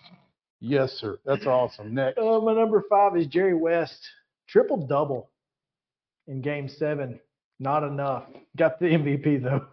[0.61, 1.17] Yes, sir.
[1.25, 1.93] That's awesome.
[1.93, 2.19] Next.
[2.19, 4.07] Uh, my number five is Jerry West.
[4.47, 5.31] Triple double
[6.27, 7.19] in game seven.
[7.59, 8.25] Not enough.
[8.55, 9.65] Got the MVP though.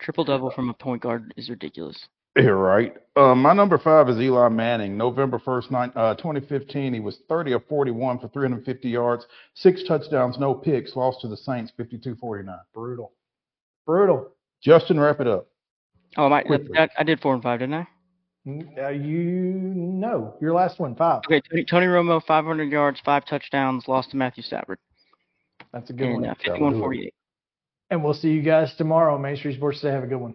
[0.00, 2.08] Triple double from a point guard is ridiculous.
[2.36, 2.94] You're right.
[3.16, 4.96] Uh, my number five is Eli Manning.
[4.96, 10.38] November 1st, nine, uh, 2015, he was 30 of 41 for 350 yards, six touchdowns,
[10.38, 12.56] no picks, lost to the Saints 52-49.
[12.72, 13.12] Brutal.
[13.86, 14.30] Brutal.
[14.62, 15.48] Justin, wrap it up.
[16.16, 16.44] Oh, my,
[16.76, 17.88] I, I did four and five, didn't I?
[18.48, 21.22] Uh, you know your last one five.
[21.26, 24.78] Okay, Tony, Tony Romo, 500 yards, five touchdowns, lost to Matthew Stafford.
[25.72, 26.30] That's a good and, one.
[26.30, 27.12] Uh, 51-48.
[27.90, 29.18] And we'll see you guys tomorrow.
[29.18, 29.92] Main Street Sports Today.
[29.92, 30.34] Have a good one.